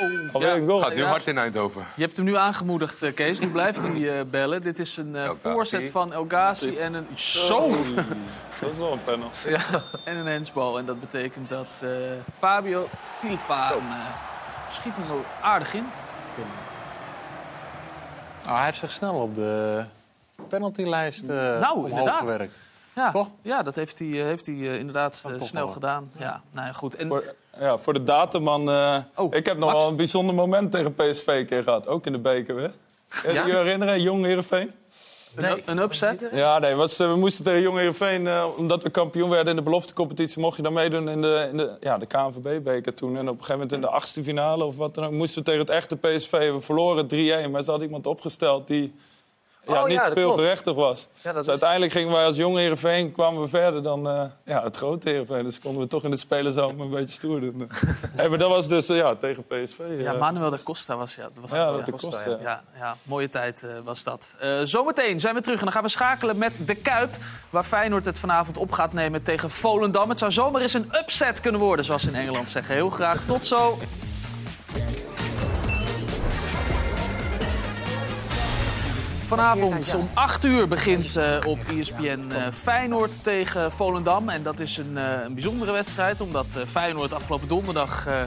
[0.00, 0.80] Oh, Alweer een goal.
[0.80, 1.86] Gaat nu hard in Eindhoven.
[1.96, 3.38] Je hebt hem nu aangemoedigd, eh, Kees.
[3.38, 4.60] Nu blijft hij eh, bellen.
[4.60, 5.54] Dit is een eh, El Ghazi.
[5.54, 7.06] voorzet van El Ghazi en een...
[7.14, 7.68] Zo!
[8.60, 9.30] Dat is wel een panel.
[9.46, 9.60] Ja,
[10.04, 10.78] en een handsbal.
[10.78, 11.88] En dat betekent dat eh,
[12.38, 12.88] Fabio
[13.20, 13.96] Silva hem, eh,
[14.70, 15.86] schiet hem zo aardig in.
[18.44, 19.84] Ah, hij heeft zich snel op de
[20.48, 22.18] penaltylijst eh Nou, omhoog inderdaad.
[22.18, 22.58] gewerkt.
[22.94, 23.28] Ja, Toch?
[23.42, 25.72] ja dat heeft hij, eh, heeft hij eh, inderdaad eh, toch snel wel.
[25.72, 26.10] gedaan.
[26.16, 26.94] Ja, nou ja, goed.
[26.94, 28.70] En, Voor, ja, voor de dataman.
[28.70, 29.80] eh, Oh, ik heb nog Max?
[29.82, 31.86] wel een bijzonder moment tegen PSV keer gehad.
[31.86, 32.72] Ook in de beker weer.
[33.22, 34.02] Kan je je herinneren?
[34.02, 34.72] Jong Heerenveen?
[35.36, 36.28] een, een upset.
[36.32, 38.26] Ja, nee, was, eh, we moesten tegen Jong Heerenveen...
[38.26, 40.40] eh, omdat we kampioen werden in de beloftecompetitie...
[40.40, 43.16] mocht je dan meedoen in de, in de, ja, de KNVB-beker toen.
[43.16, 45.12] En op een gegeven moment in de achtste finale of wat dan ook...
[45.12, 46.30] moesten we tegen het echte PSV.
[46.52, 47.04] We verloren
[47.46, 48.94] 3-1, maar ze hadden iemand opgesteld die...
[49.68, 51.06] Ja, Oh, niet ja, speelgerechtig was.
[51.14, 53.12] Ja, dat Dus is- uiteindelijk gingen wij als jong Heerenveen...
[53.12, 55.44] kwamen we verder dan eh, ja, het grote Heerenveen.
[55.44, 57.70] Dus konden we toch in de spelerzomer een beetje stoer doen.
[58.16, 59.78] hey, maar dat was dus eh, ja, tegen PSV.
[59.98, 60.18] Ja, eh.
[60.20, 61.14] Manuel da Costa was...
[61.14, 62.38] Ja, dat was Ja, dat de Costa, ja.
[62.42, 64.36] Ja, ja, mooie tijd eh, was dat.
[64.40, 67.14] Eh, zometeen zijn we terug en dan gaan we schakelen met de Kuip...
[67.50, 70.08] waar Feyenoord het vanavond op gaat nemen tegen Volendam.
[70.08, 72.74] Het zou zomaar eens een upset kunnen worden, zoals ze in Engeland zeggen.
[72.74, 73.20] Heel graag.
[73.26, 73.78] Tot zo.
[79.28, 84.28] Vanavond om 8 uur begint eh, op ESPN eh, Feyenoord tegen Volendam.
[84.28, 88.22] En dat is een, eh, een bijzondere wedstrijd, omdat eh, Feyenoord afgelopen donderdag eh,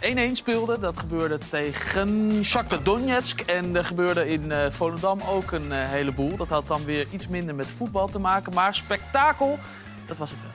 [0.00, 0.78] eh, 1-1 speelde.
[0.78, 3.40] Dat gebeurde tegen Shakhtar Donetsk.
[3.40, 6.36] En er gebeurde in eh, Volendam ook een heleboel.
[6.36, 8.52] Dat had dan weer iets minder met voetbal te maken.
[8.52, 9.58] Maar spektakel,
[10.06, 10.50] dat was het wel.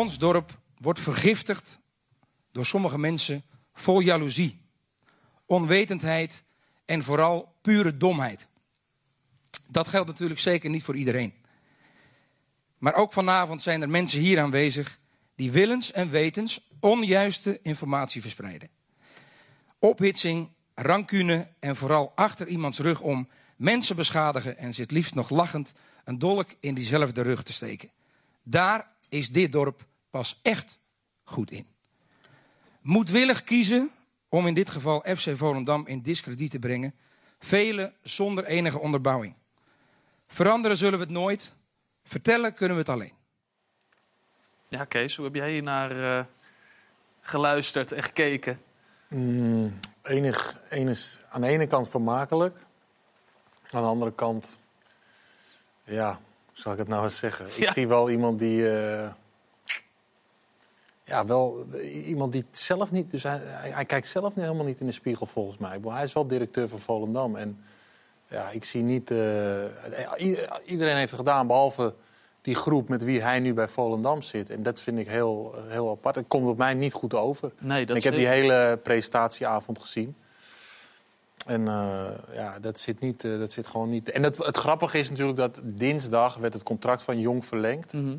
[0.00, 1.80] Ons dorp wordt vergiftigd
[2.52, 3.44] door sommige mensen
[3.74, 4.60] vol jaloezie,
[5.46, 6.44] onwetendheid
[6.84, 8.46] en vooral pure domheid.
[9.68, 11.34] Dat geldt natuurlijk zeker niet voor iedereen.
[12.78, 14.98] Maar ook vanavond zijn er mensen hier aanwezig
[15.34, 18.68] die willens en wetens onjuiste informatie verspreiden.
[19.78, 25.74] Ophitsing, rancune en vooral achter iemands rug om mensen beschadigen en zit liefst nog lachend
[26.04, 27.90] een dolk in diezelfde rug te steken.
[28.42, 30.78] Daar is dit dorp pas echt
[31.24, 31.66] goed in.
[32.80, 33.90] Moedwillig kiezen
[34.32, 36.94] om in dit geval FC Volendam in discrediet te brengen.
[37.38, 39.34] Velen zonder enige onderbouwing.
[40.26, 41.54] Veranderen zullen we het nooit.
[42.04, 43.12] Vertellen kunnen we het alleen.
[44.68, 46.24] Ja, Kees, hoe heb jij hier naar eh,
[47.20, 48.60] geluisterd en gekeken?
[49.08, 49.70] Mm,
[50.02, 52.56] enig, enig, aan de ene kant vermakelijk.
[53.70, 54.58] Aan de andere kant,
[55.84, 56.10] ja,
[56.46, 57.46] hoe zal ik het nou eens zeggen?
[57.56, 59.12] Ik zie wel iemand die, eh,
[61.12, 61.66] ja, wel
[62.04, 65.78] iemand die zelf niet, dus hij, kijkt zelf helemaal niet in de spiegel volgens mij.
[65.84, 67.58] Hij is wel directeur van Volendam en
[68.28, 69.18] ja, ik zie niet, eh,
[70.64, 71.94] iedereen heeft het gedaan behalve
[72.40, 74.50] die groep met wie hij nu bij Volendam zit.
[74.50, 76.16] En dat vind ik heel, heel apart.
[76.16, 77.52] Het komt op mij niet goed over.
[77.58, 80.16] Nee, dat ik heb die hele presentatieavond gezien.
[81.46, 84.10] En eh, ja, dat zit, niet, eh, dat zit gewoon niet.
[84.10, 87.92] En het, het grappige is natuurlijk dat dinsdag werd het contract van Jong verlengd.
[87.92, 88.16] Mhm.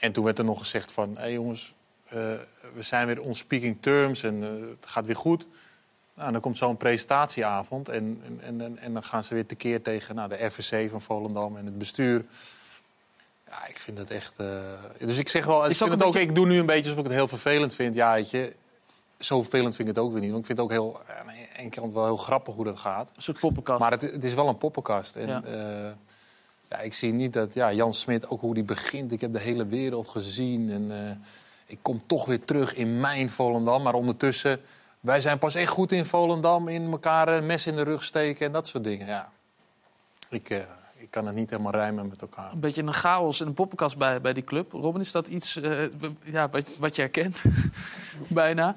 [0.00, 1.79] En toen werd er nog gezegd van, hé jongens, eh,
[2.74, 4.48] we zijn weer on speaking terms en eh,
[4.80, 5.46] het gaat weer goed.
[6.14, 9.82] Nou, en dan komt zo'n presentatieavond en, en, en, en, dan gaan ze weer tekeer
[9.82, 12.24] tegen nou, de RVC van Volendam en het bestuur.
[13.48, 14.38] Ja, ik vind het echt...
[14.38, 14.46] eh,
[14.98, 16.98] Dus ik zeg wel, ik, vind het ook, beetje- ik doe nu een beetje alsof
[16.98, 17.94] ik het heel vervelend vind.
[17.94, 18.52] Ja, weet je,
[19.18, 20.30] zo vervelend vind ik het ook weer niet.
[20.30, 22.78] Want ik vind het ook heel, aan de ene kant wel heel grappig hoe dat
[22.78, 23.10] gaat.
[23.16, 23.80] Een soort poppenkast.
[23.80, 25.16] Maar het, het is wel een poppenkast.
[25.16, 25.42] En, Ja.
[25.46, 25.96] ja.
[26.68, 29.12] ja, ik zie niet dat ja, Jan Smit, ook hoe die begint.
[29.12, 30.70] Ik heb de hele wereld gezien.
[30.70, 31.10] En eh,
[31.70, 33.82] ik kom toch weer terug in mijn Volendam.
[33.82, 34.60] Maar ondertussen,
[35.00, 36.68] wij zijn pas echt goed in Volendam.
[36.68, 39.06] In elkaar een mes in de rug steken en dat soort dingen.
[39.06, 39.30] Ja.
[40.28, 40.58] Ik, eh,
[40.96, 42.52] ik kan het niet helemaal rijmen met elkaar.
[42.52, 44.72] Een beetje een chaos en een poppenkast bij, bij die club.
[44.72, 45.84] Robin, is dat iets eh,
[46.24, 47.42] ja, wat, wat je herkent?
[48.28, 48.76] Bijna.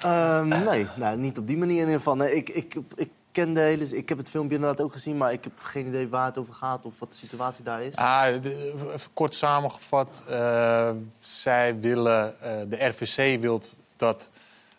[0.00, 2.16] Ehm, nee, nou, niet op die manier in ieder geval.
[2.16, 3.84] Nee, ik, ik, ik ken de hele...
[3.96, 6.54] Ik heb het filmpje inderdaad ook gezien, maar ik heb geen idee waar het over
[6.54, 7.96] gaat of wat de situatie daar is.
[7.96, 10.22] Ah, de- even kort samengevat.
[10.28, 13.60] eh, zij willen, eh, de RVC wil
[13.96, 14.28] dat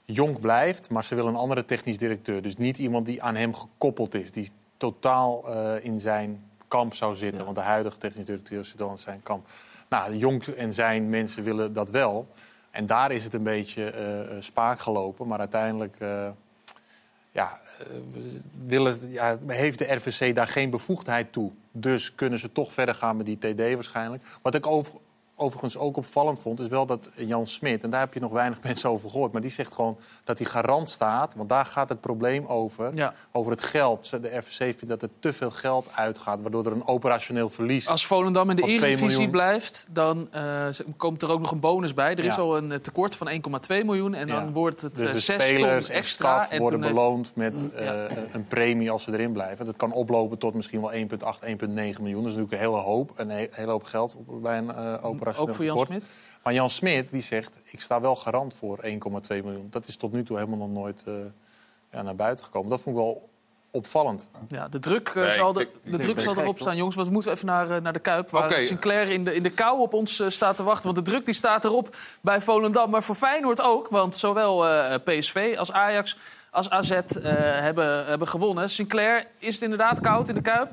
[0.06, 2.42] Jonk blijft, maar ze willen een andere technisch directeur.
[2.42, 7.16] Dus niet iemand die aan hem gekoppeld is, die totaal eh, in zijn kamp zou
[7.16, 7.44] zitten.
[7.44, 9.48] Want de huidige technisch directeur zit al in zijn kamp.
[9.90, 12.28] Nou, Jonk en zijn mensen willen dat wel.
[12.72, 13.94] En daar is het een beetje
[14.40, 15.28] spaak gelopen.
[15.28, 15.98] Maar uiteindelijk,
[17.38, 17.86] ja, eh,
[18.66, 21.52] willen, ja, heeft de RVC daar geen bevoegdheid toe.
[21.72, 24.24] Dus kunnen ze toch verder gaan met die TD waarschijnlijk.
[24.42, 24.94] Wat ik over,
[25.40, 27.84] overigens ook opvallend vond, is wel dat Jan Smit...
[27.84, 29.32] en daar heb je nog weinig mensen over gehoord...
[29.32, 31.36] maar die zegt gewoon dat hij garant staat.
[31.36, 32.92] Want daar gaat het probleem over.
[32.96, 33.14] Ja.
[33.32, 34.10] Over het geld.
[34.22, 36.42] De RVC vindt dat er te veel geld uitgaat...
[36.42, 37.88] waardoor er een operationeel verlies...
[37.88, 41.60] Als Volendam in de van 2 Eredivisie blijft, dan eh, komt er ook nog een
[41.60, 42.12] bonus bij.
[42.16, 45.14] Er is al een eh, tekort van 1,2 miljoen en dan wordt het Dus eh,
[45.14, 46.48] de 6 spelers en extra.
[46.58, 48.02] worden heeft- beloond met eh,
[48.34, 49.66] een premie als ze erin blijven.
[49.66, 51.08] Dat kan oplopen tot misschien wel 1,8, 1,9
[51.68, 51.96] miljoen.
[51.98, 55.50] Dat is natuurlijk een hele hoop, een he- hele hoop geld bij een eh operationeel
[55.50, 56.04] Ook voor Jan tekort.
[56.04, 56.10] Smit?
[56.44, 58.90] Maar Jan Smit die zegt, ik sta wel garant voor 1,2
[59.28, 59.68] miljoen.
[59.70, 61.14] Dat is tot nu toe helemaal nog nooit eh,
[61.92, 62.70] ja, naar buiten gekomen.
[62.70, 63.30] Dat vond ik wel
[63.72, 64.28] opvallend.
[64.48, 66.76] Ja, de druk, eh, Nee, zal, de, ik de denk druk zal erop staan.
[66.76, 68.30] Jongens, we moeten even naar, eh, naar de Kuip.
[68.30, 68.62] Waar.
[68.62, 70.94] Sinclair in de, in de kou op ons staat te wachten.
[70.94, 72.90] Want de druk die staat erop bij Volendam.
[72.90, 73.88] Maar voor Feyenoord ook.
[73.88, 76.18] Want zowel eh, PSV als Ajax
[76.58, 77.04] als AZ eh,
[77.60, 78.70] hebben, hebben gewonnen.
[78.70, 80.70] Sinclair, is het inderdaad koud in de Kuip?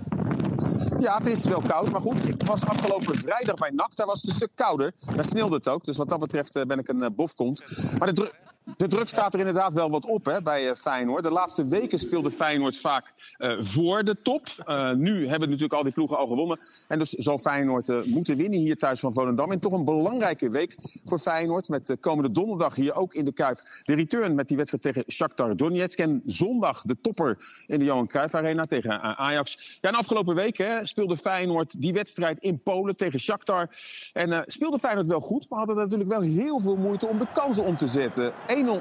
[0.99, 2.29] Ja, het is wel koud, maar goed.
[2.29, 3.97] Ik was afgelopen vrijdag bij NAC.
[3.97, 4.93] Daar was het een stuk kouder.
[5.17, 5.85] Daar sneeuwde het ook.
[5.85, 7.63] Dus wat dat betreft eh, ben ik een eh, bofkont.
[7.99, 8.33] Maar de,
[8.77, 11.23] de druk staat er inderdaad wel wat op hè, bij eh, Feyenoord.
[11.23, 14.47] De laatste weken speelde Feyenoord vaak eh, voor de top.
[14.65, 16.59] Eh, nu hebben natuurlijk al die ploegen al gewonnen.
[16.89, 19.53] En dus zal Feyenoord moeten winnen hier thuis van Volendam.
[19.53, 21.69] En toch een belangrijke week voor Feyenoord.
[21.69, 23.61] Met de komende donderdag hier ook in de Kuip.
[23.83, 25.99] De return met die wedstrijd tegen Shakhtar Donetsk.
[25.99, 27.37] En zondag de topper
[27.67, 29.79] in de Johan Cruijff Arena tegen Ajax.
[29.81, 33.69] Ja, en afgelopen week hè, speelde Feyenoord die wedstrijd in Polen tegen Shakhtar.
[34.13, 37.65] En speelde Feyenoord wel goed, maar hadden natuurlijk wel heel veel moeite om de kansen
[37.65, 38.33] om te zetten.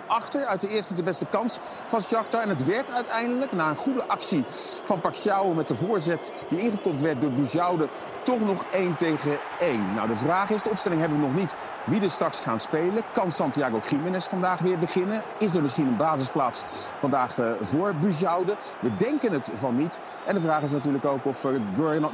[0.01, 2.41] 1-0 achter uit de eerste de beste kans van Shakhtar.
[2.41, 4.45] En het werd uiteindelijk, na een goede actie
[4.83, 7.89] van Paxiao met de voorzet die ingekopt werd door Bujoude,
[8.23, 9.93] toch nog 1 tegen 1.
[9.93, 11.55] Nou, de vraag is, de opstelling hebben we nog niet,
[11.85, 13.03] wie er straks gaan spelen.
[13.13, 15.23] Kan Santiago Jiménez vandaag weer beginnen?
[15.39, 16.63] Is er misschien een basisplaats
[16.97, 18.55] vandaag eh, voor Bujoude?
[18.81, 20.21] We denken het van niet.
[20.25, 21.61] En de vraag is natuurlijk ook of uh,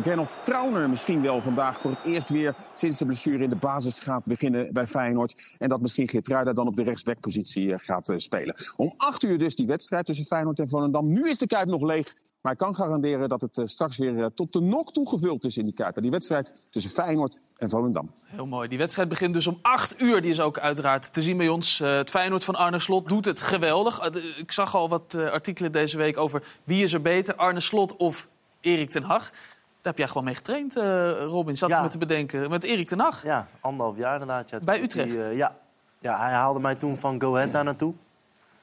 [0.04, 4.00] Gernot Trauner misschien wel vandaag voor het eerst weer sinds de blessure in de basis
[4.00, 5.56] gaat beginnen bij Feyenoord.
[5.60, 8.56] En dat misschien Geertruida dan op de rechtsbackpositie eh, gaat eh, spelen.
[8.78, 11.08] Om acht uur dus die wedstrijd tussen Feyenoord en Volendam.
[11.14, 12.16] Nu is de Kuip nog leeg.
[12.42, 15.58] Maar ik kan garanderen dat het eh, straks weer tot de nok toe gevuld is
[15.58, 16.02] in die Kuip.
[16.02, 18.12] Die wedstrijd tussen Feyenoord en Volendam.
[18.24, 18.68] Heel mooi.
[18.68, 20.22] Die wedstrijd begint dus om 8 uur.
[20.22, 21.80] Die is ook uiteraard te zien bij ons.
[21.80, 24.00] Eh, het Feyenoord van Arne Slot doet het geweldig.
[24.38, 27.96] Ik zag al wat eh, artikelen deze week over wie is er beter, Arne Slot
[27.98, 28.30] of
[28.62, 29.30] Erik ten Hag.
[29.30, 29.38] Daar
[29.82, 31.58] heb jij gewoon mee getraind, eh, Robin.
[31.58, 31.78] Zat Ja.
[31.78, 32.50] ik me te bedenken.
[32.50, 33.24] Met Erik ten Hag.
[33.24, 34.50] Ja, anderhalf jaar inderdaad.
[34.50, 35.10] Ja, Bij Utrecht?
[35.12, 35.58] Die, eh, ja.
[36.00, 37.94] Ja, hij haalde mij toen van Go Ahead daar naartoe.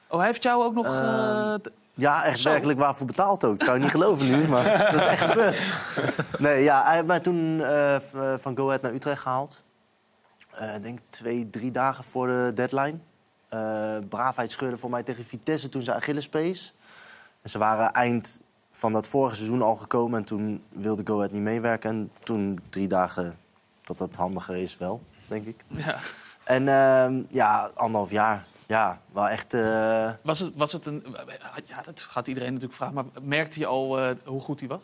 [0.08, 0.86] Oh, hij heeft jou ook nog...
[0.86, 2.48] Ehm, eh, Ja, echt Zo.
[2.50, 3.50] werkelijk waarvoor betaald ook.
[3.58, 5.58] Dat zou je niet geloven nu, maar dat is echt gebeurd.
[6.38, 7.96] Nee, ja, hij heeft mij toen eh,
[8.38, 9.60] van Go Ahead naar Utrecht gehaald.
[10.50, 12.98] Eh, Ik denk twee, drie dagen voor de deadline.
[13.48, 16.74] Eh Braafheid scheurde voor mij tegen Vitesse toen ze Achillespees.
[17.42, 18.40] En ze waren eind
[18.72, 20.18] van dat vorige seizoen al gekomen...
[20.18, 21.90] en toen wilde Go Ahead niet meewerken.
[21.90, 23.34] En toen drie dagen
[23.82, 25.64] dat dat handiger is wel, denk ik.
[25.66, 25.96] ja.
[26.46, 28.44] En ehm, ja, anderhalf jaar.
[28.66, 29.54] Ja, wel echt...
[29.54, 31.04] eh, was, het, was het een...
[31.64, 32.94] Ja, dat gaat iedereen natuurlijk vragen.
[32.94, 34.80] Maar merkte je al eh, hoe goed hij was?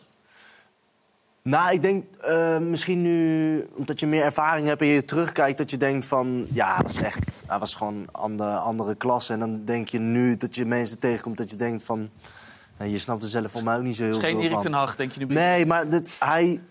[1.41, 5.71] Nou, ik denk eh, misschien nu, omdat je meer ervaring hebt en je terugkijkt, dat
[5.71, 9.33] je denkt van, ja, hij was echt, hij was gewoon een andere, andere klasse.
[9.33, 12.09] En dan denk je nu dat je mensen tegenkomt dat je denkt van,
[12.77, 14.43] nou, je snapt er zelf voor mij ook niet zo heel Het is geen veel
[14.43, 14.63] Erik van.
[14.63, 15.33] ten Hag, denk je nu?
[15.33, 16.61] Nee, maar dit, hij,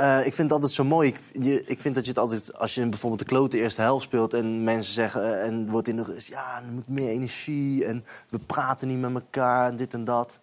[0.00, 1.08] eh, ik vind het altijd zo mooi.
[1.08, 4.04] Ik, je, ik vind dat je het altijd, als je bijvoorbeeld de klote eerste helft
[4.04, 7.84] speelt en mensen zeggen, eh, en wordt in de rust, ja, er moet meer energie
[7.84, 10.40] en we praten niet met elkaar en dit en dat.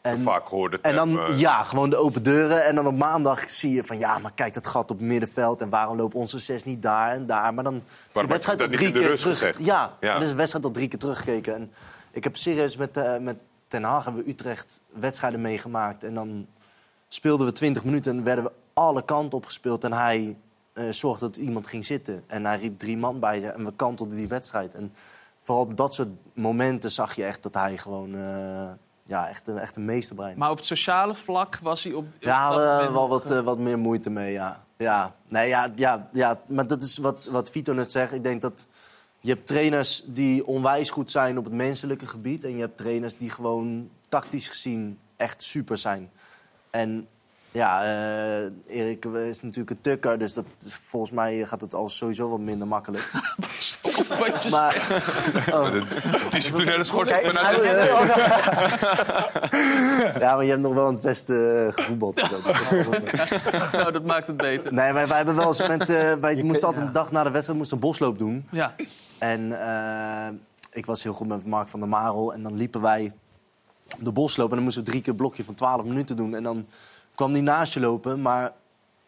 [0.00, 0.48] En, Vaak
[0.82, 2.64] en dan, ja, gewoon de open deuren.
[2.64, 5.60] En dan op maandag zie je van, ja, maar kijk dat gat op het middenveld.
[5.60, 7.54] En waarom loopt onze zes niet daar en daar?
[7.54, 7.74] Maar dan
[8.12, 9.22] is de wedstrijd al drie keer terug.
[9.22, 9.58] gezegd?
[9.64, 10.12] Ja, Ja.
[10.12, 11.54] dan is de wedstrijd al drie keer teruggekeken.
[11.54, 11.72] En
[12.10, 13.36] ik heb serieus met, eh, met
[13.68, 16.04] Ten Haag hebben we Utrecht wedstrijden meegemaakt.
[16.04, 16.46] En dan
[17.08, 19.84] speelden we 20 minuten en werden we alle kanten opgespeeld.
[19.84, 20.36] En hij
[20.72, 22.22] eh, zorgde dat iemand ging zitten.
[22.26, 24.74] En hij riep drie man bij zich en we kantelden die wedstrijd.
[24.74, 24.92] En
[25.42, 28.14] vooral op dat soort momenten zag je echt dat hij gewoon...
[28.14, 28.70] eh,
[29.04, 30.38] ja, echt, een- echt een meesterbrein.
[30.38, 32.06] Maar op het sociale vlak was hij op...
[32.18, 34.64] Ja, we wel wat, eh, wat meer moeite mee, ja.
[34.76, 38.12] Ja, nee, ja, ja, ja maar dat is wat, wat Vito net zegt.
[38.12, 38.66] Ik denk dat
[39.18, 42.44] je hebt trainers die onwijs goed zijn op het menselijke gebied...
[42.44, 46.10] en je hebt trainers die gewoon tactisch gezien echt super zijn.
[46.70, 47.08] En
[47.52, 52.30] ja, eh, Erik is natuurlijk een tukker, dus dat, volgens mij gaat het al sowieso
[52.30, 53.10] wat minder makkelijk.
[54.50, 55.02] maar,
[55.54, 55.72] oh.
[56.30, 57.88] Disciplinaire schorsing vanuit het
[60.22, 62.30] Ja, maar je hebt nog wel het beste gevoetbald.
[63.72, 64.72] nou, dat maakt het beter.
[64.72, 65.90] Nee, wij, wij hebben wel eens met...
[65.90, 68.46] eh, wij moesten altijd een dag na de wedstrijd moesten een bosloop doen.
[68.50, 68.74] Ja.
[69.18, 70.28] En eh,
[70.72, 72.32] ik was heel goed met Mark van der Marel.
[72.32, 73.12] En dan liepen wij
[73.98, 74.50] de bos lopen.
[74.50, 76.34] En dan moesten we drie keer een blokje van 12 minuten doen.
[76.34, 76.66] En dan
[77.18, 78.52] kwam hij naast je lopen, maar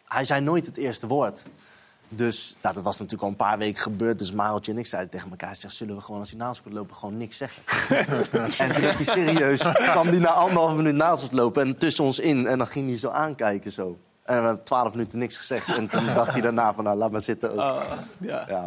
[0.04, 1.44] hij zei nooit het eerste woord.
[2.08, 4.18] Dus nou, dat was natuurlijk al een paar weken gebeurd.
[4.18, 5.56] Dus Mareltje en ik zeiden tegen elkaar...
[5.56, 7.62] Zeg, zullen we gewoon als hij naast ons lopen gewoon niks zeggen?
[8.58, 9.60] en toen werd hij serieus.
[9.72, 12.46] kwam hij na anderhalf minuut naast ons lopen en tussen ons in.
[12.46, 13.98] En dan ging hij zo aankijken zo.
[14.22, 15.76] En we hebben twaalf minuten niks gezegd.
[15.76, 17.58] En toen dacht hij daarna van, nou, laat maar zitten ook.
[17.58, 17.82] Ah.
[18.18, 18.66] Ja.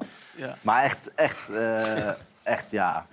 [0.61, 2.10] Maar echt, echt, eh,
[2.44, 3.07] echt ja,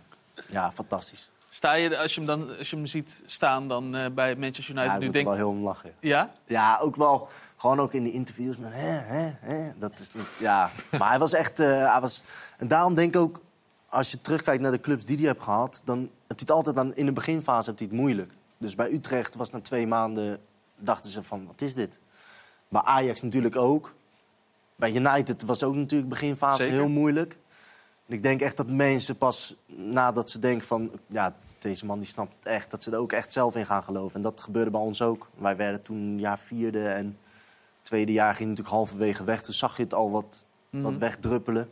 [0.47, 1.31] ja, fantastisch.
[1.52, 4.74] Sta je, als je hem, dan, als je hem ziet staan dan eh, bij Manchester
[4.74, 5.94] Ja, United, ik nu denk wel heel om lachen.
[6.01, 6.32] Ja?
[6.44, 7.28] Ja, ook wel.
[7.56, 9.72] Gewoon ook in die interviews met hè, hè, hè.
[9.78, 10.70] Dat is, ja.
[10.98, 11.60] Maar hij was echt...
[11.60, 12.22] eh, hij was,
[12.59, 13.40] en daarom denk ik ook,
[13.89, 15.82] als je terugkijkt naar de clubs die hij heeft gehad...
[15.85, 18.32] dan heeft hij het altijd aan, in de beginfase heeft hij het moeilijk.
[18.59, 20.40] Dus bij Utrecht was na twee maanden...
[20.77, 21.98] dachten ze van, wat is dit?
[22.68, 23.94] Bij Ajax natuurlijk ook.
[24.77, 26.77] Bij United was ook natuurlijk beginfase Zeker.
[26.78, 27.39] heel moeilijk.
[28.11, 30.91] Ik denk echt dat mensen pas nadat ze denken van...
[31.07, 33.82] ja, deze man die snapt het echt, dat ze er ook echt zelf in gaan
[33.82, 34.16] geloven.
[34.16, 35.28] En dat gebeurde bij ons ook.
[35.39, 37.19] Wij werden toen jaar vierde en
[37.82, 39.43] tweede jaar ging natuurlijk halverwege weg.
[39.43, 40.82] Toen zag je het al wat, Mhm.
[40.82, 41.70] wat wegdruppelen.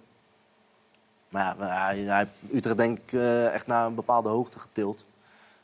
[1.28, 5.04] Maar ja, hij, Utrecht denk ik eh, echt naar een bepaalde hoogte getild.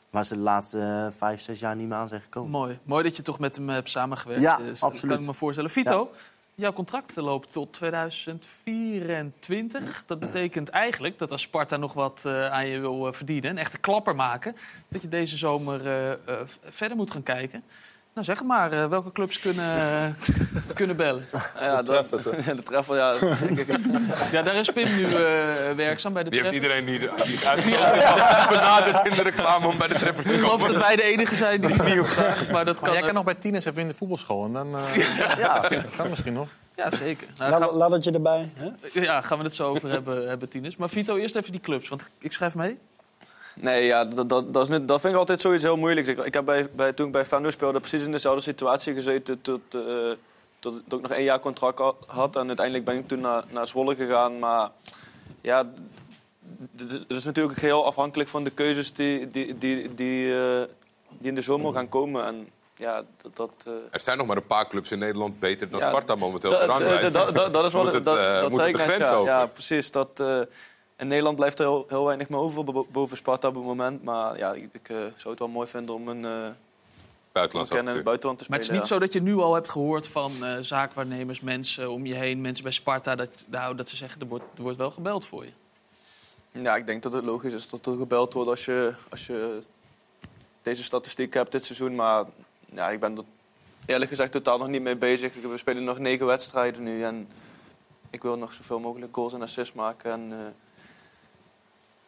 [0.09, 2.51] Waar ze de laatste eh, vijf, zes jaar niet meer aan zijn gekomen.
[2.51, 2.79] Mooi.
[2.83, 4.41] Mooi dat je toch met hem hebt samengewerkt.
[4.41, 5.11] Ja, Dus absoluut.
[5.13, 5.69] kan ik me voorstellen.
[5.69, 6.09] Vito,
[6.55, 10.03] jouw contract loopt tot 2024.
[10.05, 13.51] Dat betekent eigenlijk dat als Sparta nog wat eh, aan je wil eh, verdienen...
[13.51, 14.55] een echte klapper maken...
[14.87, 16.11] dat je deze zomer eh,
[16.63, 17.63] verder moet gaan kijken.
[18.15, 18.71] Nou, zeg maar.
[18.71, 20.17] eh, welke clubs kunnen,
[20.73, 21.25] kunnen bellen?
[21.59, 22.29] Ja, De treffers, hè?
[22.49, 23.13] Ja, de treffer, ja.
[24.31, 25.15] Ja, daar is Pim nu eh,
[25.75, 26.53] werkzaam bij de Die heeft Treffers.
[26.53, 30.51] iedereen die, die uitgenodigd benaderd in de reclame om bij de treffers te Ik geloof
[30.61, 30.73] komen.
[30.73, 32.51] dat wij de enige zijn die op vragen.
[32.51, 34.45] Maar dat Maar kan, jij eh, kan nog bij tieners even in de voetbalschool.
[34.45, 34.95] En dan eh,
[35.37, 35.59] Ja.
[35.59, 36.47] dat kan misschien nog.
[36.75, 37.27] Ja, zeker.
[37.35, 38.51] Nou, Laat, gaan, laat het je erbij.
[38.55, 38.99] Hè?
[39.01, 40.75] ja, gaan we het zo over hebben, hebben Tinus.
[40.75, 42.77] Maar Vito, eerst even die clubs, want ik schrijf mee.
[43.55, 46.09] Nee, ja, dat, dat, dat, is dat vind ik altijd zoiets heel moeilijks.
[46.09, 49.41] Ik, ik heb bij, bij, toen ik bij Feyenoord speelde precies in dezelfde situatie gezeten...
[49.41, 49.81] tot, eh,
[50.59, 52.35] tot, tot ik nog één jaar contract ha- had.
[52.35, 54.39] En uiteindelijk ben ik toen naar, naar Zwolle gegaan.
[54.39, 54.69] Maar
[55.41, 55.67] ja, d-
[56.75, 60.61] d- het is natuurlijk heel afhankelijk van de keuzes die, die, die, die, eh,
[61.09, 62.25] die in de zomer gaan komen.
[62.25, 63.35] En ja, dat...
[63.35, 66.15] dat eh, Er zijn nog maar een paar clubs in Nederland beter dan Ja, Sparta
[66.15, 66.67] momenteel Dat is
[67.73, 69.13] Moet wat het, dat, dat moet het de grens ja.
[69.13, 69.31] over.
[69.31, 69.91] Ja, precies.
[69.91, 70.23] Dat,
[70.97, 74.03] in Nederland blijft er heel, heel weinig meer over bo- boven Sparta op het moment.
[74.03, 76.47] Maar ja, ik, ik, eh, zou het wel mooi vinden om een, eh
[77.95, 80.45] het buitenland te Maar het is niet zo dat je nu al hebt gehoord van
[80.45, 84.27] eh, zaakwaarnemers, mensen om je heen, mensen bij Sparta, dat, nou, dat ze zeggen er
[84.27, 85.51] wordt, er wordt wel gebeld voor je.
[86.51, 86.75] ja.
[86.75, 89.59] ik denk dat het logisch is dat er gebeld wordt als je, als je
[90.61, 91.95] deze statistiek hebt dit seizoen.
[91.95, 92.25] Maar
[92.65, 93.23] ja, ik ben er
[93.85, 95.33] eerlijk gezegd totaal nog niet mee bezig.
[95.41, 97.03] We spelen nog negen wedstrijden nu.
[97.03, 97.27] En
[98.09, 100.11] ik wil nog zoveel mogelijk goals en assists maken.
[100.11, 100.45] En eh,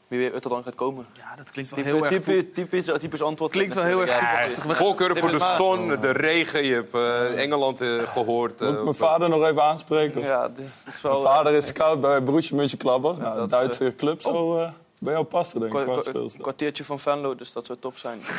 [0.08, 1.06] wie weet wat er dan gaat komen.
[1.14, 2.24] Ja, dat klinkt wel heel erg...
[2.54, 3.52] typisch, typisch antwoord.
[3.52, 4.10] Klinkt wel heel erg.
[4.10, 4.74] Ja.
[4.76, 6.64] Voorkeuren voor de zon, de regen.
[6.66, 8.62] Je hebt eh, Engeland eh, gehoord.
[8.62, 10.20] eh, Moet ik mijn vader nog even aanspreken?
[10.22, 11.12] Of- Ja, dit is wel...
[11.12, 13.18] Mijn vader is scout bij Borussia Mönchengladbach.
[13.18, 14.70] Nou, dat is, Duitse club zo eh,
[15.00, 16.12] bij jou passen, denk ik, qua.
[16.14, 18.20] Een kwartiertje van Venlo, dus dat zou top zijn.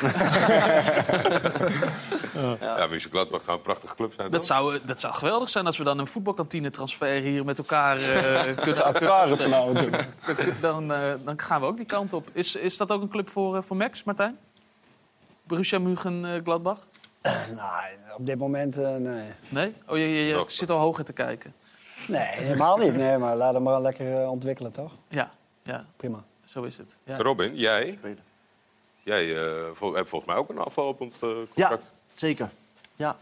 [2.60, 4.30] Ja, München Gladbach zou een prachtige club zijn.
[4.30, 4.48] Dat toch?
[4.48, 7.96] zou, eh, dat zou geweldig zijn als we dan een voetbalkantine transfer hier met elkaar
[7.96, 9.80] eh, kunnen vanavond.
[10.60, 12.28] Dan, eh, dan gaan we ook die kant op.
[12.32, 14.38] Is, is dat ook een club voor, voor Max, Martijn?
[15.42, 16.78] Borussia Mönchengladbach?
[17.54, 17.84] Nou,
[18.16, 19.28] op dit moment eh, nee.
[19.48, 19.74] Nee?
[19.86, 21.54] Oh, je, je, je zit al hoger te kijken.
[22.08, 22.96] Nee, helemaal niet.
[22.96, 24.92] Nee, maar laat hem maar lekker ontwikkelen, toch?
[25.08, 25.30] Ja,
[25.62, 26.24] ja, Prima.
[26.48, 26.96] Zo is het.
[27.04, 27.16] Ja.
[27.16, 28.18] Robin, jij, Spelen.
[29.02, 31.84] jij eh, vol- hebt volgens mij ook een aflopend eh, Ja, contract.
[32.14, 32.50] zeker.
[32.96, 33.16] Ja.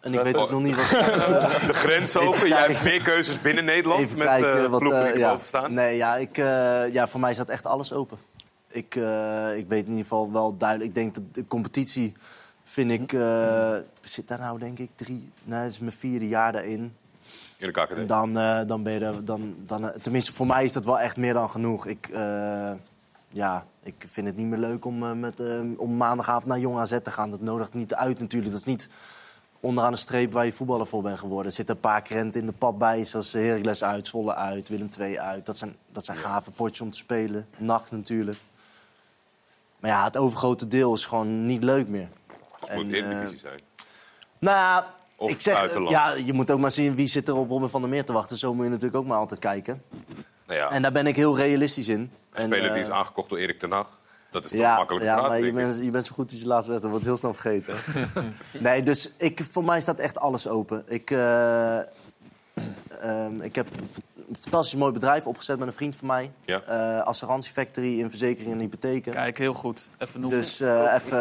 [0.00, 0.40] En ik weet Oh.
[0.40, 0.88] dus nog niet wat...
[1.70, 4.78] De grens open, jij hebt meer keuzes binnen Nederland Even met kijken eh wat...
[4.80, 5.26] ploegen eh, die ja.
[5.26, 5.74] erboven staan.
[5.74, 8.18] Nee, ja, ik, eh, ja, voor mij staat echt alles open.
[8.68, 10.88] Ik, eh, ik weet in ieder geval wel duidelijk...
[10.88, 12.14] Ik denk dat de competitie
[12.64, 13.12] vind ik...
[13.12, 15.30] eh zit daar nou denk ik drie...
[15.42, 16.96] Nee, het is mijn vierde jaar daarin.
[17.62, 18.04] De.
[18.06, 19.24] Dan, eh, dan ben je er...
[19.24, 21.86] Dan, dan, eh, tenminste, voor mij is dat wel echt meer dan genoeg.
[21.86, 22.72] Ik, eh,
[23.28, 25.40] ja, ik vind het niet meer leuk om, met,
[25.76, 27.30] om maandagavond naar Jong AZ te gaan.
[27.30, 28.52] Dat nodigt niet uit natuurlijk.
[28.52, 28.88] Dat is niet
[29.60, 31.46] onderaan de streep waar je voetballer voor bent geworden.
[31.46, 34.88] Er zitten een paar krenten in de pap bij, zoals Heracles uit, Zwolle uit, Willem
[34.98, 35.46] II uit.
[35.46, 37.46] Dat zijn, dat zijn gave potjes om te spelen.
[37.56, 38.38] Nacht natuurlijk.
[39.80, 42.08] Maar ja, het overgrote deel is gewoon niet leuk meer.
[42.60, 43.60] Het moet En, Eredivisie eh, zijn.
[44.38, 45.90] Nou ja, Of ik zeg, buitenland.
[45.90, 48.12] ja, je moet ook maar zien wie zit er op Robin van der Meer te
[48.12, 48.38] wachten.
[48.38, 49.82] Zo moet je natuurlijk ook maar altijd kijken.
[50.46, 52.00] Nou ja, En daar ben ik heel realistisch in.
[52.00, 54.00] een En, speler die eh, is aangekocht door Erik ten Hag.
[54.30, 56.46] Dat is toch ja, makkelijk ja, maar je bent, je bent zo goed als je
[56.46, 57.76] laatste wedstrijd wordt heel snel vergeten.
[58.58, 60.82] nee, dus ik, voor mij staat echt alles open.
[60.86, 61.78] Ik, eh,
[63.00, 63.66] ehm, ik heb
[64.28, 66.30] een fantastisch mooi bedrijf opgezet met een vriend van mij.
[66.44, 66.62] Ja.
[66.62, 69.12] Eh, Assurantie Factory in verzekeringen en hypotheken.
[69.12, 69.88] Kijk, heel goed.
[69.98, 70.38] Even noemen.
[70.38, 71.18] Dus eh, even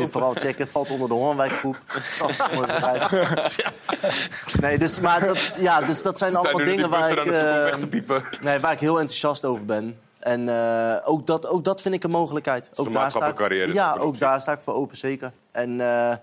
[0.00, 0.68] je vooral checken.
[0.68, 1.80] Valt onder de Hoornwijkgroep.
[1.86, 3.10] Fantastisch mooi bedrijf.
[4.60, 7.86] Nee, dus, maar dat, ja, dus dat zijn allemaal dingen waar ik, eh, weg te
[7.86, 8.24] piepen.
[8.40, 9.98] nee, waar ik heel enthousiast over ben.
[10.18, 12.70] En eh, ook, dat, ook dat vind ik een mogelijkheid.
[12.74, 15.32] Ook daar, sta ik, maatschappelijke carrière, ja, ook daar sta ik voor open, zeker.
[15.52, 16.16] En eh,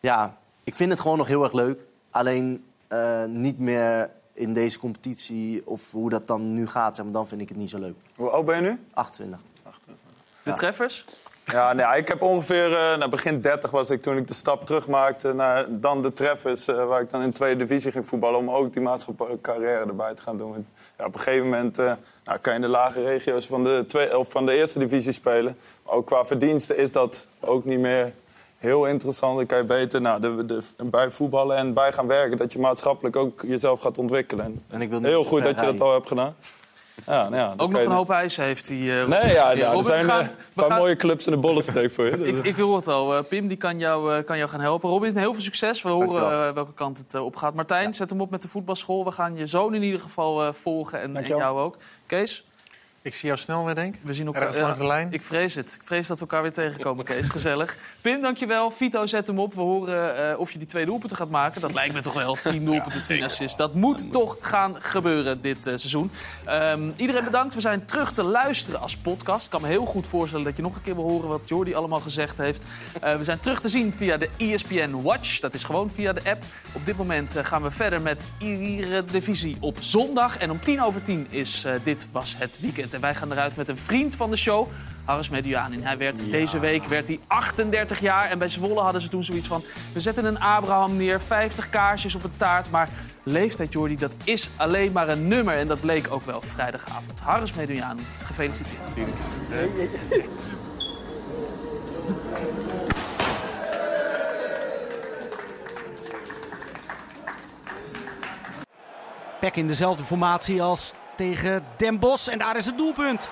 [0.00, 1.80] ja, ik vind het gewoon nog heel erg leuk.
[2.10, 2.64] Alleen
[2.94, 6.96] eh, niet meer in deze competitie of hoe dat dan nu gaat.
[6.96, 7.94] Zeg maar, dan vind ik het niet zo leuk.
[8.14, 8.80] Hoe oud ben je nu?
[8.94, 9.38] 28.
[10.42, 11.04] De treffers?
[11.44, 14.66] Ja, nee, ik heb ongeveer, eh nou, begin 30 was ik toen ik de stap
[14.66, 18.38] terugmaakte naar dan de treffers, eh, waar ik dan in de tweede divisie ging voetballen,
[18.38, 20.54] om ook die maatschappelijke carrière erbij te gaan doen.
[20.54, 20.66] En,
[20.98, 21.92] ja, op een gegeven moment eh,
[22.24, 25.12] nou, kan je in de lage regio's van de, twee, of van de eerste divisie
[25.12, 25.56] spelen.
[25.84, 28.12] Maar ook qua verdiensten is dat ook niet meer
[28.64, 29.36] heel interessant.
[29.36, 32.58] Dan kan je beter nou, de, de, bij voetballen en bij gaan werken, dat je
[32.58, 34.44] maatschappelijk ook jezelf gaat ontwikkelen.
[34.44, 36.34] En, En ik wil niet heel goed dat je dat al hebt gedaan.
[37.06, 38.76] Ja, nou ja, Ook nog een hoop eisen heeft hij.
[39.02, 39.78] eh, Nee, ja, Robin.
[39.78, 42.10] er zijn we gaan- eh, een paar gaan- mooie clubs in de bollenstreek voor je.
[42.26, 43.16] Ik, ik wil het al.
[43.16, 44.88] Eh, Pim die kan, jou, eh, kan jou gaan helpen.
[44.90, 45.82] Robin, heel veel succes.
[45.82, 47.54] We horen welke kant het op gaat.
[47.54, 49.04] Martijn, zet hem op met de voetbalschool.
[49.04, 51.76] We gaan je zoon in ieder geval eh, volgen en, en jou ook.
[52.06, 52.44] Kees,
[53.04, 54.00] Ik zie jou snel weer, denk ik.
[54.04, 54.42] we zien elkaar.
[54.42, 55.12] Ergens langs de lijn.
[55.12, 55.74] Ik vrees het.
[55.80, 57.28] Ik vrees dat we elkaar weer tegenkomen, Kees.
[57.28, 57.76] Gezellig.
[58.00, 58.70] Pim, dankjewel.
[58.70, 59.54] Vito, zet hem op.
[59.54, 61.60] We horen eh, of je die twee doelpunten gaat maken.
[61.60, 62.34] Dat lijkt me toch wel.
[62.34, 63.56] 10 doelpunten, 10 assists.
[63.56, 66.10] Dat moet toch gaan gebeuren dit eh, seizoen.
[66.44, 67.54] Ehm, iedereen bedankt.
[67.54, 69.44] We zijn terug te luisteren als podcast.
[69.44, 71.74] Ik kan me heel goed voorstellen dat je nog een keer wil horen wat Jordi
[71.74, 72.64] allemaal gezegd heeft.
[73.00, 75.40] Eh, we zijn terug te zien via de ESPN Watch.
[75.40, 76.42] Dat is gewoon via de app.
[76.72, 80.38] Op dit moment gaan we verder met Eredivisie op zondag.
[80.38, 82.92] En om tien over tien is eh, Dit Was Het Weekend.
[82.94, 84.68] En wij gaan eruit met een vriend van de show.
[85.04, 85.82] Harris Medianin.
[85.82, 88.30] Hij werd deze week werd hij 38 jaar.
[88.30, 89.62] En bij Zwolle hadden ze toen zoiets van...
[89.92, 92.70] we zetten een Abraham neer, 50 kaarsjes op een taart.
[92.70, 92.88] Maar
[93.22, 95.54] leeftijd, Jordi, dat is alleen maar een nummer.
[95.54, 97.20] En dat bleek ook wel vrijdagavond.
[97.20, 98.90] Harris Medianin, gefeliciteerd.
[109.40, 112.28] Peck in dezelfde formatie als tegen Den Bosch.
[112.28, 113.30] En daar is het doelpunt.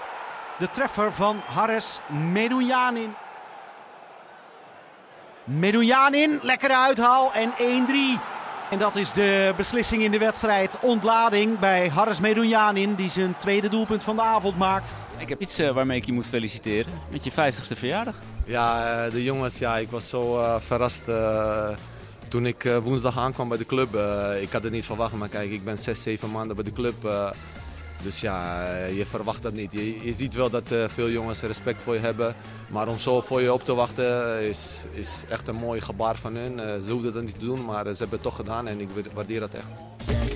[0.59, 2.01] De treffer van Harris
[2.33, 3.15] Medunjanin.
[5.45, 8.21] Medunjanin, lekkere uithaal en 1-3.
[8.71, 10.79] En dat is de beslissing in de wedstrijd.
[10.81, 14.91] Ontlading bij Harris Medunjanin, die zijn tweede doelpunt van de avond maakt.
[15.17, 16.93] Ik heb iets eh, waarmee ik je moet feliciteren.
[17.11, 18.15] Met je 50ste verjaardag.
[18.47, 21.69] Ja, eh, de jongens, ja, ik was zo eh, verrast eh,
[22.29, 23.95] toen ik woensdag aankwam bij de club.
[23.95, 26.73] Eh, ik had het niet verwacht, maar kijk, ik ben zes, zeven maanden bij de
[26.73, 26.95] club.
[28.03, 29.73] Dus ja, eh, je verwacht dat niet.
[29.73, 32.35] Je, ziet wel dat eh, veel jongens respect voor je hebben.
[32.69, 36.37] Maar om zo voor je op te wachten is, is echt een mooi gebaar van
[36.37, 36.61] hun.
[36.61, 38.89] Eh, ze hoefden dat niet te doen, maar ze hebben het toch gedaan en ik
[39.15, 40.32] waardeer dat echt.